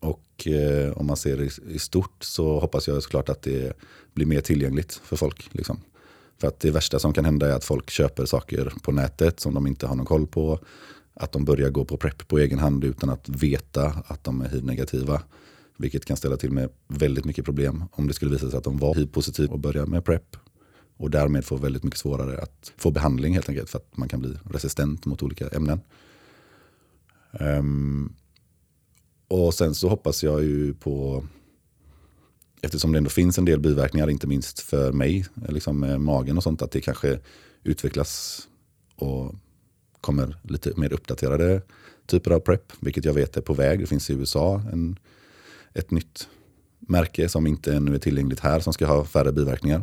Och 0.00 0.46
eh, 0.46 0.92
om 0.92 1.06
man 1.06 1.16
ser 1.16 1.36
det 1.36 1.44
i, 1.44 1.74
i 1.74 1.78
stort 1.78 2.24
så 2.24 2.60
hoppas 2.60 2.88
jag 2.88 3.02
såklart 3.02 3.28
att 3.28 3.42
det 3.42 3.76
blir 4.14 4.26
mer 4.26 4.40
tillgängligt 4.40 4.92
för 5.04 5.16
folk. 5.16 5.48
Liksom. 5.52 5.80
För 6.38 6.48
att 6.48 6.60
det 6.60 6.70
värsta 6.70 6.98
som 6.98 7.12
kan 7.12 7.24
hända 7.24 7.48
är 7.48 7.52
att 7.52 7.64
folk 7.64 7.90
köper 7.90 8.24
saker 8.24 8.72
på 8.82 8.92
nätet 8.92 9.40
som 9.40 9.54
de 9.54 9.66
inte 9.66 9.86
har 9.86 9.96
någon 9.96 10.06
koll 10.06 10.26
på. 10.26 10.58
Att 11.14 11.32
de 11.32 11.44
börjar 11.44 11.70
gå 11.70 11.84
på 11.84 11.96
PREP 11.96 12.28
på 12.28 12.38
egen 12.38 12.58
hand 12.58 12.84
utan 12.84 13.10
att 13.10 13.28
veta 13.28 14.02
att 14.06 14.24
de 14.24 14.40
är 14.40 14.48
hiv-negativa. 14.48 15.22
Vilket 15.76 16.04
kan 16.04 16.16
ställa 16.16 16.36
till 16.36 16.50
med 16.50 16.70
väldigt 16.88 17.24
mycket 17.24 17.44
problem 17.44 17.84
om 17.92 18.08
det 18.08 18.14
skulle 18.14 18.30
visa 18.30 18.50
sig 18.50 18.58
att 18.58 18.64
de 18.64 18.78
var 18.78 18.94
hiv-positiva 18.94 19.52
och 19.52 19.60
börjar 19.60 19.86
med 19.86 20.04
PREP. 20.04 20.36
Och 20.96 21.10
därmed 21.10 21.44
få 21.44 21.56
väldigt 21.56 21.84
mycket 21.84 22.00
svårare 22.00 22.38
att 22.38 22.72
få 22.76 22.90
behandling 22.90 23.34
helt 23.34 23.48
enkelt 23.48 23.70
för 23.70 23.78
att 23.78 23.96
man 23.96 24.08
kan 24.08 24.20
bli 24.20 24.34
resistent 24.44 25.06
mot 25.06 25.22
olika 25.22 25.48
ämnen. 25.48 25.80
Um, 27.40 28.16
och 29.28 29.54
sen 29.54 29.74
så 29.74 29.88
hoppas 29.88 30.22
jag 30.22 30.42
ju 30.42 30.74
på, 30.74 31.24
eftersom 32.62 32.92
det 32.92 32.98
ändå 32.98 33.10
finns 33.10 33.38
en 33.38 33.44
del 33.44 33.60
biverkningar, 33.60 34.10
inte 34.10 34.26
minst 34.26 34.60
för 34.60 34.92
mig, 34.92 35.26
liksom 35.48 35.80
med 35.80 36.00
magen 36.00 36.36
och 36.36 36.42
sånt, 36.42 36.62
att 36.62 36.70
det 36.70 36.80
kanske 36.80 37.20
utvecklas 37.62 38.42
och 38.96 39.34
kommer 40.02 40.36
lite 40.42 40.72
mer 40.76 40.92
uppdaterade 40.92 41.62
typer 42.06 42.30
av 42.30 42.40
PREP, 42.40 42.72
vilket 42.80 43.04
jag 43.04 43.14
vet 43.14 43.36
är 43.36 43.40
på 43.40 43.54
väg. 43.54 43.80
Det 43.80 43.86
finns 43.86 44.10
i 44.10 44.12
USA 44.12 44.62
en, 44.72 44.98
ett 45.74 45.90
nytt 45.90 46.28
märke 46.78 47.28
som 47.28 47.46
inte 47.46 47.74
ännu 47.74 47.94
är 47.94 47.98
tillgängligt 47.98 48.40
här 48.40 48.60
som 48.60 48.72
ska 48.72 48.86
ha 48.86 49.04
färre 49.04 49.32
biverkningar. 49.32 49.82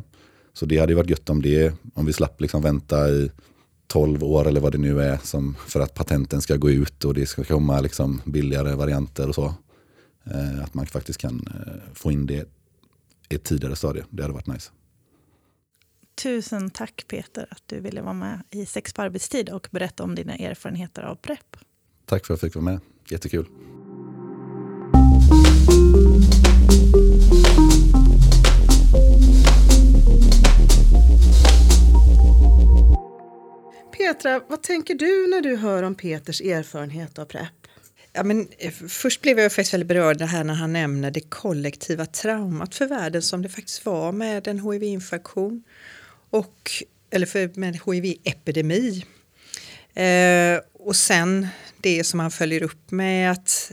Så 0.53 0.65
det 0.65 0.78
hade 0.78 0.95
varit 0.95 1.09
gött 1.09 1.30
om, 1.30 1.41
det, 1.41 1.74
om 1.93 2.05
vi 2.05 2.13
slapp 2.13 2.41
liksom 2.41 2.61
vänta 2.61 3.09
i 3.09 3.32
12 3.88 4.24
år 4.24 4.47
eller 4.47 4.61
vad 4.61 4.72
det 4.72 4.78
nu 4.78 5.01
är 5.01 5.17
som 5.24 5.55
för 5.67 5.80
att 5.80 5.93
patenten 5.93 6.41
ska 6.41 6.55
gå 6.55 6.70
ut 6.70 7.05
och 7.05 7.13
det 7.13 7.26
ska 7.26 7.43
komma 7.43 7.80
liksom 7.80 8.22
billigare 8.26 8.76
varianter 8.76 9.28
och 9.28 9.36
så. 9.36 9.53
Eh, 10.24 10.63
att 10.63 10.74
man 10.74 10.86
faktiskt 10.86 11.20
kan 11.20 11.47
eh, 11.47 11.74
få 11.93 12.11
in 12.11 12.26
det 12.26 12.49
i 13.30 13.36
ett 13.36 13.43
tidigare 13.43 13.76
stadie. 13.76 14.03
Det 14.09 14.22
hade 14.22 14.34
varit 14.34 14.47
nice. 14.47 14.72
Tusen 16.22 16.70
tack 16.70 17.05
Peter 17.07 17.47
att 17.49 17.63
du 17.65 17.80
ville 17.80 18.01
vara 18.01 18.13
med 18.13 18.41
i 18.51 18.65
Sex 18.65 18.93
på 18.93 19.01
arbetstid 19.01 19.49
och 19.49 19.67
berätta 19.72 20.03
om 20.03 20.15
dina 20.15 20.36
erfarenheter 20.36 21.01
av 21.01 21.15
PREP. 21.15 21.57
Tack 22.05 22.26
för 22.26 22.34
att 22.34 22.41
jag 22.41 22.51
fick 22.51 22.55
vara 22.55 22.65
med. 22.65 22.80
Jättekul. 23.09 23.45
Petra, 33.97 34.41
vad 34.47 34.63
tänker 34.63 34.95
du 34.95 35.28
när 35.28 35.41
du 35.41 35.55
hör 35.55 35.84
om 35.84 35.95
Peters 35.95 36.41
erfarenhet 36.41 37.20
av 37.20 37.26
PREP? 37.26 37.47
Ja, 38.13 38.24
men, 38.24 38.47
eh, 38.57 38.72
först 38.72 39.22
blev 39.22 39.39
jag 39.39 39.51
faktiskt 39.51 39.74
väldigt 39.74 39.88
berörd 39.88 40.22
här 40.22 40.43
när 40.43 40.53
han 40.53 40.74
nämner 40.74 41.11
det 41.11 41.22
kollektiva 41.22 42.05
traumat 42.05 42.76
för 42.76 42.86
världen 42.86 43.22
som 43.22 43.41
det 43.41 43.49
faktiskt 43.49 43.86
var 43.86 44.11
med 44.11 44.47
en 44.47 44.59
hiv-infektion. 44.59 45.63
Och, 46.30 46.71
eller 47.11 47.25
för, 47.25 47.59
med 47.59 47.80
hiv-epidemi. 47.86 49.05
Eh, 49.93 50.59
och 50.73 50.95
sen 50.95 51.47
det 51.82 52.03
som 52.03 52.19
han 52.19 52.32
följer 52.32 52.63
upp 52.63 52.91
med 52.91 53.32
att 53.32 53.71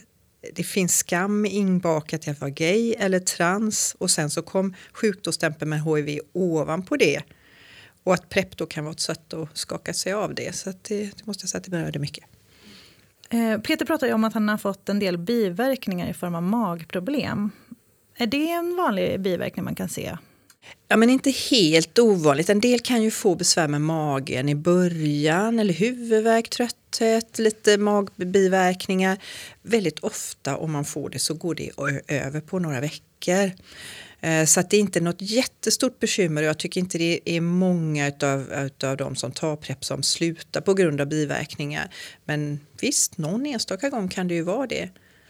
det 0.55 0.63
finns 0.63 0.97
skam 0.97 1.47
inbakat 1.47 2.27
i 2.27 2.31
att 2.31 2.41
vara 2.41 2.51
gay 2.51 2.93
eller 2.93 3.19
trans 3.19 3.97
och 3.99 4.11
sen 4.11 4.31
så 4.31 4.43
kom 4.43 4.75
sjukdomsstämpeln 4.93 5.69
med 5.69 5.83
hiv 5.83 6.21
ovanpå 6.33 6.97
det. 6.97 7.23
Och 8.05 8.15
att 8.15 8.29
PREP 8.29 8.57
då 8.57 8.67
kan 8.67 8.85
vara 8.85 8.93
ett 8.93 9.01
sätt 9.01 9.35
att 9.35 9.57
skaka 9.57 9.95
sig 9.95 10.13
av 10.13 10.35
det. 10.35 10.55
Så 10.55 10.73
det, 10.83 11.05
det, 11.05 11.27
måste 11.27 11.45
jag 11.45 11.51
säga 11.51 11.59
att 11.59 11.65
det 11.65 11.71
berörde 11.71 11.99
mycket. 11.99 12.25
Eh, 13.31 13.61
Peter 13.61 13.85
pratar 13.85 14.07
ju 14.07 14.13
om 14.13 14.25
att 14.25 14.35
han 14.35 14.49
har 14.49 14.59
fått 14.59 14.89
en 14.89 14.99
del 14.99 15.19
biverkningar 15.19 16.09
i 16.09 16.15
form 16.15 16.35
av 16.35 16.43
magproblem. 16.43 17.51
Är 18.17 18.27
det 18.27 18.51
en 18.51 18.77
vanlig 18.77 19.21
biverkning 19.21 19.65
man 19.65 19.75
kan 19.75 19.89
se? 19.89 20.17
Ja, 20.89 20.97
men 20.97 21.11
inte 21.11 21.31
helt 21.31 21.99
ovanligt. 21.99 22.51
En 22.51 22.61
del 22.61 22.81
kan 22.81 23.03
ju 23.03 23.11
få 23.11 23.35
besvär 23.35 23.69
med 23.69 23.81
magen 23.81 24.49
i 24.49 24.55
början 24.55 25.59
eller 25.59 25.75
huvudvärk, 25.75 26.51
trötthet, 26.51 27.39
lite 27.39 27.79
magbiverkningar. 27.79 29.19
Väldigt 29.63 29.99
ofta 29.99 30.57
om 30.57 30.73
man 30.73 30.85
får 30.85 31.11
det 31.11 31.19
så 31.19 31.35
går 31.35 31.55
det 31.55 31.71
över 32.09 32.41
på 32.41 32.59
några 32.59 32.81
veckor. 32.81 33.51
Eh, 34.21 34.45
så 34.45 34.61
att 34.61 34.71
det 34.71 34.77
är 34.77 34.81
inte 34.81 35.01
något 35.01 35.23
jättestort 35.23 36.01
bekymmer 36.01 36.43
och 36.43 36.49
jag 36.49 36.59
tycker 36.59 36.81
inte 36.81 36.99
det 36.99 37.21
är 37.25 37.41
många 37.41 38.09
utav, 38.09 38.53
utav 38.53 38.97
de 38.97 39.17
som 39.17 39.33
tar 39.33 39.57
PREP 39.57 39.85
som 39.85 40.03
slutar 40.03 40.61
på 40.61 40.75
grund 40.75 41.01
av 41.01 41.07
biverkningar. 41.07 41.91
Men 42.25 42.61
visst, 42.81 43.19
någon 43.19 43.47
enstaka 43.47 43.89
gång 43.89 44.09
kan 44.09 44.29
det 44.29 44.35
ju 44.35 44.43
vara 44.43 44.67
det. 44.67 44.89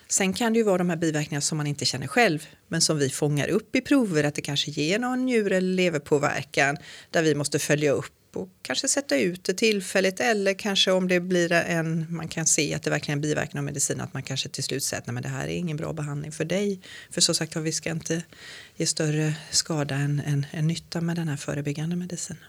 Sen 0.09 0.33
kan 0.33 0.53
det 0.53 0.59
ju 0.59 0.63
vara 0.63 0.79
de 0.79 0.91
här 0.91 0.97
biverkningarna 0.97 1.41
som 1.41 1.59
man 1.59 1.67
inte 1.67 1.85
känner 1.85 2.07
själv 2.07 2.47
men 2.69 2.81
som 2.81 2.99
vi 2.99 3.11
fångar 3.11 3.49
upp 3.49 3.77
i 3.77 3.81
prover 3.81 4.25
att 4.25 4.35
det 4.35 4.43
kanske 4.43 4.71
ger 4.71 4.99
någon 4.99 5.25
njur 5.27 5.53
eller 5.53 5.75
leverpåverkan 5.75 6.77
där 7.11 7.23
vi 7.23 7.35
måste 7.35 7.59
följa 7.59 7.93
upp 7.93 8.13
och 8.37 8.49
kanske 8.63 8.89
sätta 8.89 9.19
ut 9.19 9.45
det 9.45 9.55
tillfälligt 9.55 10.21
eller 10.21 10.55
kanske 10.55 10.91
om 10.91 11.09
det 11.09 11.21
blir 11.21 11.53
en, 11.53 12.07
man 12.11 12.29
kan 12.29 12.47
se 12.47 12.75
att 12.75 12.83
det 12.83 12.91
verkligen 12.91 13.19
är 13.19 13.23
biverkning 13.23 13.59
av 13.59 13.65
medicin 13.65 14.01
att 14.01 14.15
man 14.15 14.23
kanske 14.23 14.49
till 14.49 14.65
slut 14.65 14.83
säger 14.83 15.01
att 15.01 15.07
nej, 15.07 15.15
men 15.15 15.23
det 15.23 15.29
här 15.29 15.45
är 15.45 15.57
ingen 15.57 15.77
bra 15.77 15.93
behandling 15.93 16.33
för 16.33 16.45
dig. 16.45 16.81
För 17.11 17.21
som 17.21 17.35
sagt 17.35 17.57
vi 17.57 17.73
ska 17.73 17.91
inte 17.91 18.23
ge 18.77 18.87
större 18.87 19.35
skada 19.51 19.95
än, 19.95 20.23
än, 20.27 20.47
än 20.51 20.67
nytta 20.67 21.01
med 21.01 21.17
den 21.17 21.29
här 21.29 21.37
förebyggande 21.37 21.97
medicinen. 21.97 22.43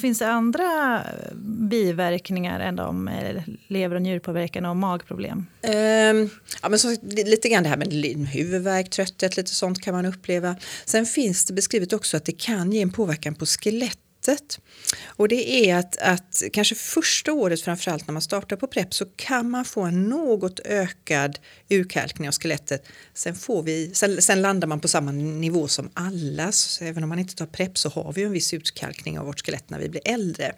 Finns 0.00 0.18
det 0.18 0.28
andra 0.28 0.96
eh, 1.04 1.34
biverkningar 1.68 2.60
än 2.60 2.76
de 2.76 3.08
eh, 3.08 3.42
lever 3.68 3.96
och 3.96 4.02
njurpåverkan 4.02 4.66
och 4.66 4.76
magproblem? 4.76 5.46
Um, 5.62 6.30
ja, 6.62 6.68
men 6.68 6.78
så, 6.78 6.96
lite 7.02 7.48
grann 7.48 7.62
det 7.62 7.68
här 7.68 7.76
med 7.76 7.92
huvudvärk, 8.28 8.90
trötthet, 8.90 9.36
lite 9.36 9.54
sånt 9.54 9.80
kan 9.82 9.94
man 9.94 10.06
uppleva. 10.06 10.56
Sen 10.84 11.06
finns 11.06 11.44
det 11.44 11.52
beskrivet 11.52 11.92
också 11.92 12.16
att 12.16 12.24
det 12.24 12.32
kan 12.32 12.72
ge 12.72 12.82
en 12.82 12.92
påverkan 12.92 13.34
på 13.34 13.46
skelett 13.46 13.98
sättet. 14.24 14.60
Och 15.06 15.28
det 15.28 15.70
är 15.70 15.76
att, 15.76 15.96
att 15.96 16.42
kanske 16.52 16.74
första 16.74 17.32
året 17.32 17.60
framförallt 17.60 18.06
när 18.06 18.12
man 18.12 18.22
startar 18.22 18.56
på 18.56 18.66
PREP 18.66 18.94
så 18.94 19.04
kan 19.16 19.50
man 19.50 19.64
få 19.64 19.80
en 19.80 20.08
något 20.08 20.60
ökad 20.60 21.38
urkalkning 21.70 22.28
av 22.28 22.34
skelettet. 22.34 22.86
Sen, 23.14 23.34
får 23.34 23.62
vi, 23.62 23.90
sen, 23.94 24.22
sen 24.22 24.42
landar 24.42 24.68
man 24.68 24.80
på 24.80 24.88
samma 24.88 25.12
nivå 25.12 25.68
som 25.68 25.90
alla, 25.94 26.52
så 26.52 26.84
även 26.84 27.02
om 27.02 27.08
man 27.08 27.18
inte 27.18 27.34
tar 27.34 27.46
PREP 27.46 27.78
så 27.78 27.88
har 27.88 28.12
vi 28.12 28.22
en 28.22 28.32
viss 28.32 28.54
utkalkning 28.54 29.18
av 29.18 29.26
vårt 29.26 29.46
skelett 29.46 29.70
när 29.70 29.78
vi 29.78 29.88
blir 29.88 30.02
äldre. 30.04 30.54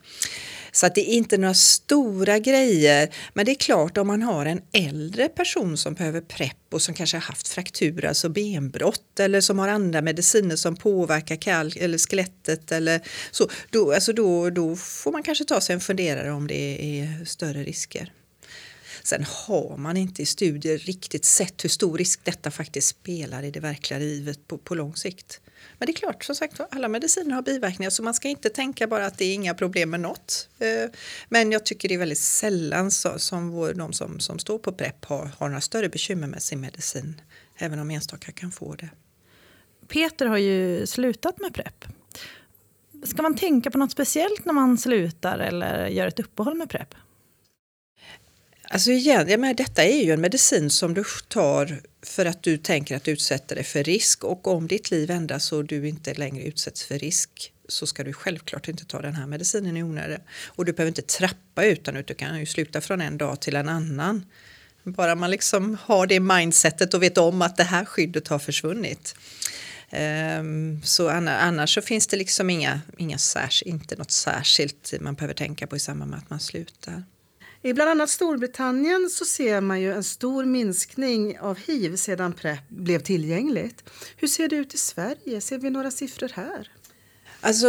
Så 0.73 0.87
att 0.87 0.95
det 0.95 1.11
är 1.11 1.15
inte 1.15 1.39
några 1.39 1.55
stora 1.55 2.39
grejer. 2.39 3.15
Men 3.35 3.47
det 3.47 3.53
är 3.53 3.57
klart 3.57 3.99
om 3.99 4.07
man 4.07 4.23
har 4.23 4.47
en 4.47 4.63
äldre 4.73 5.29
person 5.29 5.77
som 5.77 5.95
behöver 5.95 6.21
PREP 6.21 6.57
och 6.71 6.83
som 6.83 6.95
kanske 6.95 7.17
har 7.17 7.23
haft 7.23 7.49
fraktur, 7.49 8.05
alltså 8.05 8.29
benbrott 8.29 9.21
eller 9.21 9.41
som 9.41 9.59
har 9.59 9.69
andra 9.69 10.03
mediciner 10.03 10.57
som 10.57 10.77
påverkar 10.77 11.37
kalk 11.37 11.77
eller 11.77 11.99
skelettet 11.99 12.73
eller 12.73 13.01
så. 13.31 13.51
Då, 13.71 13.93
alltså 13.93 14.13
då, 14.13 14.51
då 14.51 14.77
får 14.77 15.13
man 15.13 15.23
kanske 15.23 15.45
ta 15.45 15.61
sig 15.61 15.75
en 15.75 15.81
funderare 15.81 16.33
om 16.33 16.47
det 16.47 17.01
är 17.01 17.25
större 17.25 17.63
risker. 17.65 18.13
Sen 19.03 19.25
har 19.29 19.77
man 19.77 19.97
inte 19.97 20.23
i 20.23 20.27
studier 20.27 20.79
riktigt 20.79 21.25
sett 21.25 21.65
hur 21.65 21.69
stor 21.69 21.99
risk 21.99 22.21
detta 22.25 22.51
faktiskt 22.51 22.89
spelar 22.89 23.43
i 23.43 23.51
det 23.51 23.61
verkliga 23.61 23.99
livet 23.99 24.49
på, 24.49 24.59
på 24.59 24.75
lång 24.75 24.97
sikt. 24.97 25.41
Men 25.83 25.87
det 25.87 25.93
är 25.93 25.95
klart, 25.95 26.25
som 26.25 26.35
sagt 26.35 26.61
alla 26.71 26.89
mediciner 26.89 27.35
har 27.35 27.43
biverkningar 27.43 27.91
så 27.91 28.03
man 28.03 28.15
ska 28.15 28.29
inte 28.29 28.49
tänka 28.49 28.87
bara 28.87 29.07
att 29.07 29.19
det 29.19 29.25
är 29.25 29.35
inga 29.35 29.55
problem 29.55 29.91
med 29.91 30.01
något. 30.01 30.49
Eh, 30.59 30.91
men 31.29 31.53
jag 31.53 31.67
tycker 31.67 31.89
det 31.89 31.95
är 31.95 31.99
väldigt 31.99 32.19
sällan 32.19 32.91
så, 32.91 33.19
som 33.19 33.51
vår, 33.51 33.75
de 33.75 33.93
som, 33.93 34.21
som 34.21 34.39
står 34.39 34.59
på 34.59 34.73
PREP 34.73 35.05
har, 35.05 35.31
har 35.39 35.49
några 35.49 35.61
större 35.61 35.89
bekymmer 35.89 36.27
med 36.27 36.43
sin 36.43 36.61
medicin. 36.61 37.21
Även 37.57 37.79
om 37.79 37.91
enstaka 37.91 38.33
kan 38.33 38.51
få 38.51 38.75
det. 38.75 38.89
Peter 39.89 40.27
har 40.27 40.39
ju 40.39 40.87
slutat 40.87 41.41
med 41.41 41.55
PREP. 41.55 41.85
Ska 43.05 43.23
man 43.23 43.37
tänka 43.37 43.71
på 43.71 43.79
något 43.79 43.93
speciellt 43.93 44.45
när 44.45 44.53
man 44.53 44.79
slutar 44.79 45.39
eller 45.39 45.87
gör 45.87 46.07
ett 46.07 46.21
uppehåll 46.21 46.55
med 46.55 46.69
PREP? 46.69 46.95
Alltså 48.73 48.91
igen, 48.91 49.29
jag 49.29 49.41
menar, 49.41 49.55
detta 49.55 49.85
är 49.85 50.03
ju 50.05 50.13
en 50.13 50.21
medicin 50.21 50.71
som 50.71 50.95
du 50.95 51.05
tar 51.29 51.81
för 52.03 52.27
att 52.27 52.43
du 52.43 52.57
tänker 52.57 52.97
att 52.97 53.05
du 53.05 53.11
utsätter 53.11 53.55
dig 53.55 53.65
för 53.65 53.85
risk 53.85 54.25
och 54.25 54.47
om 54.47 54.67
ditt 54.67 54.91
liv 54.91 55.11
ändras 55.11 55.53
och 55.53 55.65
du 55.65 55.89
inte 55.89 56.15
längre 56.15 56.45
utsätts 56.45 56.85
för 56.85 56.99
risk 56.99 57.53
så 57.69 57.87
ska 57.87 58.05
du 58.05 58.13
självklart 58.13 58.69
inte 58.69 58.85
ta 58.85 59.01
den 59.01 59.15
här 59.15 59.27
medicinen 59.27 59.77
i 59.77 59.83
onödan. 59.83 60.21
Och 60.47 60.65
du 60.65 60.73
behöver 60.73 60.89
inte 60.89 61.03
trappa 61.03 61.65
utan 61.65 62.03
du 62.07 62.15
kan 62.15 62.41
ju 62.41 62.47
sluta 62.47 62.81
från 62.81 63.01
en 63.01 63.19
dag 63.19 63.41
till 63.41 63.57
en 63.57 63.69
annan. 63.69 64.25
Bara 64.83 65.15
man 65.15 65.31
liksom 65.31 65.79
har 65.83 66.07
det 66.07 66.21
mindsetet 66.21 66.95
och 66.95 67.03
vet 67.03 67.19
om 67.19 67.43
att 67.43 67.57
det 67.57 67.65
här 67.65 67.85
skyddet 67.85 68.29
har 68.29 68.39
försvunnit. 68.39 69.15
Um, 70.41 70.83
så 70.85 71.09
annars 71.09 71.75
så 71.75 71.83
finns 71.83 72.07
det 72.07 72.17
liksom 72.17 72.51
inga, 72.51 72.81
inga 72.99 73.19
särs, 73.19 73.63
inte 73.63 73.97
något 73.97 74.11
särskilt 74.11 74.95
man 75.01 75.15
behöver 75.15 75.35
tänka 75.35 75.67
på 75.67 75.77
i 75.77 75.81
samband 75.81 76.11
med 76.11 76.19
att 76.19 76.31
man 76.31 76.41
slutar. 76.41 77.03
I 77.65 77.73
bland 77.73 77.91
annat 77.91 78.11
Storbritannien 78.11 79.11
så 79.11 79.25
ser 79.25 79.61
man 79.61 79.81
ju 79.81 79.93
en 79.93 80.05
stor 80.05 80.45
minskning 80.45 81.39
av 81.39 81.59
hiv 81.59 81.97
sedan 81.97 82.33
PREP 82.33 82.69
blev 82.69 82.99
tillgängligt. 82.99 83.85
Hur 84.17 84.29
ser 84.29 84.49
det 84.49 84.57
ut 84.57 84.75
i 84.75 84.79
Sverige? 84.79 85.41
Ser 85.41 85.59
vi 85.59 85.71
några 85.71 85.91
siffror 85.91 86.31
här? 86.35 86.71
Alltså, 87.41 87.69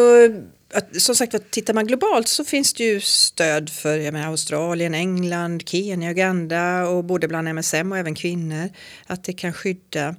att, 0.74 1.02
som 1.02 1.16
sagt, 1.16 1.36
att 1.36 1.52
tittar 1.52 1.74
man 1.74 1.88
globalt 1.88 2.28
så 2.28 2.46
finns 2.46 2.74
det 2.74 2.84
ju 2.84 3.02
stöd 3.02 3.70
för 3.70 3.98
jag 3.98 4.14
menar, 4.14 4.28
Australien, 4.28 4.94
England, 4.94 5.70
Kenya, 5.70 6.12
Uganda 6.12 6.88
och 6.88 7.04
både 7.04 7.28
bland 7.28 7.48
MSM 7.48 7.92
och 7.92 7.98
även 7.98 8.16
kvinnor 8.16 8.70
att 9.08 9.24
det 9.24 9.34
kan 9.34 9.54
skydda. 9.54 10.16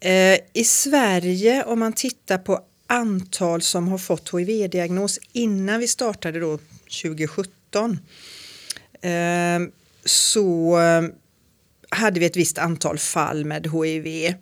Eh, 0.00 0.38
I 0.52 0.64
Sverige 0.64 1.64
om 1.64 1.78
man 1.78 1.92
tittar 1.92 2.38
på 2.38 2.60
antal 2.86 3.62
som 3.62 3.88
har 3.88 3.98
fått 3.98 4.34
HIV-diagnos 4.34 5.18
innan 5.32 5.80
vi 5.80 5.88
startade 5.88 6.40
då 6.40 6.58
2017 7.02 7.98
Ehm, 9.02 9.70
så 10.04 10.76
ehm, 10.76 11.12
hade 11.90 12.20
vi 12.20 12.26
ett 12.26 12.36
visst 12.36 12.58
antal 12.58 12.98
fall 12.98 13.44
med 13.44 13.66
HIV 13.66 14.34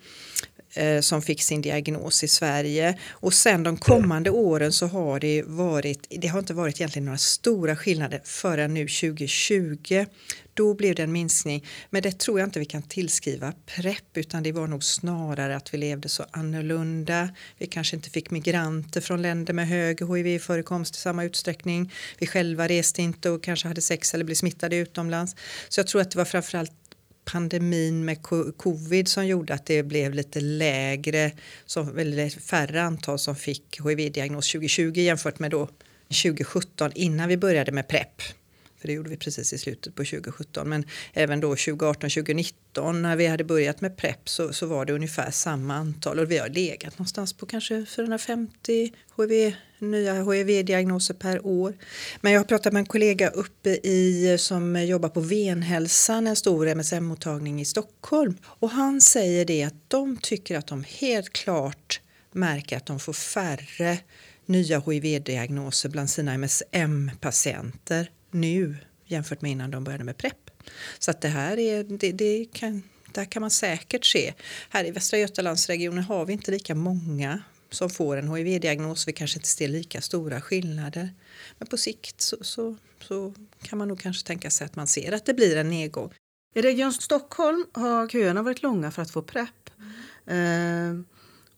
eh, 0.77 1.01
som 1.01 1.23
fick 1.23 1.43
sin 1.43 1.63
diagnos 1.63 2.25
i 2.25 2.29
Sverige. 2.29 2.99
Och 3.11 3.35
sen 3.35 3.63
de 3.63 3.77
kommande 3.77 4.31
åren 4.31 4.73
så 4.73 4.87
har 4.87 5.21
det 5.21 5.43
varit, 5.43 6.07
det 6.09 6.29
har 6.29 6.39
inte 6.39 6.55
varit 6.55 6.81
egentligen 6.81 7.05
några 7.05 7.19
stora 7.19 7.77
skillnader 7.77 8.21
förrän 8.25 8.75
nu 8.75 8.89
2020. 8.89 10.07
Då 10.55 10.75
blev 10.75 10.95
det 10.95 11.03
en 11.03 11.13
minskning, 11.13 11.65
men 11.91 12.03
det 12.03 12.19
tror 12.19 12.41
jag 12.41 12.47
inte 12.47 12.59
vi 12.59 12.65
kan 12.65 12.83
tillskriva 12.83 13.53
PREP 13.67 14.17
utan 14.17 14.43
det 14.43 14.53
var 14.53 14.67
nog 14.67 14.85
snarare 14.85 15.57
att 15.57 15.75
vi 15.75 15.79
levde 15.79 16.09
så 16.09 16.25
annorlunda. 16.31 17.29
Vi 17.59 17.67
kanske 17.67 17.97
inte 17.97 18.11
fick 18.11 18.31
migranter 18.31 19.01
från 19.01 19.23
länder 19.23 19.55
med 19.55 19.69
hög 19.69 20.01
hiv-förekomst 20.01 20.97
i 20.97 20.99
samma 20.99 21.25
utsträckning. 21.25 21.93
Vi 22.19 22.27
själva 22.27 22.69
reste 22.69 23.03
inte 23.03 23.31
och 23.31 23.43
kanske 23.43 23.69
hade 23.69 23.81
sex 23.81 24.15
eller 24.15 24.25
blev 24.25 24.35
smittade 24.35 24.77
utomlands. 24.77 25.37
Så 25.69 25.81
jag 25.81 25.87
tror 25.87 26.01
att 26.01 26.11
det 26.11 26.19
var 26.19 26.25
framförallt 26.25 26.73
pandemin 27.33 28.05
med 28.05 28.23
covid 28.57 29.09
som 29.09 29.27
gjorde 29.27 29.55
att 29.55 29.67
det 29.67 29.83
blev 29.83 30.15
lite 30.15 30.41
lägre, 30.41 31.33
som, 31.67 31.95
väldigt 31.95 32.35
färre 32.35 32.83
antal 32.83 33.19
som 33.19 33.37
fick 33.37 33.81
hiv-diagnos 33.85 34.53
2020 34.53 35.01
jämfört 35.01 35.39
med 35.39 35.51
då 35.51 35.69
2017 36.09 36.91
innan 36.95 37.29
vi 37.29 37.37
började 37.37 37.73
med 37.73 37.89
PREP. 37.89 38.23
För 38.79 38.89
det 38.89 38.93
gjorde 38.93 39.11
vi 39.11 39.17
precis 39.17 39.53
i 39.53 39.59
slutet 39.59 39.95
på 39.95 40.05
2017. 40.05 40.69
Men 40.69 40.85
även 41.13 41.41
då 41.41 41.49
2018, 41.49 42.11
2019 42.11 43.03
när 43.03 43.17
vi 43.17 43.27
hade 43.27 43.45
börjat 43.45 43.81
med 43.81 43.97
PREP 43.97 44.29
så, 44.29 44.53
så 44.53 44.67
var 44.67 44.85
det 44.85 44.93
ungefär 44.93 45.31
samma 45.31 45.75
antal. 45.75 46.19
Och 46.19 46.31
vi 46.31 46.39
har 46.39 46.49
legat 46.49 46.99
någonstans 46.99 47.33
på 47.33 47.47
kanske 47.47 47.87
450 47.87 48.93
HIV, 49.17 49.55
nya 49.79 50.15
HIV-diagnoser 50.15 51.15
per 51.15 51.47
år. 51.47 51.75
Men 52.21 52.33
jag 52.33 52.41
har 52.41 52.45
pratat 52.45 52.73
med 52.73 52.81
en 52.81 52.87
kollega 52.87 53.31
uppe 53.31 53.71
i 53.71 54.37
som 54.39 54.85
jobbar 54.85 55.09
på 55.09 55.21
Venhälsan, 55.21 56.27
en 56.27 56.37
stor 56.37 56.67
MSM-mottagning 56.67 57.61
i 57.61 57.65
Stockholm. 57.65 58.37
Och 58.45 58.71
han 58.71 59.01
säger 59.01 59.45
det 59.45 59.63
att 59.63 59.91
de 59.91 60.17
tycker 60.17 60.59
att 60.59 60.67
de 60.67 60.85
helt 60.89 61.33
klart 61.33 62.01
märker 62.33 62.77
att 62.77 62.87
de 62.87 63.01
får 63.01 63.13
färre 63.13 63.99
nya 64.47 64.81
HIV-diagnoser 64.81 65.89
bland 65.89 66.11
sina 66.11 66.35
MSM-patienter 66.35 68.11
nu 68.31 68.77
jämfört 69.07 69.43
med 69.43 69.51
innan 69.51 69.71
de 69.71 69.85
började 69.85 70.05
med 70.05 70.17
PREP. 70.17 70.51
Så 70.99 71.11
att 71.11 71.21
det 71.21 71.29
här 71.29 71.59
är, 71.59 71.85
det, 71.85 72.13
det 72.13 72.47
kan, 72.53 72.83
där 73.13 73.25
kan 73.25 73.41
man 73.41 73.51
säkert 73.51 74.05
se. 74.05 74.35
Här 74.71 74.85
i 74.85 74.91
Västra 74.91 75.19
Götalandsregionen 75.19 76.05
har 76.05 76.27
vi 76.27 76.33
inte 76.33 76.51
lika 76.51 76.75
många 76.75 77.43
som 77.71 77.91
får 77.91 78.17
en 78.17 78.35
HIV-diagnos. 78.35 79.09
Vi 79.09 79.13
kanske 79.13 79.39
inte 79.39 79.49
ser 79.49 79.69
lika 79.69 80.01
stora 80.01 80.41
skillnader. 80.41 81.15
Men 81.59 81.69
på 81.69 81.77
sikt 81.77 82.21
så, 82.21 82.37
så, 82.41 82.77
så 83.01 83.35
kan 83.63 83.79
man 83.79 83.89
nog 83.89 84.01
kanske 84.01 84.27
tänka 84.27 84.51
sig 84.51 84.65
att 84.65 84.77
man 84.77 84.87
ser 84.87 85.13
att 85.13 85.25
det 85.25 85.35
blir 85.35 85.57
en 85.57 85.71
nedgång. 85.71 86.13
I 86.55 86.63
Region 86.63 86.93
Stockholm 86.93 87.67
har 87.73 88.09
köerna 88.09 88.43
varit 88.43 88.63
långa 88.63 88.91
för 88.91 89.03
att 89.03 89.11
få 89.11 89.23
PREP. 89.23 89.71
Mm. 90.27 90.99
Eh, 90.99 91.05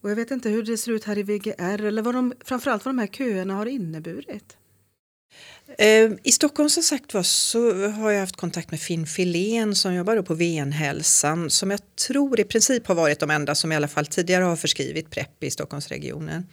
och 0.01 0.11
jag 0.11 0.17
vet 0.17 0.31
inte 0.31 0.49
hur 0.49 0.63
det 0.63 0.77
ser 0.77 0.93
ut 0.93 1.05
här 1.05 1.19
i 1.19 1.23
VGR 1.23 1.85
eller 1.85 2.03
vad 2.03 2.15
de, 2.15 2.35
framförallt 2.41 2.85
vad 2.85 2.95
de 2.95 2.99
här 2.99 3.07
köerna 3.07 3.55
har 3.55 3.67
inneburit. 3.67 4.57
Ehm, 5.79 6.19
I 6.23 6.33
Stockholm 6.33 6.69
som 6.69 6.83
sagt 6.83 7.15
var 7.15 7.23
så 7.23 7.89
har 7.89 8.11
jag 8.11 8.21
haft 8.21 8.37
kontakt 8.37 8.71
med 8.71 8.81
Finn 8.81 9.07
Filén 9.07 9.75
som 9.75 9.95
jobbar 9.95 10.23
på 10.23 10.35
Venhälsan 10.35 11.51
som 11.51 11.71
jag 11.71 11.81
tror 12.07 12.41
i 12.41 12.45
princip 12.45 12.87
har 12.87 12.95
varit 12.95 13.21
de 13.21 13.31
enda 13.31 13.55
som 13.55 13.73
i 13.73 13.77
alla 13.77 13.89
fall 13.89 14.07
tidigare 14.07 14.45
har 14.45 14.57
förskrivit 14.57 15.11
PREP 15.11 15.45
i 15.45 15.51
Stockholmsregionen. 15.51 16.47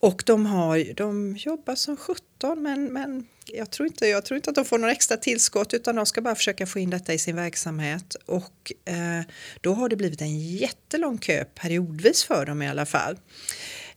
Och 0.00 0.22
de, 0.26 0.46
har, 0.46 0.94
de 0.94 1.36
jobbar 1.36 1.74
som 1.74 1.96
17 1.96 2.62
men, 2.62 2.84
men 2.92 3.26
jag, 3.46 3.70
tror 3.70 3.86
inte, 3.86 4.06
jag 4.06 4.24
tror 4.24 4.36
inte 4.36 4.50
att 4.50 4.56
de 4.56 4.64
får 4.64 4.78
några 4.78 4.92
extra 4.92 5.16
tillskott 5.16 5.74
utan 5.74 5.96
de 5.96 6.06
ska 6.06 6.20
bara 6.20 6.34
försöka 6.34 6.66
få 6.66 6.78
in 6.78 6.90
detta 6.90 7.14
i 7.14 7.18
sin 7.18 7.36
verksamhet. 7.36 8.16
Och 8.26 8.72
eh, 8.84 9.22
då 9.60 9.74
har 9.74 9.88
det 9.88 9.96
blivit 9.96 10.20
en 10.20 10.38
jättelång 10.38 11.18
kö 11.18 11.44
periodvis 11.44 12.24
för 12.24 12.46
dem 12.46 12.62
i 12.62 12.68
alla 12.68 12.86
fall. 12.86 13.16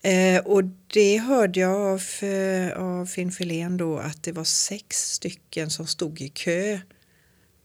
Eh, 0.01 0.45
och 0.45 0.63
det 0.87 1.17
hörde 1.17 1.59
jag 1.59 1.75
av, 1.75 2.03
eh, 2.29 2.77
av 2.77 3.05
Finn 3.05 3.31
Filén 3.31 3.77
då 3.77 3.97
att 3.97 4.23
det 4.23 4.31
var 4.31 4.43
sex 4.43 5.13
stycken 5.13 5.69
som 5.69 5.87
stod 5.87 6.21
i 6.21 6.29
kö 6.29 6.79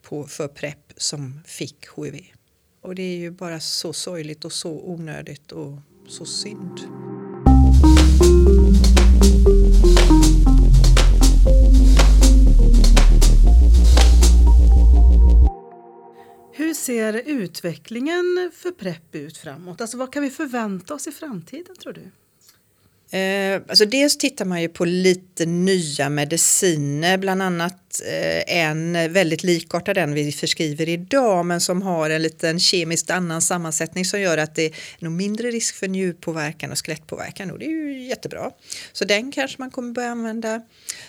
på, 0.03 0.25
för 0.27 0.49
PREP 0.49 0.93
som 0.97 1.41
fick 1.47 1.87
HIV. 1.97 2.21
Och 2.81 2.95
det 2.95 3.03
är 3.03 3.17
ju 3.17 3.31
bara 3.31 3.61
så 3.61 3.93
sorgligt 3.93 4.45
och 4.45 4.53
så 4.53 4.71
onödigt 4.71 5.53
och 5.53 5.79
så 6.09 6.25
synd. 6.25 6.81
Hur 16.53 16.75
ser 16.75 17.23
utvecklingen 17.27 18.51
för 18.55 18.71
PREP 18.71 19.15
ut 19.15 19.37
framåt? 19.37 19.81
Alltså 19.81 19.97
vad 19.97 20.13
kan 20.13 20.23
vi 20.23 20.31
förvänta 20.31 20.95
oss 20.95 21.07
i 21.07 21.13
framtiden 21.13 21.77
tror 21.77 21.93
du? 21.93 22.11
Eh, 23.11 23.63
alltså 23.69 23.85
dels 23.85 24.19
tittar 24.19 24.45
man 24.45 24.63
ju 24.63 24.69
på 24.69 24.85
lite 24.85 25.47
nya 25.47 26.09
mediciner, 26.09 27.19
bland 27.19 27.43
annat 27.43 28.03
eh, 28.07 28.59
en 28.59 29.13
väldigt 29.13 29.43
likartad 29.43 29.97
den 29.97 30.15
vi 30.15 30.33
förskriver 30.33 30.89
idag 30.89 31.47
men 31.47 31.61
som 31.61 31.83
har 31.83 32.11
en 32.11 32.23
liten 32.23 32.61
kemiskt 32.61 33.11
annan 33.11 33.43
sammansättning 33.43 34.05
som 34.05 34.21
gör 34.21 34.39
att 34.39 34.55
det 34.55 34.67
är 34.67 34.73
nog 34.99 35.13
mindre 35.13 35.51
risk 35.51 35.75
för 35.75 35.89
njurpåverkan 35.89 36.71
och 36.71 36.87
skelettpåverkan 36.87 37.51
och 37.51 37.59
det 37.59 37.65
är 37.65 37.71
ju 37.71 38.03
jättebra. 38.03 38.51
Så 38.93 39.05
den 39.05 39.33
kanske 39.33 39.57
man 39.59 39.71
kommer 39.71 39.93
börja 39.93 40.11
använda. 40.11 40.63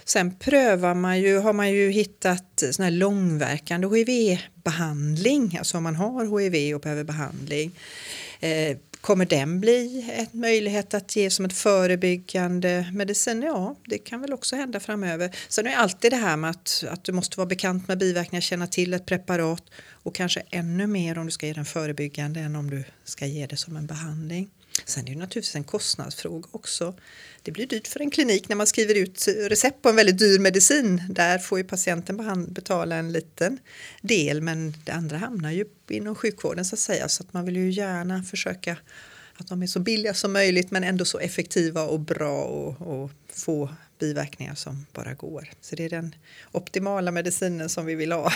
Sen 0.06 0.36
prövar 0.36 0.94
man 0.94 1.20
ju, 1.20 1.38
har 1.38 1.54
man 1.54 1.72
ju 1.72 1.90
hittat 1.90 2.64
sån 2.72 2.84
här 2.84 2.92
långverkande 2.92 3.88
HIV-behandling, 3.88 5.58
alltså 5.58 5.78
om 5.78 5.84
man 5.84 5.96
har 5.96 6.40
HIV 6.40 6.76
och 6.76 6.82
behöver 6.82 7.04
behandling. 7.04 7.72
Eh, 8.40 8.78
Kommer 9.06 9.26
den 9.26 9.60
bli 9.60 10.06
en 10.18 10.40
möjlighet 10.40 10.94
att 10.94 11.16
ge 11.16 11.30
som 11.30 11.46
ett 11.46 11.54
förebyggande 11.54 12.92
medicin? 12.94 13.42
Ja, 13.42 13.76
det 13.86 13.98
kan 13.98 14.22
väl 14.22 14.34
också 14.34 14.56
hända 14.56 14.80
framöver. 14.80 15.36
Sen 15.50 15.68
är 15.68 15.70
det 15.70 15.78
alltid 15.78 16.12
det 16.12 16.16
här 16.16 16.38
med 16.38 16.50
att, 16.50 16.84
att 16.90 17.04
du 17.04 17.12
måste 17.12 17.38
vara 17.38 17.48
bekant 17.48 17.88
med 17.88 17.98
biverkningar, 17.98 18.42
känna 18.42 18.68
till 18.68 18.94
ett 18.94 19.06
preparat 19.06 19.64
och 19.92 20.16
kanske 20.16 20.44
ännu 20.50 20.88
mer 20.88 21.18
om 21.18 21.26
du 21.26 21.32
ska 21.32 21.48
ge 21.48 21.54
den 21.54 21.66
förebyggande 21.66 22.40
än 22.40 22.56
om 22.56 22.70
du 22.70 22.84
ska 23.04 23.26
ge 23.26 23.48
det 23.48 23.58
som 23.58 23.76
en 23.76 23.88
behandling. 23.88 24.50
Sen 24.86 25.08
är 25.08 25.12
det 25.12 25.18
naturligtvis 25.18 25.56
en 25.56 25.64
kostnadsfråga 25.64 26.48
också. 26.52 26.94
Det 27.46 27.52
blir 27.52 27.68
dyrt 27.68 27.88
för 27.88 28.00
en 28.00 28.12
klinik 28.12 28.50
när 28.50 28.56
man 28.56 28.68
skriver 28.68 28.96
ut 28.96 29.28
recept 29.28 29.82
på 29.82 29.90
en 29.90 29.96
väldigt 29.96 30.18
dyr 30.18 30.40
medicin. 30.40 31.04
Där 31.10 31.38
får 31.38 31.58
ju 31.58 31.64
patienten 31.64 32.46
betala 32.48 32.96
en 32.96 33.12
liten 33.12 33.60
del 34.02 34.42
men 34.42 34.74
det 34.86 34.92
andra 34.92 35.18
hamnar 35.18 35.52
ju 35.52 35.66
inom 35.90 36.16
sjukvården 36.16 36.66
så 36.66 36.76
att 36.76 36.80
säga. 36.80 37.10
Så 37.10 37.24
att 37.24 37.34
man 37.34 37.46
vill 37.46 37.56
ju 37.56 37.70
gärna 37.70 38.24
försöka 38.24 38.78
att 39.38 39.48
de 39.48 39.64
är 39.64 39.68
så 39.68 39.80
billiga 39.80 40.14
som 40.14 40.34
möjligt 40.34 40.72
men 40.72 40.84
ändå 40.84 41.06
så 41.06 41.20
effektiva 41.20 41.84
och 41.84 42.00
bra 42.00 42.44
och, 42.44 43.04
och 43.04 43.12
få 43.28 43.70
biverkningar 44.00 44.56
som 44.56 44.86
bara 44.94 45.14
går. 45.14 45.50
Så 45.62 45.76
det 45.76 45.86
är 45.86 45.90
den 45.90 46.16
optimala 46.52 47.12
medicinen 47.12 47.70
som 47.70 47.86
vi 47.86 47.96
vill 47.96 48.12
ha. 48.12 48.32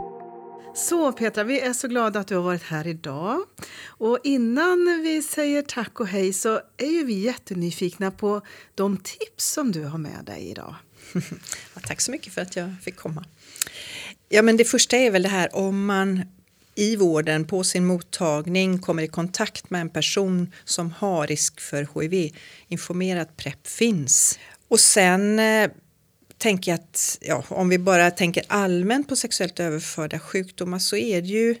Så 0.76 1.12
Petra, 1.12 1.44
vi 1.44 1.60
är 1.60 1.72
så 1.72 1.88
glada 1.88 2.20
att 2.20 2.28
du 2.28 2.36
har 2.36 2.42
varit 2.42 2.62
här 2.62 2.86
idag. 2.86 3.42
Och 3.86 4.18
innan 4.24 5.02
vi 5.02 5.22
säger 5.22 5.62
tack 5.62 6.00
och 6.00 6.06
hej 6.06 6.32
så 6.32 6.60
är 6.76 6.90
ju 6.90 7.04
vi 7.04 7.14
jättenyfikna 7.18 8.10
på 8.10 8.40
de 8.74 8.96
tips 8.96 9.52
som 9.52 9.72
du 9.72 9.84
har 9.84 9.98
med 9.98 10.24
dig 10.24 10.50
idag. 10.50 10.74
ja, 11.74 11.80
tack 11.82 12.00
så 12.00 12.10
mycket 12.10 12.32
för 12.32 12.40
att 12.40 12.56
jag 12.56 12.74
fick 12.82 12.96
komma. 12.96 13.24
Ja, 14.28 14.42
men 14.42 14.56
det 14.56 14.64
första 14.64 14.96
är 14.96 15.10
väl 15.10 15.22
det 15.22 15.28
här 15.28 15.56
om 15.56 15.86
man 15.86 16.22
i 16.74 16.96
vården 16.96 17.44
på 17.44 17.64
sin 17.64 17.86
mottagning 17.86 18.78
kommer 18.78 19.02
i 19.02 19.08
kontakt 19.08 19.70
med 19.70 19.80
en 19.80 19.90
person 19.90 20.52
som 20.64 20.90
har 20.90 21.26
risk 21.26 21.60
för 21.60 22.00
hiv, 22.00 22.36
informera 22.68 23.22
att 23.22 23.36
PREP 23.36 23.66
finns. 23.66 24.38
Och 24.68 24.80
sen 24.80 25.38
eh, 25.38 25.70
tänker 26.38 26.70
jag 26.70 26.80
att 26.80 27.18
ja, 27.20 27.44
om 27.48 27.68
vi 27.68 27.78
bara 27.78 28.10
tänker 28.10 28.44
allmänt 28.48 29.08
på 29.08 29.16
sexuellt 29.16 29.60
överförda 29.60 30.18
sjukdomar 30.18 30.78
så 30.78 30.96
är 30.96 31.22
det 31.22 31.28
ju 31.28 31.56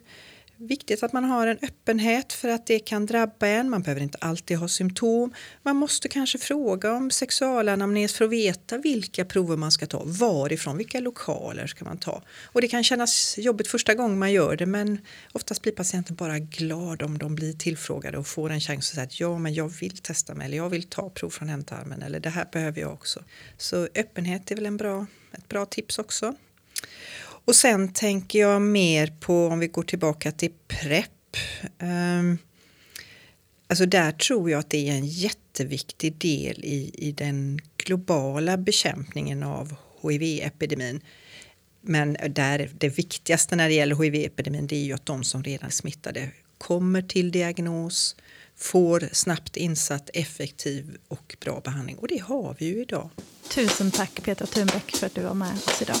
viktigt 0.58 1.02
att 1.02 1.12
man 1.12 1.24
har 1.24 1.46
en 1.46 1.58
öppenhet 1.62 2.32
för 2.32 2.48
att 2.48 2.66
det 2.66 2.78
kan 2.78 3.06
drabba 3.06 3.46
en. 3.46 3.70
Man 3.70 3.82
behöver 3.82 4.02
inte 4.02 4.18
alltid 4.20 4.56
ha 4.56 4.68
symptom. 4.68 5.34
Man 5.62 5.76
måste 5.76 6.08
kanske 6.08 6.38
fråga 6.38 6.92
om 6.92 7.10
sexualanamnes 7.10 8.14
för 8.14 8.24
att 8.24 8.30
veta 8.30 8.78
vilka 8.78 9.24
prover 9.24 9.56
man 9.56 9.72
ska 9.72 9.86
ta. 9.86 10.02
Varifrån, 10.04 10.76
vilka 10.76 11.00
lokaler 11.00 11.66
ska 11.66 11.84
man 11.84 11.98
ta? 11.98 12.22
Och 12.44 12.60
det 12.60 12.68
kan 12.68 12.84
kännas 12.84 13.38
jobbigt 13.38 13.68
första 13.68 13.94
gången 13.94 14.18
man 14.18 14.32
gör 14.32 14.56
det 14.56 14.66
men 14.66 14.98
oftast 15.32 15.62
blir 15.62 15.72
patienten 15.72 16.16
bara 16.16 16.38
glad 16.38 17.02
om 17.02 17.18
de 17.18 17.34
blir 17.34 17.52
tillfrågade 17.52 18.18
och 18.18 18.26
får 18.26 18.50
en 18.50 18.60
chans 18.60 18.90
att 18.90 18.94
säga 18.94 19.04
att 19.04 19.20
ja 19.20 19.38
men 19.38 19.54
jag 19.54 19.68
vill 19.68 19.98
testa 19.98 20.34
mig 20.34 20.46
eller 20.46 20.56
jag 20.56 20.70
vill 20.70 20.84
ta 20.84 21.10
prov 21.10 21.30
från 21.30 21.48
ändtarmen 21.48 22.02
eller 22.02 22.20
det 22.20 22.30
här 22.30 22.48
behöver 22.52 22.80
jag 22.80 22.92
också. 22.92 23.24
Så 23.56 23.88
öppenhet 23.94 24.50
är 24.50 24.54
väl 24.54 24.66
en 24.66 24.76
bra, 24.76 25.06
ett 25.32 25.48
bra 25.48 25.66
tips 25.66 25.98
också. 25.98 26.34
Och 27.46 27.56
sen 27.56 27.88
tänker 27.92 28.38
jag 28.38 28.62
mer 28.62 29.14
på, 29.20 29.46
om 29.46 29.58
vi 29.58 29.66
går 29.66 29.82
tillbaka 29.82 30.32
till 30.32 30.52
PREP. 30.68 31.36
Um, 31.78 31.88
ehm, 31.88 32.38
alltså 33.68 33.86
där 33.86 34.12
tror 34.12 34.50
jag 34.50 34.58
att 34.58 34.70
det 34.70 34.88
är 34.88 34.92
en 34.92 35.06
jätteviktig 35.06 36.16
del 36.16 36.64
i, 36.64 36.90
i 36.94 37.12
den 37.12 37.60
globala 37.76 38.56
bekämpningen 38.56 39.42
av 39.42 39.74
hiv-epidemin. 40.02 41.00
Men 41.80 42.16
där 42.28 42.70
det 42.78 42.88
viktigaste 42.88 43.56
när 43.56 43.68
det 43.68 43.74
gäller 43.74 43.96
hiv-epidemin 43.96 44.66
det 44.66 44.76
är 44.76 44.84
ju 44.84 44.92
att 44.92 45.06
de 45.06 45.24
som 45.24 45.42
redan 45.42 45.66
är 45.66 45.72
smittade 45.72 46.30
kommer 46.58 47.02
till 47.02 47.30
diagnos, 47.30 48.16
får 48.56 49.08
snabbt 49.12 49.56
insatt 49.56 50.10
effektiv 50.14 50.96
och 51.08 51.36
bra 51.40 51.60
behandling. 51.64 51.96
Och 51.96 52.08
det 52.08 52.18
har 52.18 52.56
vi 52.58 52.66
ju 52.66 52.82
idag. 52.82 53.10
Tusen 53.54 53.90
tack 53.90 54.22
Petra 54.22 54.46
Thunbäck 54.46 54.96
för 54.96 55.06
att 55.06 55.14
du 55.14 55.22
var 55.22 55.34
med 55.34 55.54
oss 55.54 55.82
idag. 55.82 56.00